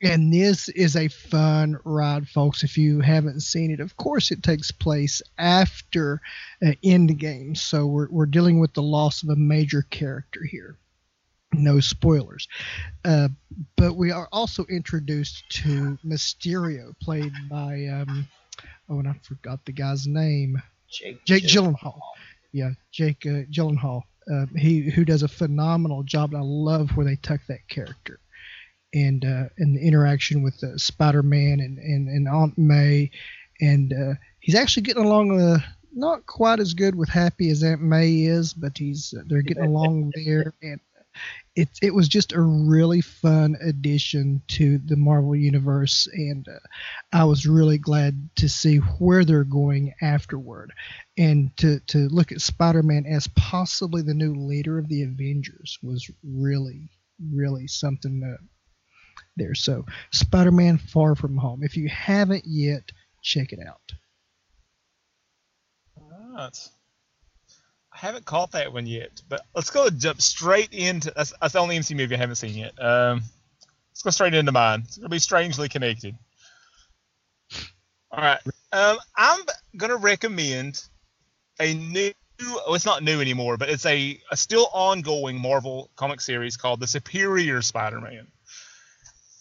[0.00, 2.62] And this is a fun ride, folks.
[2.62, 6.20] If you haven't seen it, of course, it takes place after
[6.64, 10.76] uh, Endgame, so we're, we're dealing with the loss of a major character here.
[11.52, 12.46] No spoilers.
[13.04, 13.28] Uh,
[13.76, 18.28] but we are also introduced to Mysterio, played by, um,
[18.88, 20.62] oh, and I forgot the guy's name.
[20.88, 21.98] Jake, Jake Gyllenhaal.
[22.52, 24.02] Yeah, Jake uh, Gyllenhaal.
[24.30, 26.34] Uh, he who does a phenomenal job.
[26.34, 28.20] And I love where they tuck that character
[28.94, 33.10] and uh, and the interaction with uh, Spider-Man and, and, and Aunt May,
[33.60, 35.58] and uh, he's actually getting along uh,
[35.92, 39.64] not quite as good with Happy as Aunt May is, but he's uh, they're getting
[39.64, 40.80] along there, and
[41.56, 46.58] it it was just a really fun addition to the Marvel universe, and uh,
[47.12, 50.72] I was really glad to see where they're going afterward,
[51.16, 56.10] and to to look at Spider-Man as possibly the new leader of the Avengers was
[56.22, 56.90] really
[57.32, 58.38] really something that
[59.38, 59.54] there.
[59.54, 61.62] So, Spider Man Far From Home.
[61.62, 62.90] If you haven't yet,
[63.22, 63.92] check it out.
[65.96, 66.68] Right.
[67.92, 71.58] I haven't caught that one yet, but let's go jump straight into that's, that's the
[71.58, 72.80] only MC movie I haven't seen yet.
[72.80, 73.22] Um,
[73.90, 74.82] let's go straight into mine.
[74.84, 76.16] It's gonna be strangely connected.
[78.12, 78.38] All right.
[78.72, 79.40] Um, I'm
[79.76, 80.82] gonna recommend
[81.58, 82.12] a new.
[82.40, 86.78] Oh, it's not new anymore, but it's a, a still ongoing Marvel comic series called
[86.78, 88.28] The Superior Spider-Man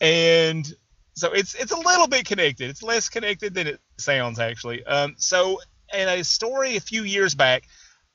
[0.01, 0.71] and
[1.15, 2.69] so it's it's a little bit connected.
[2.69, 4.85] It's less connected than it sounds actually.
[4.85, 5.59] Um, so
[5.93, 7.63] in a story a few years back,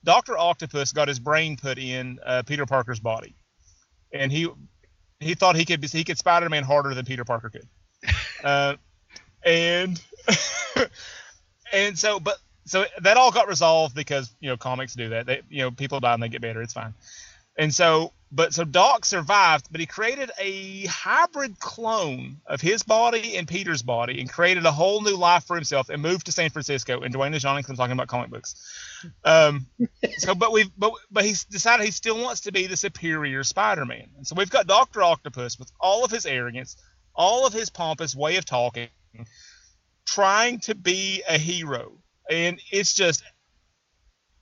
[0.05, 3.35] Doctor Octopus got his brain put in uh, Peter Parker's body,
[4.13, 4.49] and he
[5.21, 7.69] he thought he could he could Spider-Man harder than Peter Parker could,
[8.45, 8.77] uh,
[9.45, 10.01] and
[11.73, 15.27] and so but so that all got resolved because you know comics do that.
[15.27, 16.63] They you know people die and they get better.
[16.63, 16.95] It's fine.
[17.57, 23.37] And so, but so Doc survived, but he created a hybrid clone of his body
[23.37, 26.49] and Peter's body and created a whole new life for himself and moved to San
[26.49, 27.03] Francisco.
[27.03, 28.55] And Dwayne I'm talking about comic books.
[29.23, 29.67] Um,
[30.17, 33.85] so, but we've, but, but he's decided he still wants to be the superior Spider
[33.85, 34.09] Man.
[34.17, 35.03] And so we've got Dr.
[35.03, 36.77] Octopus with all of his arrogance,
[37.15, 38.89] all of his pompous way of talking,
[40.07, 41.99] trying to be a hero.
[42.31, 43.23] And it's just,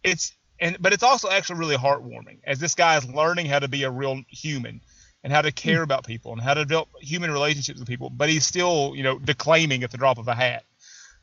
[0.05, 3.69] it's, and but it's also actually really heartwarming as this guy is learning how to
[3.69, 4.81] be a real human
[5.25, 5.85] and how to care hmm.
[5.85, 9.19] about people and how to develop human relationships with people but he's still you know
[9.19, 10.65] declaiming at the drop of a hat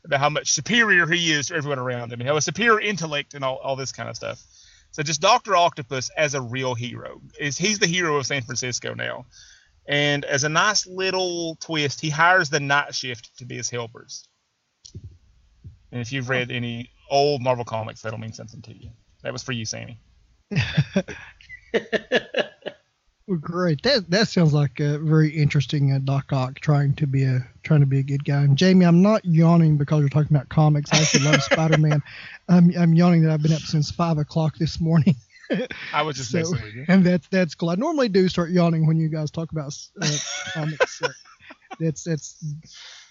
[0.04, 3.34] about how much superior he is to everyone around him and how a superior intellect
[3.34, 4.42] and all, all this kind of stuff.
[4.90, 8.94] So just dr octopus as a real hero is he's the hero of san francisco
[8.94, 9.26] now.
[9.86, 14.26] And as a nice little twist he hires the night shift to be his helpers.
[15.90, 18.90] And if you've read any old marvel comics that'll mean something to you
[19.22, 19.98] that was for you, Sammy.
[23.26, 23.82] Well, great.
[23.82, 27.80] That that sounds like a very interesting uh, Doc Ock trying to be a trying
[27.80, 28.40] to be a good guy.
[28.40, 30.90] And Jamie, I'm not yawning because you're talking about comics.
[30.94, 32.02] I actually love Spider-Man.
[32.48, 35.14] I'm I'm yawning that I've been up since five o'clock this morning.
[35.92, 36.86] I was just So- messing with you.
[36.88, 37.68] and that's that's cool.
[37.68, 40.10] I normally do start yawning when you guys talk about uh,
[40.54, 40.98] comics.
[40.98, 41.08] So
[41.78, 42.42] that's that's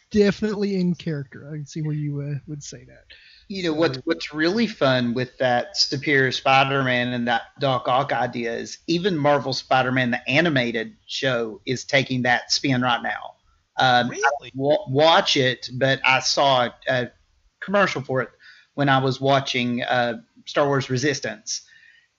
[0.09, 1.47] definitely in character.
[1.47, 3.03] I can see where you uh, would say that.
[3.49, 8.53] You know what's what's really fun with that Superior Spider-Man and that Doc Ock idea
[8.53, 13.35] is even Marvel Spider-Man the animated show is taking that spin right now.
[13.77, 14.51] Um, Really?
[14.53, 17.09] wa- watch it, but I saw a,
[17.61, 18.29] commercial for it
[18.73, 21.61] when I was watching uh, Star Wars Resistance,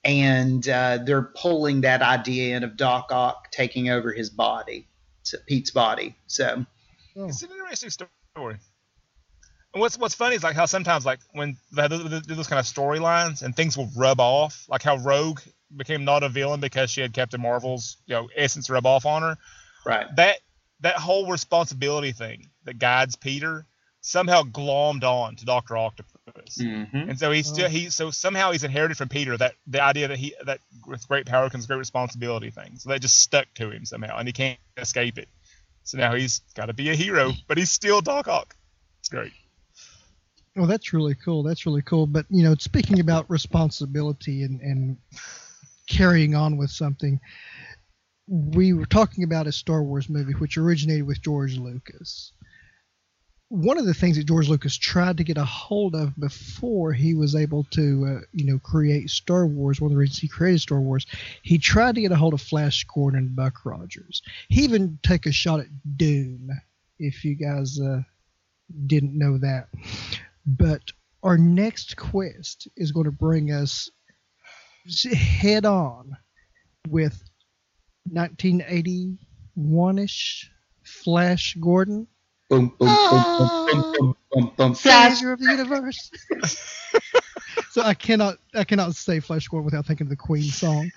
[0.03, 4.87] and uh, they're pulling that idea in of Doc Ock taking over his body,
[5.47, 6.15] Pete's body.
[6.27, 6.65] So
[7.15, 8.57] Oh, It's an interesting story.
[9.73, 12.59] And what's what's funny is like how sometimes like when they have those, those kind
[12.59, 15.39] of storylines and things will rub off, like how Rogue
[15.75, 19.21] became not a villain because she had Captain Marvel's you know essence rub off on
[19.21, 19.37] her.
[19.85, 20.37] right, That
[20.81, 23.65] that whole responsibility thing that guides Peter
[24.01, 26.57] somehow glommed on to Doctor Octopus.
[26.57, 27.09] mm-hmm.
[27.09, 30.17] And so he's still he so somehow he's inherited from Peter that the idea that
[30.17, 32.77] he that with great power comes great responsibility thing.
[32.77, 35.27] So that just stuck to him somehow, and he can't escape it.
[35.83, 38.55] So now he's got to be a hero, but he's still Doc Ock.
[38.99, 39.31] It's great.
[40.59, 41.41] Well, that's really cool.
[41.41, 42.05] That's really cool.
[42.05, 44.97] But you know, speaking about responsibility and and
[45.87, 47.17] carrying on with something,
[48.27, 52.33] we were talking about a Star Wars movie which originated with George Lucas.
[53.47, 57.13] One of the things that George Lucas tried to get a hold of before he
[57.13, 60.59] was able to, uh, you know, create Star Wars, one of the reasons he created
[60.59, 61.07] Star Wars,
[61.41, 64.21] he tried to get a hold of Flash Gordon and Buck Rogers.
[64.49, 66.49] He even took a shot at Dune,
[66.99, 68.01] if you guys uh,
[68.85, 69.69] didn't know that.
[70.45, 70.81] But
[71.23, 73.89] our next quest is going to bring us
[75.13, 76.17] head on
[76.87, 77.21] with
[78.11, 80.49] 1981 ish
[80.83, 82.07] Flash Gordon.
[82.49, 84.15] Boom, boom, oh.
[84.31, 86.09] boom, boom Savior of the universe.
[87.69, 90.89] so I cannot, I cannot say Flash Gordon without thinking of the Queen song.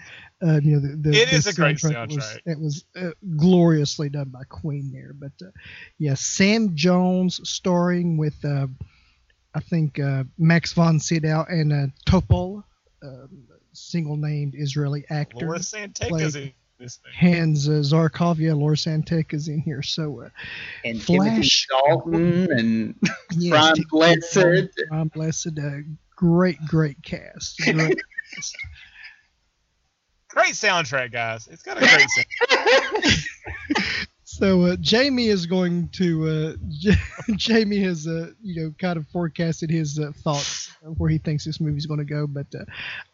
[0.43, 2.15] Uh, you know, the, the, it the is a great soundtrack.
[2.15, 5.51] Was, it was uh, gloriously done by Queen there, but uh,
[5.99, 8.67] yeah, Sam Jones starring with uh,
[9.55, 12.65] I think uh, Max von Sydow and uh, Topol,
[13.03, 13.29] um,
[13.73, 15.47] single named Israeli actor.
[15.47, 17.13] Laura Santeca's played- in this thing.
[17.15, 19.83] Hans uh, Zarkov, yeah, Laura Santek is in here.
[19.83, 20.29] So uh,
[20.85, 21.67] and Flash.
[21.69, 22.95] Timothy Dalton and
[23.37, 24.69] yes, Brian Tim- Blessed.
[24.89, 25.71] Brian Blessed, uh,
[26.17, 27.59] great, great cast.
[27.59, 27.77] Great
[28.35, 28.57] cast.
[30.29, 31.47] Great soundtrack, guys.
[31.47, 33.25] It's got a great sound.
[34.33, 36.57] So uh, Jamie is going to.
[36.57, 36.93] Uh,
[37.37, 41.61] Jamie has, uh, you know, kind of forecasted his uh, thoughts where he thinks this
[41.61, 42.27] movie's going to go.
[42.27, 42.65] But uh,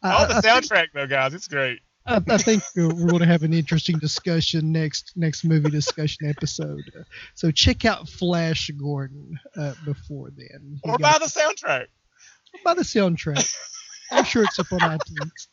[0.01, 1.35] I, Oh, the I think, soundtrack though, guys.
[1.35, 1.81] It's great.
[2.07, 6.85] I, I think we're going to have an interesting discussion next next movie discussion episode.
[6.97, 7.03] Uh,
[7.35, 10.79] so check out Flash Gordon uh, before then.
[10.85, 11.87] Or buy the soundtrack.
[12.65, 13.53] buy the soundtrack.
[14.13, 15.49] I'm sure it's up on iTunes.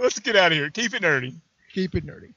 [0.00, 0.70] Let's get out of here.
[0.70, 1.34] Keep it nerdy.
[1.72, 2.34] Keep it nerdy.